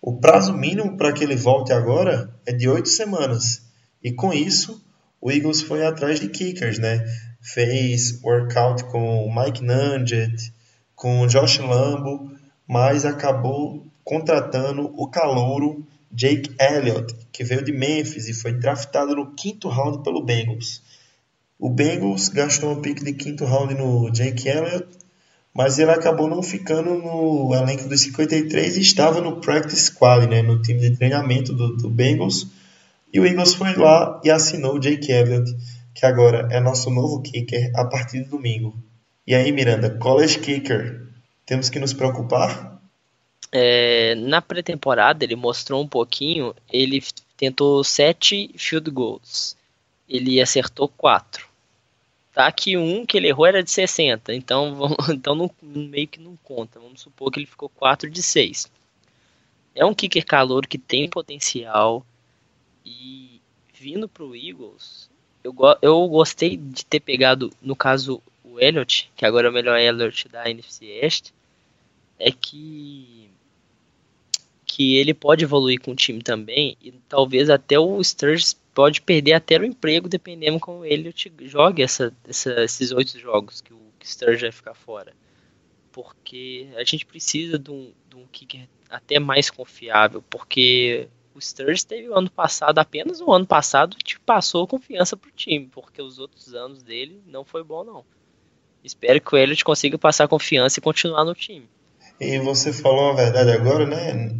O 0.00 0.14
prazo 0.16 0.54
mínimo 0.54 0.96
para 0.96 1.12
que 1.12 1.22
ele 1.22 1.36
volte 1.36 1.70
agora 1.70 2.30
é 2.46 2.52
de 2.52 2.66
oito 2.66 2.88
semanas. 2.88 3.60
E 4.02 4.10
com 4.12 4.32
isso, 4.32 4.82
o 5.20 5.30
Eagles 5.30 5.60
foi 5.60 5.84
atrás 5.84 6.20
de 6.20 6.28
kickers, 6.28 6.78
né? 6.78 7.04
Fez 7.42 8.18
workout 8.22 8.84
com 8.84 9.30
Mike 9.34 9.62
Nugent, 9.62 10.52
com 10.94 11.26
Josh 11.26 11.58
Lambo, 11.58 12.33
mas 12.66 13.04
acabou 13.04 13.86
contratando 14.02 14.92
o 14.96 15.08
calouro 15.08 15.86
Jake 16.10 16.54
Elliott, 16.60 17.14
que 17.32 17.42
veio 17.42 17.64
de 17.64 17.72
Memphis 17.72 18.28
e 18.28 18.34
foi 18.34 18.52
draftado 18.52 19.16
no 19.16 19.34
quinto 19.34 19.68
round 19.68 20.02
pelo 20.02 20.22
Bengals. 20.22 20.82
O 21.58 21.68
Bengals 21.68 22.28
gastou 22.28 22.72
um 22.72 22.80
pick 22.80 23.02
de 23.02 23.12
quinto 23.12 23.44
round 23.44 23.74
no 23.74 24.10
Jake 24.10 24.48
Elliott 24.48 24.86
mas 25.54 25.78
ele 25.78 25.92
acabou 25.92 26.28
não 26.28 26.42
ficando 26.42 26.96
no 26.96 27.54
elenco 27.54 27.88
dos 27.88 28.00
53 28.00 28.76
e 28.76 28.80
estava 28.80 29.20
no 29.20 29.40
practice 29.40 29.84
squad, 29.84 30.26
né, 30.26 30.42
no 30.42 30.60
time 30.60 30.80
de 30.80 30.96
treinamento 30.96 31.52
do, 31.52 31.76
do 31.76 31.88
Bengals. 31.88 32.48
E 33.12 33.20
o 33.20 33.24
Eagles 33.24 33.54
foi 33.54 33.72
lá 33.76 34.20
e 34.24 34.30
assinou 34.32 34.74
o 34.74 34.80
Jake 34.80 35.12
Elliott, 35.12 35.48
que 35.94 36.04
agora 36.04 36.48
é 36.50 36.58
nosso 36.58 36.90
novo 36.90 37.22
kicker 37.22 37.70
a 37.76 37.84
partir 37.84 38.24
de 38.24 38.28
domingo. 38.28 38.74
E 39.24 39.32
aí, 39.32 39.52
Miranda, 39.52 39.88
college 39.90 40.40
kicker, 40.40 41.06
temos 41.46 41.68
que 41.68 41.78
nos 41.78 41.92
preocupar? 41.92 42.80
É, 43.52 44.14
na 44.16 44.42
pré-temporada 44.42 45.24
ele 45.24 45.36
mostrou 45.36 45.82
um 45.82 45.88
pouquinho, 45.88 46.54
ele 46.72 47.02
tentou 47.36 47.84
sete 47.84 48.50
field 48.56 48.90
goals, 48.90 49.56
ele 50.08 50.40
acertou 50.40 50.88
quatro. 50.88 51.48
Tá 52.32 52.50
que 52.50 52.76
um 52.76 53.06
que 53.06 53.16
ele 53.16 53.28
errou 53.28 53.46
era 53.46 53.62
de 53.62 53.70
60, 53.70 54.34
então, 54.34 54.76
então 55.08 55.34
não, 55.36 55.50
meio 55.62 56.08
que 56.08 56.18
não 56.18 56.36
conta. 56.42 56.80
Vamos 56.80 57.00
supor 57.00 57.30
que 57.30 57.38
ele 57.38 57.46
ficou 57.46 57.68
4 57.68 58.10
de 58.10 58.22
6. 58.22 58.68
É 59.72 59.84
um 59.84 59.94
kicker 59.94 60.26
calor 60.26 60.66
que 60.66 60.76
tem 60.76 61.08
potencial 61.08 62.04
e 62.84 63.40
vindo 63.72 64.08
pro 64.08 64.34
Eagles, 64.34 65.08
eu, 65.44 65.54
eu 65.82 66.08
gostei 66.08 66.56
de 66.56 66.86
ter 66.86 67.00
pegado, 67.00 67.52
no 67.60 67.76
caso, 67.76 68.22
Elliott, 68.60 69.10
que 69.16 69.24
agora 69.24 69.48
é 69.48 69.50
o 69.50 69.52
melhor 69.52 69.78
Elliott 69.78 70.28
da 70.28 70.48
NFC 70.48 70.86
East, 70.86 71.30
é 72.18 72.30
que 72.30 73.30
que 74.66 74.96
ele 74.96 75.14
pode 75.14 75.44
evoluir 75.44 75.80
com 75.80 75.92
o 75.92 75.96
time 75.96 76.20
também 76.20 76.76
e 76.82 76.90
talvez 77.08 77.48
até 77.48 77.78
o 77.78 78.02
Sturges 78.02 78.60
pode 78.74 79.00
perder 79.00 79.34
até 79.34 79.56
o 79.56 79.64
emprego 79.64 80.08
dependendo 80.08 80.58
como 80.58 80.84
ele 80.84 81.14
jogue 81.42 81.80
essa, 81.80 82.12
essa, 82.26 82.64
esses 82.64 82.90
oito 82.90 83.16
jogos 83.20 83.60
que 83.60 83.72
o 83.72 83.80
Sturge 84.02 84.42
vai 84.42 84.50
ficar 84.50 84.74
fora. 84.74 85.12
Porque 85.92 86.68
a 86.76 86.82
gente 86.82 87.06
precisa 87.06 87.56
de 87.56 87.70
um, 87.70 87.92
de 88.10 88.16
um 88.16 88.26
kicker 88.26 88.68
até 88.90 89.20
mais 89.20 89.48
confiável, 89.48 90.22
porque 90.28 91.08
o 91.34 91.40
Sturge 91.40 91.86
teve 91.86 92.08
o 92.08 92.18
ano 92.18 92.30
passado, 92.30 92.78
apenas 92.78 93.20
o 93.20 93.32
ano 93.32 93.46
passado, 93.46 93.96
te 93.96 94.18
passou 94.20 94.66
confiança 94.66 95.16
pro 95.16 95.30
time, 95.30 95.68
porque 95.68 96.02
os 96.02 96.18
outros 96.18 96.52
anos 96.52 96.82
dele 96.82 97.22
não 97.26 97.44
foi 97.44 97.62
bom 97.62 97.84
não. 97.84 98.04
Espero 98.84 99.20
que 99.20 99.34
o 99.34 99.38
Elliot 99.38 99.64
consiga 99.64 99.96
passar 99.96 100.28
confiança 100.28 100.78
e 100.78 100.82
continuar 100.82 101.24
no 101.24 101.34
time. 101.34 101.68
E 102.20 102.38
você 102.38 102.72
falou 102.72 103.10
a 103.10 103.14
verdade 103.14 103.50
agora, 103.50 103.86
né? 103.86 104.36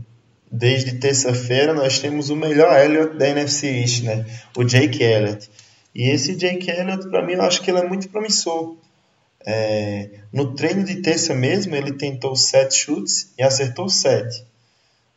desde 0.54 0.94
terça-feira 1.00 1.74
nós 1.74 1.98
temos 1.98 2.30
o 2.30 2.36
melhor 2.36 2.78
Elliott 2.78 3.16
da 3.16 3.28
NFC 3.28 3.66
East, 3.66 4.04
né? 4.04 4.24
O 4.56 4.62
Jake 4.62 5.02
Elliott. 5.02 5.50
E 5.92 6.08
esse 6.08 6.36
Jake 6.36 6.70
Elliott, 6.70 7.08
para 7.08 7.24
mim, 7.26 7.32
eu 7.32 7.42
acho 7.42 7.60
que 7.60 7.70
ele 7.70 7.80
é 7.80 7.88
muito 7.88 8.08
promissor. 8.08 8.76
É, 9.44 10.10
no 10.32 10.54
treino 10.54 10.84
de 10.84 10.96
terça 11.02 11.34
mesmo, 11.34 11.74
ele 11.74 11.92
tentou 11.92 12.36
sete 12.36 12.76
chutes 12.76 13.32
e 13.36 13.42
acertou 13.42 13.88
sete. 13.88 14.44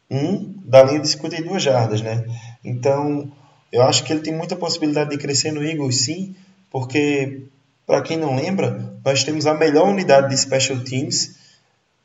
Um 0.09 0.55
da 0.65 0.84
linha 0.84 0.99
de 0.99 1.07
52 1.07 1.61
jardas, 1.61 2.01
né? 2.01 2.25
Então, 2.63 3.32
eu 3.71 3.84
acho 3.84 4.03
que 4.03 4.11
ele 4.11 4.21
tem 4.21 4.34
muita 4.34 4.55
possibilidade 4.55 5.11
de 5.11 5.17
crescer 5.17 5.51
no 5.51 5.63
Eagles, 5.63 6.01
sim, 6.01 6.36
porque, 6.71 7.43
para 7.88 8.01
quem 8.01 8.17
não 8.17 8.35
lembra, 8.35 8.93
nós 9.03 9.23
temos 9.23 9.47
a 9.47 9.53
melhor 9.53 9.88
unidade 9.88 10.29
de 10.29 10.38
Special 10.38 10.77
Teams. 10.81 11.38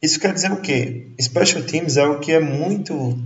Isso 0.00 0.20
quer 0.20 0.32
dizer 0.32 0.52
o 0.52 0.60
quê? 0.60 1.08
Special 1.20 1.64
Teams 1.64 1.96
é 1.96 2.06
o 2.06 2.20
que 2.20 2.30
é 2.30 2.38
muito 2.38 3.18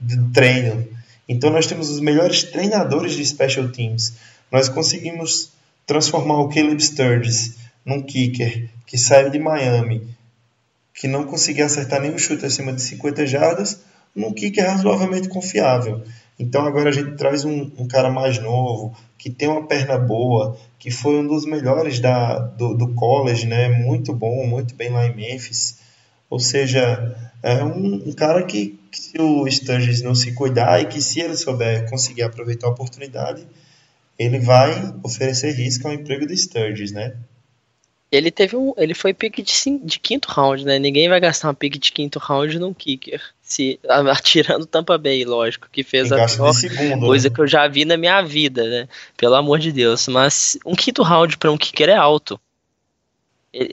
de 0.00 0.16
treino. 0.32 0.88
Então, 1.28 1.50
nós 1.50 1.66
temos 1.66 1.90
os 1.90 2.00
melhores 2.00 2.44
treinadores 2.44 3.12
de 3.12 3.24
Special 3.26 3.68
Teams. 3.68 4.14
Nós 4.50 4.70
conseguimos 4.70 5.52
transformar 5.86 6.40
o 6.40 6.48
Caleb 6.48 6.82
Sturgis 6.82 7.56
num 7.84 8.02
kicker 8.02 8.70
que 8.86 8.96
saiu 8.96 9.28
de 9.28 9.38
Miami, 9.38 10.08
que 10.94 11.06
não 11.06 11.24
conseguia 11.24 11.66
acertar 11.66 12.00
nenhum 12.00 12.16
chute 12.16 12.46
acima 12.46 12.72
de 12.72 12.80
50 12.80 13.26
jardas, 13.26 13.80
num 14.16 14.32
kicker 14.32 14.66
razoavelmente 14.66 15.28
confiável. 15.28 16.02
Então 16.38 16.64
agora 16.64 16.90
a 16.90 16.92
gente 16.92 17.16
traz 17.16 17.44
um, 17.44 17.70
um, 17.78 17.88
cara 17.88 18.10
mais 18.10 18.38
novo, 18.38 18.96
que 19.18 19.28
tem 19.28 19.48
uma 19.48 19.66
perna 19.66 19.98
boa, 19.98 20.56
que 20.78 20.90
foi 20.90 21.18
um 21.18 21.26
dos 21.26 21.44
melhores 21.44 21.98
da, 21.98 22.38
do, 22.38 22.74
do 22.74 22.94
college, 22.94 23.46
né? 23.46 23.68
Muito 23.68 24.12
bom, 24.12 24.46
muito 24.46 24.74
bem 24.76 24.90
lá 24.90 25.04
em 25.06 25.14
Memphis. 25.14 25.78
Ou 26.30 26.38
seja, 26.38 27.16
é 27.42 27.64
um, 27.64 28.08
um 28.08 28.12
cara 28.12 28.44
que, 28.44 28.78
que, 28.90 29.00
se 29.00 29.20
o 29.20 29.48
Sturgis 29.48 30.02
não 30.02 30.14
se 30.14 30.32
cuidar 30.32 30.80
e 30.80 30.86
que 30.86 31.02
se 31.02 31.20
ele 31.20 31.36
souber 31.36 31.88
conseguir 31.90 32.22
aproveitar 32.22 32.68
a 32.68 32.70
oportunidade, 32.70 33.44
ele 34.16 34.38
vai 34.38 34.94
oferecer 35.02 35.52
risco 35.52 35.88
ao 35.88 35.94
emprego 35.94 36.26
do 36.26 36.36
Sturgis, 36.36 36.92
né? 36.92 37.16
Ele 38.10 38.30
teve 38.30 38.56
um. 38.56 38.72
Ele 38.76 38.94
foi 38.94 39.12
pick 39.12 39.36
de, 39.42 39.78
de, 39.84 40.00
quinto 40.00 40.30
round, 40.30 40.64
né? 40.64 40.78
Ninguém 40.78 41.08
vai 41.08 41.20
gastar 41.20 41.50
um 41.50 41.54
pick 41.54 41.78
de 41.78 41.92
quinto 41.92 42.18
round 42.18 42.58
num 42.58 42.72
kicker. 42.72 43.22
Se, 43.42 43.78
atirando 43.86 44.64
Tampa 44.64 44.96
Bay, 44.96 45.24
lógico, 45.24 45.68
que 45.70 45.82
fez 45.82 46.10
a 46.10 46.26
pior 46.26 46.52
segundo, 46.54 47.06
coisa 47.06 47.28
né? 47.28 47.34
que 47.34 47.40
eu 47.40 47.46
já 47.46 47.68
vi 47.68 47.84
na 47.84 47.98
minha 47.98 48.22
vida, 48.22 48.66
né? 48.66 48.88
Pelo 49.16 49.34
amor 49.34 49.58
de 49.58 49.70
Deus. 49.72 50.08
Mas 50.08 50.58
um 50.64 50.74
quinto 50.74 51.02
round 51.02 51.36
para 51.36 51.52
um 51.52 51.58
kicker 51.58 51.90
é 51.90 51.96
alto. 51.96 52.40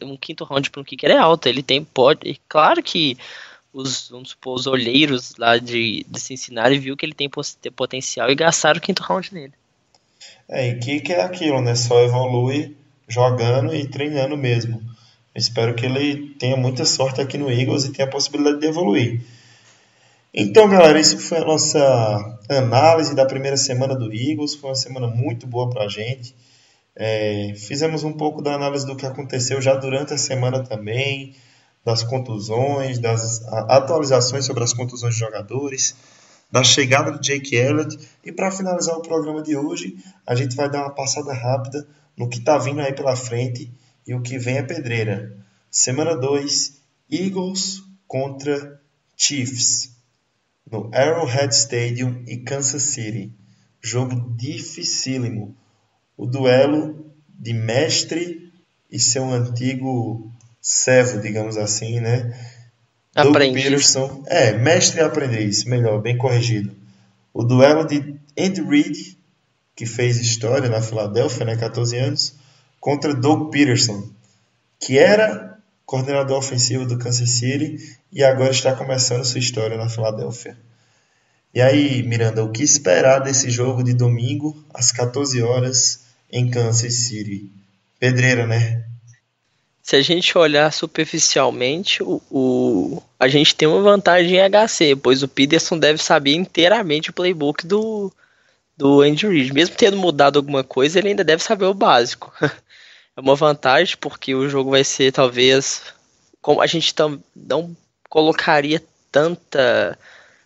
Um 0.03 0.17
quinto 0.17 0.43
round 0.43 0.69
para 0.69 0.81
um 0.81 0.85
kicker 0.85 1.11
é 1.11 1.17
alto. 1.17 1.47
Ele 1.47 1.63
tem. 1.63 1.83
Pode. 1.85 2.39
Claro 2.49 2.83
que 2.83 3.17
os, 3.71 4.09
vamos 4.09 4.31
supor, 4.31 4.55
os 4.55 4.67
olheiros 4.67 5.33
lá 5.37 5.57
de, 5.57 6.05
de 6.09 6.19
Cincinnati 6.19 6.77
viu 6.77 6.97
que 6.97 7.05
ele 7.05 7.13
tem, 7.13 7.29
tem 7.61 7.71
potencial 7.71 8.29
e 8.29 8.35
gastaram 8.35 8.79
o 8.79 8.81
quinto 8.81 9.01
round 9.01 9.33
nele. 9.33 9.53
É, 10.49 10.67
e 10.67 10.79
kicker 10.79 11.15
é 11.17 11.21
aquilo, 11.21 11.61
né? 11.61 11.73
Só 11.73 12.01
evolui 12.01 12.75
jogando 13.07 13.75
e 13.75 13.87
treinando 13.87 14.35
mesmo. 14.37 14.81
espero 15.35 15.73
que 15.75 15.85
ele 15.85 16.35
tenha 16.39 16.57
muita 16.57 16.85
sorte 16.85 17.21
aqui 17.21 17.37
no 17.37 17.51
Eagles 17.51 17.85
e 17.85 17.91
tenha 17.91 18.07
a 18.07 18.11
possibilidade 18.11 18.59
de 18.59 18.67
evoluir. 18.67 19.21
Então, 20.33 20.67
galera, 20.67 20.99
isso 20.99 21.17
foi 21.17 21.37
a 21.37 21.45
nossa 21.45 22.39
análise 22.49 23.15
da 23.15 23.25
primeira 23.25 23.55
semana 23.55 23.95
do 23.95 24.13
Eagles. 24.13 24.55
Foi 24.55 24.69
uma 24.69 24.75
semana 24.75 25.07
muito 25.07 25.47
boa 25.47 25.69
para 25.69 25.85
a 25.85 25.87
gente. 25.87 26.35
É, 26.95 27.53
fizemos 27.55 28.03
um 28.03 28.13
pouco 28.13 28.41
da 28.41 28.53
análise 28.53 28.85
do 28.85 28.95
que 28.95 29.05
aconteceu 29.05 29.61
já 29.61 29.75
durante 29.75 30.13
a 30.13 30.17
semana 30.17 30.63
também, 30.63 31.35
das 31.85 32.03
contusões, 32.03 32.99
das 32.99 33.45
atualizações 33.47 34.45
sobre 34.45 34.63
as 34.63 34.73
contusões 34.73 35.13
de 35.13 35.19
jogadores, 35.19 35.95
da 36.51 36.63
chegada 36.63 37.11
do 37.11 37.21
Jake 37.21 37.55
Elliott. 37.55 37.97
E 38.23 38.31
para 38.31 38.51
finalizar 38.51 38.97
o 38.97 39.01
programa 39.01 39.41
de 39.41 39.55
hoje, 39.55 39.97
a 40.25 40.35
gente 40.35 40.55
vai 40.55 40.69
dar 40.69 40.83
uma 40.83 40.95
passada 40.95 41.33
rápida 41.33 41.87
no 42.17 42.29
que 42.29 42.39
está 42.39 42.57
vindo 42.57 42.81
aí 42.81 42.93
pela 42.93 43.15
frente 43.15 43.71
e 44.07 44.13
o 44.13 44.21
que 44.21 44.37
vem 44.37 44.57
é 44.57 44.63
pedreira. 44.63 45.35
Semana 45.69 46.15
2, 46.15 46.79
Eagles 47.11 47.83
contra 48.07 48.79
Chiefs, 49.17 49.91
no 50.69 50.89
Arrowhead 50.93 51.53
Stadium 51.53 52.23
e 52.27 52.37
Kansas 52.37 52.83
City. 52.83 53.31
Jogo 53.81 54.33
dificílimo. 54.35 55.55
O 56.17 56.25
duelo 56.25 57.13
de 57.27 57.53
mestre 57.53 58.51
e 58.89 58.99
seu 58.99 59.29
antigo 59.29 60.31
servo, 60.61 61.21
digamos 61.21 61.57
assim, 61.57 61.99
né? 61.99 62.33
Aprendiz. 63.13 63.63
Doug 63.63 63.63
Peterson. 63.63 64.23
É, 64.27 64.53
mestre 64.53 64.99
e 64.99 65.03
aprendiz, 65.03 65.63
melhor, 65.65 66.01
bem 66.01 66.17
corrigido. 66.17 66.75
O 67.33 67.43
duelo 67.43 67.85
de 67.85 68.15
Andy 68.37 68.61
Reid 68.61 69.14
que 69.75 69.85
fez 69.85 70.17
história 70.17 70.69
na 70.69 70.81
Filadélfia, 70.81 71.45
né, 71.45 71.55
14 71.57 71.97
anos, 71.97 72.35
contra 72.79 73.13
Doug 73.13 73.51
Peterson, 73.51 74.07
que 74.79 74.97
era 74.97 75.57
coordenador 75.85 76.37
ofensivo 76.37 76.85
do 76.85 76.97
Kansas 76.97 77.29
City 77.29 77.97
e 78.11 78.23
agora 78.23 78.51
está 78.51 78.73
começando 78.73 79.25
sua 79.25 79.39
história 79.39 79.77
na 79.77 79.89
Filadélfia. 79.89 80.57
E 81.53 81.61
aí, 81.61 82.03
Miranda, 82.03 82.43
o 82.43 82.51
que 82.51 82.63
esperar 82.63 83.19
desse 83.19 83.49
jogo 83.49 83.83
de 83.83 83.93
domingo 83.93 84.55
às 84.73 84.91
14 84.91 85.41
horas 85.41 86.01
em 86.31 86.49
Kansas 86.49 86.93
City? 86.93 87.49
Pedreira, 87.99 88.45
né? 88.45 88.83
Se 89.81 89.95
a 89.95 90.01
gente 90.01 90.37
olhar 90.37 90.73
superficialmente, 90.73 92.01
o, 92.01 92.21
o, 92.29 93.03
a 93.19 93.27
gente 93.27 93.55
tem 93.55 93.67
uma 93.67 93.81
vantagem 93.81 94.37
em 94.37 94.49
HC, 94.49 94.95
pois 94.95 95.21
o 95.21 95.27
Peterson 95.27 95.77
deve 95.77 96.01
saber 96.01 96.33
inteiramente 96.33 97.11
o 97.11 97.13
playbook 97.13 97.65
do, 97.65 98.11
do 98.77 99.01
Andy 99.01 99.27
Reid. 99.27 99.53
Mesmo 99.53 99.75
tendo 99.75 99.97
mudado 99.97 100.37
alguma 100.37 100.63
coisa, 100.63 100.99
ele 100.99 101.09
ainda 101.09 101.23
deve 101.23 101.43
saber 101.43 101.65
o 101.65 101.73
básico. 101.73 102.33
é 102.41 103.21
uma 103.21 103.35
vantagem 103.35 103.95
porque 103.99 104.35
o 104.35 104.49
jogo 104.49 104.71
vai 104.71 104.83
ser 104.83 105.11
talvez 105.11 105.81
como 106.41 106.61
a 106.61 106.67
gente 106.67 106.93
não 107.35 107.75
colocaria 108.09 108.83
tanta 109.11 109.97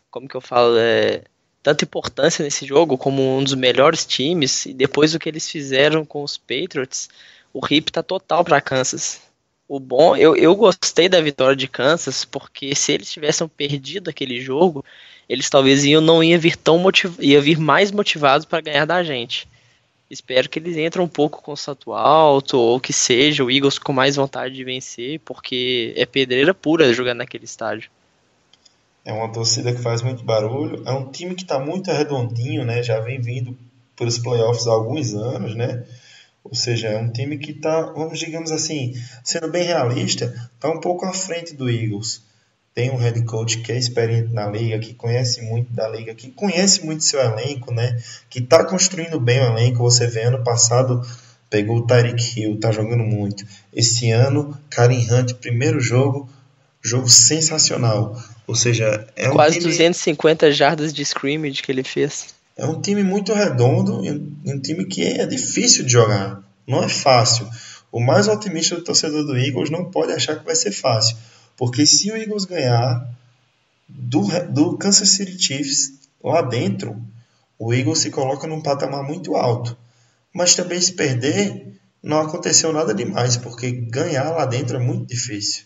como 0.09 0.27
que 0.27 0.35
eu 0.35 0.41
falo 0.41 0.77
é, 0.77 1.23
tanta 1.61 1.83
importância 1.83 2.43
nesse 2.43 2.65
jogo 2.65 2.97
como 2.97 3.37
um 3.37 3.43
dos 3.43 3.53
melhores 3.55 4.05
times 4.05 4.65
e 4.65 4.73
depois 4.73 5.11
do 5.11 5.19
que 5.19 5.27
eles 5.27 5.49
fizeram 5.49 6.05
com 6.05 6.23
os 6.23 6.37
Patriots 6.37 7.09
o 7.53 7.61
hip 7.69 7.91
tá 7.91 8.01
total 8.01 8.43
para 8.43 8.61
Kansas 8.61 9.21
o 9.69 9.79
bom 9.79 10.17
eu, 10.17 10.35
eu 10.35 10.53
gostei 10.55 11.07
da 11.07 11.21
vitória 11.21 11.55
de 11.55 11.67
Kansas 11.67 12.25
porque 12.25 12.75
se 12.75 12.91
eles 12.91 13.09
tivessem 13.09 13.47
perdido 13.47 14.09
aquele 14.09 14.41
jogo 14.41 14.83
eles 15.29 15.49
talvez 15.49 15.85
iam, 15.85 16.01
não 16.01 16.21
ia 16.23 16.37
vir 16.37 16.57
tão 16.57 16.77
motiv 16.79 17.15
ia 17.19 17.39
vir 17.39 17.57
mais 17.57 17.91
motivados 17.91 18.45
para 18.45 18.61
ganhar 18.61 18.85
da 18.85 19.03
gente. 19.03 19.47
Espero 20.09 20.49
que 20.49 20.57
eles 20.57 20.75
entrem 20.75 21.05
um 21.05 21.07
pouco 21.07 21.39
com 21.39 21.51
o 21.51 21.57
salto 21.57 21.93
alto, 21.93 22.57
ou 22.57 22.79
que 22.79 22.91
seja 22.91 23.43
o 23.43 23.51
Eagles 23.51 23.77
com 23.77 23.93
mais 23.93 24.15
vontade 24.15 24.55
de 24.55 24.63
vencer, 24.63 25.19
porque 25.19 25.93
é 25.95 26.03
pedreira 26.03 26.51
pura 26.51 26.91
jogar 26.91 27.13
naquele 27.13 27.45
estádio. 27.45 27.91
É 29.05 29.13
uma 29.13 29.31
torcida 29.31 29.71
que 29.71 29.81
faz 29.81 30.01
muito 30.01 30.23
barulho, 30.23 30.81
é 30.85 30.91
um 30.91 31.11
time 31.11 31.35
que 31.35 31.43
está 31.43 31.59
muito 31.59 31.91
redondinho, 31.91 32.65
né? 32.65 32.81
Já 32.81 32.99
vem 32.99 33.21
vindo 33.21 33.55
para 33.95 34.07
os 34.07 34.17
playoffs 34.17 34.65
há 34.65 34.71
alguns 34.71 35.13
anos, 35.13 35.55
né? 35.55 35.85
Ou 36.43 36.55
seja, 36.55 36.87
é 36.87 36.97
um 36.97 37.11
time 37.11 37.37
que 37.37 37.51
está, 37.51 37.81
vamos 37.81 38.19
digamos 38.19 38.51
assim, 38.51 38.93
sendo 39.23 39.49
bem 39.49 39.63
realista, 39.63 40.33
está 40.55 40.69
um 40.69 40.79
pouco 40.79 41.05
à 41.05 41.13
frente 41.13 41.53
do 41.53 41.69
Eagles 41.69 42.27
tem 42.79 42.91
um 42.91 42.95
head 42.95 43.25
coach 43.25 43.57
que 43.57 43.73
é 43.73 43.77
experiente 43.77 44.33
na 44.33 44.47
liga, 44.47 44.79
que 44.79 44.93
conhece 44.93 45.41
muito 45.41 45.73
da 45.73 45.89
liga, 45.89 46.15
que 46.15 46.31
conhece 46.31 46.85
muito 46.85 47.03
seu 47.03 47.19
elenco, 47.19 47.73
né? 47.73 48.01
Que 48.29 48.39
está 48.39 48.63
construindo 48.63 49.19
bem 49.19 49.37
o 49.41 49.47
elenco. 49.47 49.83
Você 49.83 50.07
vê 50.07 50.23
ano 50.23 50.43
passado 50.45 51.05
pegou 51.49 51.79
o 51.79 51.87
Tyreek 51.87 52.39
Hill, 52.39 52.59
tá 52.59 52.71
jogando 52.71 53.03
muito. 53.03 53.45
Esse 53.73 54.11
ano, 54.11 54.57
Karen 54.69 55.05
Hunt, 55.11 55.33
primeiro 55.33 55.79
jogo, 55.79 56.29
jogo 56.81 57.09
sensacional. 57.09 58.21
Ou 58.47 58.55
seja, 58.55 59.05
é 59.15 59.29
um 59.29 59.33
quase 59.33 59.59
time... 59.59 59.71
250 59.71 60.51
jardas 60.51 60.93
de 60.93 61.01
scrimmage 61.01 61.61
que 61.61 61.71
ele 61.71 61.83
fez. 61.83 62.35
É 62.59 62.65
um 62.65 62.81
time 62.81 63.03
muito 63.03 63.33
redondo 63.33 64.03
e 64.03 64.11
um 64.11 64.59
time 64.59 64.83
que 64.83 65.01
é 65.01 65.25
difícil 65.25 65.85
de 65.85 65.93
jogar. 65.93 66.43
Não 66.67 66.83
é 66.83 66.89
fácil. 66.89 67.49
O 67.89 68.01
mais 68.01 68.27
otimista 68.27 68.75
do 68.75 68.83
torcedor 68.83 69.25
do 69.25 69.37
Eagles 69.37 69.69
não 69.69 69.85
pode 69.85 70.11
achar 70.11 70.37
que 70.37 70.45
vai 70.45 70.55
ser 70.57 70.73
fácil. 70.73 71.15
Porque 71.55 71.85
se 71.85 72.11
o 72.11 72.17
Eagles 72.17 72.43
ganhar 72.43 73.07
do, 73.87 74.27
do 74.49 74.77
Kansas 74.77 75.11
City 75.11 75.41
Chiefs 75.41 75.93
lá 76.21 76.41
dentro, 76.41 77.01
o 77.57 77.73
Eagles 77.73 77.99
se 77.99 78.11
coloca 78.11 78.45
num 78.45 78.61
patamar 78.61 79.03
muito 79.03 79.37
alto. 79.37 79.77
Mas 80.35 80.53
também 80.53 80.81
se 80.81 80.91
perder, 80.91 81.79
não 82.03 82.19
aconteceu 82.19 82.73
nada 82.73 82.93
demais, 82.93 83.37
porque 83.37 83.71
ganhar 83.71 84.31
lá 84.31 84.45
dentro 84.45 84.75
é 84.75 84.79
muito 84.79 85.07
difícil. 85.07 85.63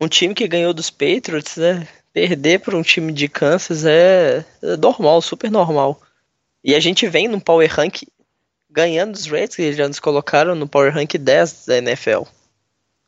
Um 0.00 0.08
time 0.08 0.34
que 0.34 0.48
ganhou 0.48 0.74
dos 0.74 0.90
Patriots, 0.90 1.56
né? 1.58 1.86
Perder 2.12 2.58
para 2.58 2.76
um 2.76 2.82
time 2.82 3.12
de 3.12 3.28
Kansas 3.28 3.84
é, 3.84 4.44
é 4.60 4.76
normal, 4.76 5.22
super 5.22 5.48
normal. 5.48 6.00
E 6.64 6.74
a 6.74 6.80
gente 6.80 7.06
vem 7.06 7.28
no 7.28 7.38
Power 7.38 7.70
Rank 7.70 8.04
ganhando 8.70 9.12
dos 9.12 9.26
Reds, 9.26 9.54
que 9.54 9.62
eles 9.62 9.76
já 9.76 9.86
nos 9.86 10.00
colocaram 10.00 10.54
no 10.54 10.66
Power 10.66 10.92
Rank 10.92 11.14
10 11.14 11.66
da 11.66 11.76
NFL. 11.76 12.22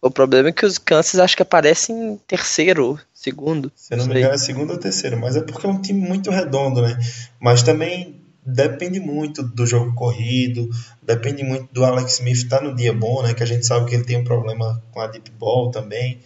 O 0.03 0.11
problema 0.11 0.51
é 0.51 0.53
que 0.53 0.67
os 0.67 0.77
Kansas 0.77 1.19
acho 1.19 1.35
que 1.35 1.43
aparecem 1.43 1.97
em 1.97 2.17
terceiro, 2.19 3.01
segundo. 3.15 3.73
Se 3.75 3.97
não 3.97 4.07
me 4.07 4.19
engano 4.19 4.35
é 4.35 4.39
segundo 4.39 4.73
ou 4.73 4.79
terceiro, 4.79 5.19
mas 5.19 5.37
é 5.37 5.41
porque 5.41 5.67
é 5.67 5.71
um 5.71 5.81
time 5.81 6.07
muito 6.07 6.31
redondo, 6.31 6.83
né? 6.83 6.99
Mas 7.41 7.63
também 7.63 8.21
depende 8.45 9.01
muito 9.01 9.43
do 9.43 9.67
jogo 9.67 9.95
corrido, 9.95 10.69
depende 11.03 11.43
muito 11.43 11.73
do 11.73 11.85
Alex 11.85 12.15
Smith 12.15 12.37
estar 12.37 12.59
tá 12.59 12.65
no 12.65 12.77
dia 12.77 12.93
bom, 12.93 13.23
né? 13.23 13.33
Que 13.33 13.43
a 13.43 13.47
gente 13.47 13.67
sabe 13.67 13.89
que 13.89 13.95
ele 13.95 14.05
tem 14.05 14.19
um 14.19 14.25
problema 14.25 14.81
com 14.93 15.01
a 15.01 15.07
deep 15.07 15.31
ball 15.33 15.71
também. 15.71 16.21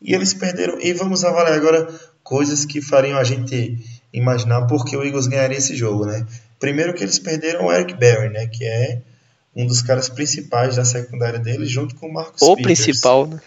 E 0.00 0.14
eles 0.14 0.34
perderam. 0.34 0.78
E 0.80 0.92
vamos 0.92 1.24
avaliar 1.24 1.56
agora 1.56 1.88
coisas 2.22 2.64
que 2.64 2.80
fariam 2.80 3.18
a 3.18 3.24
gente 3.24 3.78
imaginar 4.12 4.66
por 4.66 4.84
que 4.84 4.96
o 4.96 5.02
Eagles 5.02 5.26
ganharia 5.26 5.58
esse 5.58 5.74
jogo, 5.74 6.06
né? 6.06 6.24
Primeiro 6.64 6.94
que 6.94 7.04
eles 7.04 7.18
perderam 7.18 7.66
o 7.66 7.70
Eric 7.72 7.92
Berry, 7.92 8.30
né? 8.30 8.46
Que 8.46 8.64
é 8.64 9.02
um 9.54 9.66
dos 9.66 9.82
caras 9.82 10.08
principais 10.08 10.76
da 10.76 10.84
secundária 10.86 11.38
deles, 11.38 11.70
junto 11.70 11.94
com 11.94 12.06
o 12.06 12.12
Marcos 12.12 12.40
O 12.40 12.56
Peters. 12.56 12.80
principal, 12.80 13.26
né? 13.26 13.38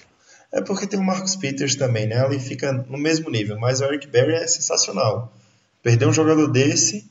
É 0.53 0.61
porque 0.61 0.85
tem 0.85 0.99
o 0.99 1.03
Marcus 1.03 1.35
Peters 1.35 1.75
também, 1.75 2.05
né? 2.05 2.23
Ali 2.23 2.39
fica 2.39 2.71
no 2.71 2.95
mesmo 2.95 3.31
nível, 3.31 3.59
mas 3.59 3.81
o 3.81 3.85
Eric 3.85 4.05
Berry 4.05 4.33
é 4.35 4.45
sensacional. 4.45 5.33
Perder 5.81 6.07
um 6.07 6.13
jogador 6.13 6.45
desse 6.45 7.09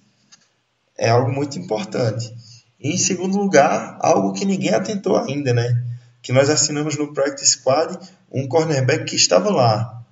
é 0.97 1.11
algo 1.11 1.33
muito 1.33 1.59
importante. 1.59 2.33
E 2.79 2.95
em 2.95 2.99
segundo 2.99 3.37
lugar, 3.37 3.99
algo 4.01 4.33
que 4.33 4.45
ninguém 4.45 4.73
atentou 4.73 5.17
ainda, 5.17 5.53
né? 5.53 5.83
Que 6.23 6.33
nós 6.33 6.49
assinamos 6.49 6.97
no 6.97 7.13
Practice 7.13 7.59
Squad 7.59 7.99
um 8.31 8.47
cornerback 8.47 9.07
que 9.07 9.17
estava 9.17 9.51
lá, 9.51 10.05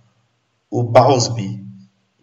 o 0.68 0.82
Bausby. 0.82 1.63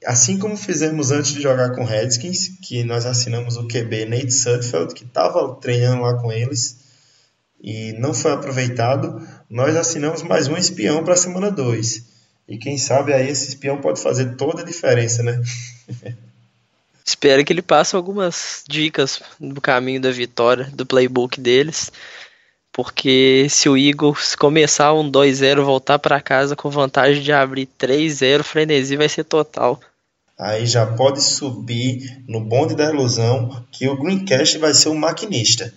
Assim 0.06 0.39
como 0.39 0.58
fizemos 0.58 1.12
antes 1.12 1.34
de 1.34 1.41
jogar 1.41 1.76
com 1.76 1.84
Redskins, 1.84 2.49
que 2.62 2.84
nós 2.84 3.06
assinamos 3.06 3.56
o 3.58 3.68
QB 3.68 4.06
Nate 4.06 4.34
Sudfeld, 4.34 4.93
que 4.93 5.04
estava 5.04 5.56
treinando 5.56 6.02
lá 6.02 6.16
com 6.20 6.32
eles 6.32 6.80
e 7.62 7.93
não 7.93 8.14
foi 8.14 8.32
aproveitado, 8.32 9.22
nós 9.49 9.76
assinamos 9.76 10.24
mais 10.24 10.47
um 10.47 10.58
espião 10.58 11.04
para 11.04 11.14
a 11.14 11.18
semana 11.18 11.52
2. 11.52 12.04
E 12.47 12.58
quem 12.58 12.78
sabe 12.78 13.14
aí 13.14 13.30
esse 13.30 13.49
espião 13.49 13.80
pode 13.80 14.02
fazer 14.02 14.36
toda 14.36 14.62
a 14.62 14.66
diferença, 14.66 15.22
né? 15.22 15.41
Espero 17.06 17.43
que 17.43 17.54
ele 17.54 17.62
passe 17.62 17.95
algumas 17.95 18.64
dicas 18.68 19.22
no 19.39 19.60
caminho 19.60 20.02
da 20.02 20.12
vitória, 20.12 20.70
do 20.74 20.86
playbook 20.86 21.39
deles. 21.39 21.91
Porque 22.72 23.47
se 23.49 23.68
o 23.68 23.78
Eagles 23.78 24.36
começar 24.36 24.93
um 24.93 25.12
2-0, 25.12 25.62
voltar 25.62 25.99
para 25.99 26.22
casa 26.22 26.56
com 26.56 26.70
vantagem 26.70 27.22
de 27.22 27.32
abrir 27.32 27.68
3-0, 27.78 28.43
frenesi 28.43 28.95
vai 28.95 29.10
ser 29.10 29.26
total. 29.26 29.80
Aí 30.41 30.65
já 30.65 30.87
pode 30.87 31.21
subir 31.21 32.23
no 32.27 32.41
bonde 32.41 32.75
da 32.75 32.89
ilusão 32.89 33.63
que 33.71 33.87
o 33.87 33.95
Greencast 33.95 34.57
vai 34.57 34.73
ser 34.73 34.89
o 34.89 34.95
maquinista. 34.95 35.71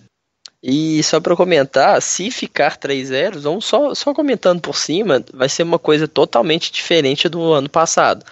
E 0.63 1.03
só 1.03 1.19
para 1.19 1.35
comentar, 1.35 2.01
se 2.01 2.31
ficar 2.31 2.75
3-0, 2.75 3.37
vamos 3.37 3.65
só, 3.65 3.93
só 3.93 4.11
comentando 4.11 4.59
por 4.59 4.75
cima, 4.75 5.23
vai 5.31 5.47
ser 5.47 5.61
uma 5.61 5.77
coisa 5.77 6.07
totalmente 6.07 6.71
diferente 6.71 7.29
do 7.29 7.53
ano 7.53 7.69
passado. 7.69 8.25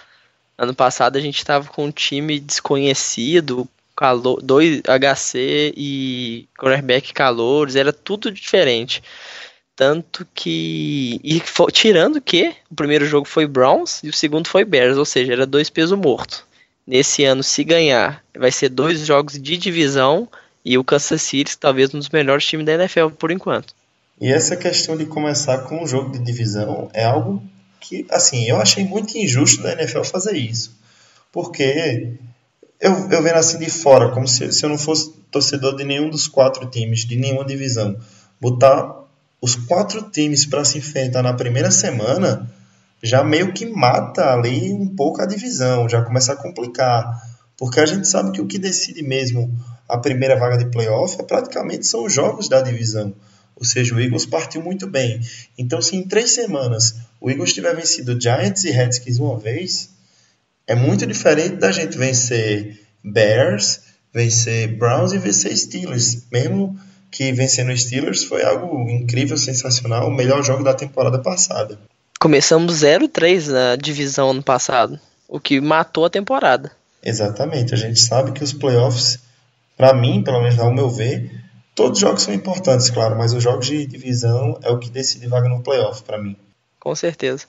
Ano 0.58 0.74
passado 0.74 1.16
a 1.16 1.20
gente 1.20 1.38
estava 1.38 1.68
com 1.68 1.84
um 1.84 1.92
time 1.92 2.40
desconhecido, 2.40 3.68
calor, 3.94 4.42
dois 4.42 4.80
HC 4.80 5.72
e 5.76 6.48
quarterback 6.58 7.12
calouros, 7.12 7.76
era 7.76 7.92
tudo 7.92 8.32
diferente. 8.32 9.00
Tanto 9.76 10.26
que. 10.32 11.20
E 11.24 11.40
for, 11.40 11.70
tirando 11.70 12.20
que 12.20 12.54
o 12.70 12.74
primeiro 12.74 13.06
jogo 13.06 13.26
foi 13.26 13.46
Browns 13.46 14.02
e 14.04 14.08
o 14.08 14.12
segundo 14.12 14.48
foi 14.48 14.64
Bears, 14.64 14.96
ou 14.96 15.04
seja, 15.04 15.32
era 15.32 15.46
dois 15.46 15.68
pesos 15.68 15.98
mortos. 15.98 16.44
Nesse 16.86 17.24
ano, 17.24 17.42
se 17.42 17.64
ganhar, 17.64 18.22
vai 18.36 18.52
ser 18.52 18.68
dois 18.68 19.00
jogos 19.00 19.34
de 19.34 19.56
divisão 19.56 20.28
e 20.64 20.78
o 20.78 20.84
Kansas 20.84 21.22
City, 21.22 21.58
talvez 21.58 21.92
um 21.94 21.98
dos 21.98 22.10
melhores 22.10 22.46
times 22.46 22.66
da 22.66 22.74
NFL 22.74 23.08
por 23.18 23.30
enquanto. 23.30 23.74
E 24.20 24.32
essa 24.32 24.56
questão 24.56 24.96
de 24.96 25.06
começar 25.06 25.58
com 25.58 25.82
um 25.82 25.86
jogo 25.86 26.12
de 26.12 26.18
divisão 26.20 26.88
é 26.92 27.04
algo 27.04 27.42
que, 27.80 28.06
assim, 28.10 28.48
eu 28.48 28.56
achei 28.60 28.84
muito 28.84 29.16
injusto 29.18 29.62
da 29.62 29.72
NFL 29.72 30.04
fazer 30.04 30.36
isso. 30.36 30.76
Porque 31.32 32.12
eu, 32.80 32.92
eu 33.10 33.22
vendo 33.22 33.36
assim 33.36 33.58
de 33.58 33.70
fora, 33.70 34.10
como 34.10 34.26
se, 34.28 34.52
se 34.52 34.64
eu 34.64 34.70
não 34.70 34.78
fosse 34.78 35.12
torcedor 35.30 35.76
de 35.76 35.84
nenhum 35.84 36.08
dos 36.08 36.28
quatro 36.28 36.66
times, 36.66 37.04
de 37.04 37.16
nenhuma 37.16 37.44
divisão, 37.44 37.98
botar 38.40 39.03
os 39.44 39.56
quatro 39.56 40.00
times 40.10 40.46
para 40.46 40.64
se 40.64 40.78
enfrentar 40.78 41.22
na 41.22 41.34
primeira 41.34 41.70
semana 41.70 42.50
já 43.02 43.22
meio 43.22 43.52
que 43.52 43.66
mata 43.66 44.32
ali 44.32 44.72
um 44.72 44.88
pouco 44.88 45.20
a 45.20 45.26
divisão, 45.26 45.86
já 45.86 46.00
começa 46.00 46.32
a 46.32 46.36
complicar. 46.36 47.04
Porque 47.54 47.78
a 47.78 47.84
gente 47.84 48.08
sabe 48.08 48.32
que 48.32 48.40
o 48.40 48.46
que 48.46 48.58
decide 48.58 49.02
mesmo 49.02 49.54
a 49.86 49.98
primeira 49.98 50.34
vaga 50.34 50.56
de 50.56 50.70
playoff 50.70 51.20
é 51.20 51.22
praticamente 51.22 51.86
são 51.86 52.06
os 52.06 52.14
jogos 52.14 52.48
da 52.48 52.62
divisão. 52.62 53.14
Ou 53.54 53.66
seja, 53.66 53.94
o 53.94 54.00
Eagles 54.00 54.24
partiu 54.24 54.62
muito 54.62 54.86
bem. 54.86 55.20
Então, 55.58 55.82
se 55.82 55.94
em 55.94 56.08
três 56.08 56.30
semanas 56.30 56.94
o 57.20 57.28
Eagles 57.28 57.52
tiver 57.52 57.76
vencido 57.76 58.18
Giants 58.18 58.64
e 58.64 58.70
Redskins 58.70 59.18
uma 59.18 59.38
vez, 59.38 59.90
é 60.66 60.74
muito 60.74 61.06
diferente 61.06 61.56
da 61.56 61.70
gente 61.70 61.98
vencer 61.98 62.80
Bears, 63.04 63.82
vencer 64.10 64.74
Browns 64.78 65.12
e 65.12 65.18
vencer 65.18 65.54
Steelers. 65.54 66.22
Mesmo 66.32 66.80
que 67.14 67.32
vencendo 67.32 67.76
Steelers 67.76 68.24
foi 68.24 68.42
algo 68.42 68.90
incrível, 68.90 69.36
sensacional, 69.36 70.08
o 70.08 70.12
melhor 70.12 70.42
jogo 70.42 70.64
da 70.64 70.74
temporada 70.74 71.16
passada. 71.20 71.78
Começamos 72.18 72.82
0-3 72.82 73.52
na 73.52 73.76
divisão 73.76 74.30
ano 74.30 74.42
passado, 74.42 74.98
o 75.28 75.38
que 75.38 75.60
matou 75.60 76.04
a 76.04 76.10
temporada. 76.10 76.72
Exatamente, 77.00 77.72
a 77.72 77.76
gente 77.76 78.00
sabe 78.00 78.32
que 78.32 78.42
os 78.42 78.52
playoffs, 78.52 79.20
para 79.76 79.94
mim, 79.94 80.24
pelo 80.24 80.42
menos 80.42 80.58
ao 80.58 80.74
meu 80.74 80.90
ver, 80.90 81.30
todos 81.72 81.98
os 81.98 82.00
jogos 82.00 82.22
são 82.24 82.34
importantes, 82.34 82.90
claro, 82.90 83.16
mas 83.16 83.32
os 83.32 83.44
jogos 83.44 83.66
de 83.68 83.86
divisão 83.86 84.58
é 84.64 84.70
o 84.70 84.80
que 84.80 84.90
decide 84.90 85.28
vaga 85.28 85.48
no 85.48 85.62
playoff 85.62 86.02
para 86.02 86.20
mim. 86.20 86.36
Com 86.80 86.96
certeza. 86.96 87.46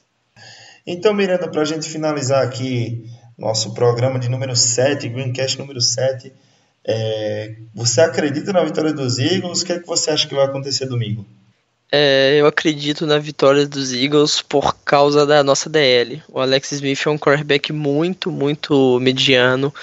Então, 0.85 1.11
Miranda, 1.11 1.47
para 1.47 1.63
a 1.63 1.65
gente 1.65 1.89
finalizar 1.89 2.43
aqui 2.43 3.09
nosso 3.35 3.73
programa 3.73 4.19
de 4.19 4.29
número 4.29 4.55
7, 4.55 5.09
Greencast 5.09 5.57
número 5.57 5.81
7, 5.81 6.31
é, 6.87 7.55
você 7.73 8.01
acredita 8.01 8.53
na 8.53 8.63
vitória 8.63 8.93
dos 8.93 9.17
Eagles? 9.17 9.61
O 9.61 9.65
que, 9.65 9.73
é 9.73 9.79
que 9.79 9.87
você 9.87 10.11
acha 10.11 10.27
que 10.27 10.35
vai 10.35 10.45
acontecer 10.45 10.85
domingo? 10.85 11.25
É, 11.91 12.37
eu 12.39 12.45
acredito 12.45 13.05
na 13.07 13.17
vitória 13.17 13.67
dos 13.67 13.93
Eagles 13.93 14.41
por 14.41 14.75
causa 14.83 15.25
da 15.25 15.43
nossa 15.43 15.69
DL. 15.69 16.21
O 16.27 16.39
Alex 16.39 16.71
Smith 16.73 17.05
é 17.05 17.09
um 17.09 17.17
quarterback 17.17 17.71
muito, 17.71 18.31
muito 18.31 18.99
mediano. 18.99 19.73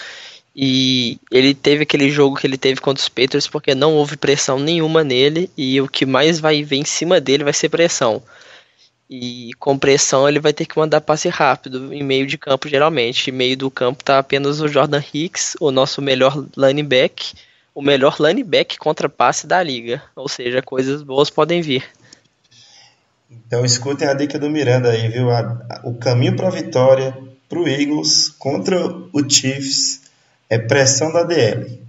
E 0.55 1.19
ele 1.31 1.55
teve 1.55 1.83
aquele 1.83 2.11
jogo 2.11 2.37
que 2.37 2.47
ele 2.47 2.59
teve 2.59 2.81
contra 2.81 3.01
os 3.01 3.09
Patriots 3.09 3.49
porque 3.49 3.75
não 3.75 3.95
houve 3.95 4.17
pressão 4.17 4.59
nenhuma 4.59 5.03
nele. 5.03 5.51
E 5.57 5.81
o 5.81 5.89
que 5.89 6.07
mais 6.07 6.39
vai 6.39 6.63
vir 6.63 6.79
em 6.79 6.85
cima 6.85 7.21
dele 7.21 7.45
vai 7.45 7.53
ser 7.53 7.69
pressão. 7.69 8.23
E 9.15 9.53
com 9.59 9.77
pressão 9.77 10.27
ele 10.27 10.41
vai 10.41 10.55
ter 10.55 10.65
que 10.65 10.79
mandar 10.79 11.03
passe 11.03 11.29
rápido 11.29 11.93
em 11.93 12.03
meio 12.03 12.27
de 12.27 12.39
campo, 12.39 12.67
geralmente. 12.67 13.29
Em 13.29 13.33
meio 13.35 13.55
do 13.59 13.71
campo 13.71 14.03
tá 14.03 14.19
apenas 14.19 14.59
o 14.63 14.69
Jordan 14.69 15.03
Hicks, 15.13 15.55
o 15.61 15.71
nosso 15.71 16.01
melhor 16.01 16.43
lineback, 16.57 17.35
o 17.75 17.83
melhor 17.83 18.17
lineback 18.19 18.79
contra 18.79 19.11
passe 19.11 19.47
da 19.47 19.63
liga. 19.63 20.03
Ou 20.17 20.31
seja, 20.31 20.63
coisas 20.63 21.03
boas 21.03 21.29
podem 21.29 21.61
vir. 21.61 21.85
Então 23.31 23.67
escutem 23.67 24.09
a 24.09 24.15
dica 24.15 24.39
do 24.39 24.49
Miranda 24.49 24.89
aí, 24.89 25.09
viu? 25.09 25.29
o 25.85 25.93
caminho 25.93 26.35
para 26.35 26.49
a 26.49 26.51
vitória 26.51 27.15
para 27.51 27.59
o 27.59 27.69
Eagles 27.69 28.31
contra 28.39 28.83
o 29.13 29.29
Chiefs 29.29 30.05
é 30.49 30.59
pressão 30.59 31.13
da 31.13 31.23
DL. 31.23 31.83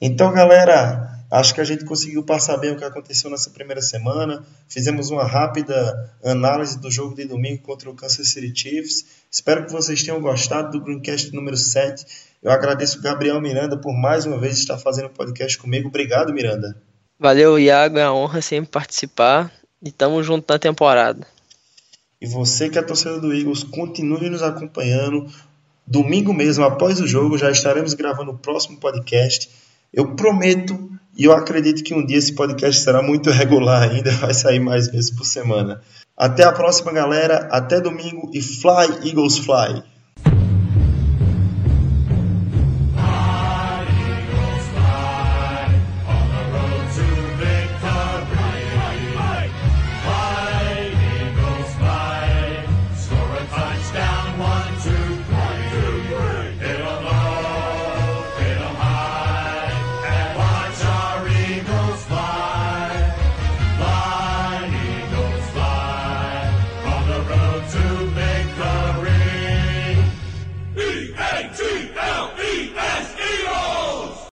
Então, 0.00 0.32
galera, 0.32 1.03
Acho 1.34 1.52
que 1.52 1.60
a 1.60 1.64
gente 1.64 1.84
conseguiu 1.84 2.22
passar 2.22 2.56
bem 2.58 2.70
o 2.70 2.76
que 2.76 2.84
aconteceu 2.84 3.28
nessa 3.28 3.50
primeira 3.50 3.82
semana. 3.82 4.44
Fizemos 4.68 5.10
uma 5.10 5.24
rápida 5.24 6.08
análise 6.22 6.78
do 6.78 6.88
jogo 6.88 7.16
de 7.16 7.24
domingo 7.24 7.60
contra 7.60 7.90
o 7.90 7.94
Kansas 7.94 8.28
City 8.28 8.52
Chiefs. 8.54 9.04
Espero 9.28 9.66
que 9.66 9.72
vocês 9.72 10.00
tenham 10.04 10.20
gostado 10.20 10.70
do 10.70 10.84
Greencast 10.84 11.34
número 11.34 11.56
7. 11.56 12.06
Eu 12.40 12.52
agradeço 12.52 13.00
o 13.00 13.02
Gabriel 13.02 13.40
Miranda 13.40 13.76
por 13.76 13.92
mais 13.92 14.24
uma 14.24 14.38
vez 14.38 14.58
estar 14.58 14.78
fazendo 14.78 15.06
o 15.06 15.10
podcast 15.10 15.58
comigo. 15.58 15.88
Obrigado, 15.88 16.32
Miranda. 16.32 16.76
Valeu, 17.18 17.58
Iago. 17.58 17.98
É 17.98 18.08
uma 18.08 18.16
honra 18.16 18.40
sempre 18.40 18.70
participar. 18.70 19.50
E 19.82 19.90
tamo 19.90 20.22
junto 20.22 20.52
na 20.52 20.56
temporada. 20.56 21.26
E 22.20 22.28
você 22.28 22.70
que 22.70 22.78
é 22.78 22.82
torcedor 22.82 23.20
do 23.20 23.34
Eagles, 23.34 23.64
continue 23.64 24.30
nos 24.30 24.40
acompanhando. 24.40 25.28
Domingo 25.84 26.32
mesmo, 26.32 26.62
após 26.62 27.00
o 27.00 27.08
jogo, 27.08 27.36
já 27.36 27.50
estaremos 27.50 27.92
gravando 27.92 28.30
o 28.30 28.38
próximo 28.38 28.78
podcast. 28.78 29.63
Eu 29.94 30.14
prometo 30.14 30.90
e 31.16 31.24
eu 31.24 31.32
acredito 31.32 31.82
que 31.84 31.94
um 31.94 32.04
dia 32.04 32.18
esse 32.18 32.34
podcast 32.34 32.82
será 32.82 33.02
muito 33.02 33.30
regular 33.32 33.88
ainda, 33.90 34.10
vai 34.12 34.34
sair 34.34 34.58
mais 34.58 34.88
vezes 34.88 35.10
por 35.10 35.24
semana. 35.24 35.80
Até 36.16 36.44
a 36.44 36.52
próxima, 36.52 36.92
galera. 36.92 37.48
Até 37.50 37.80
domingo 37.80 38.30
e 38.32 38.40
fly, 38.40 39.08
Eagles, 39.08 39.38
fly! 39.38 39.82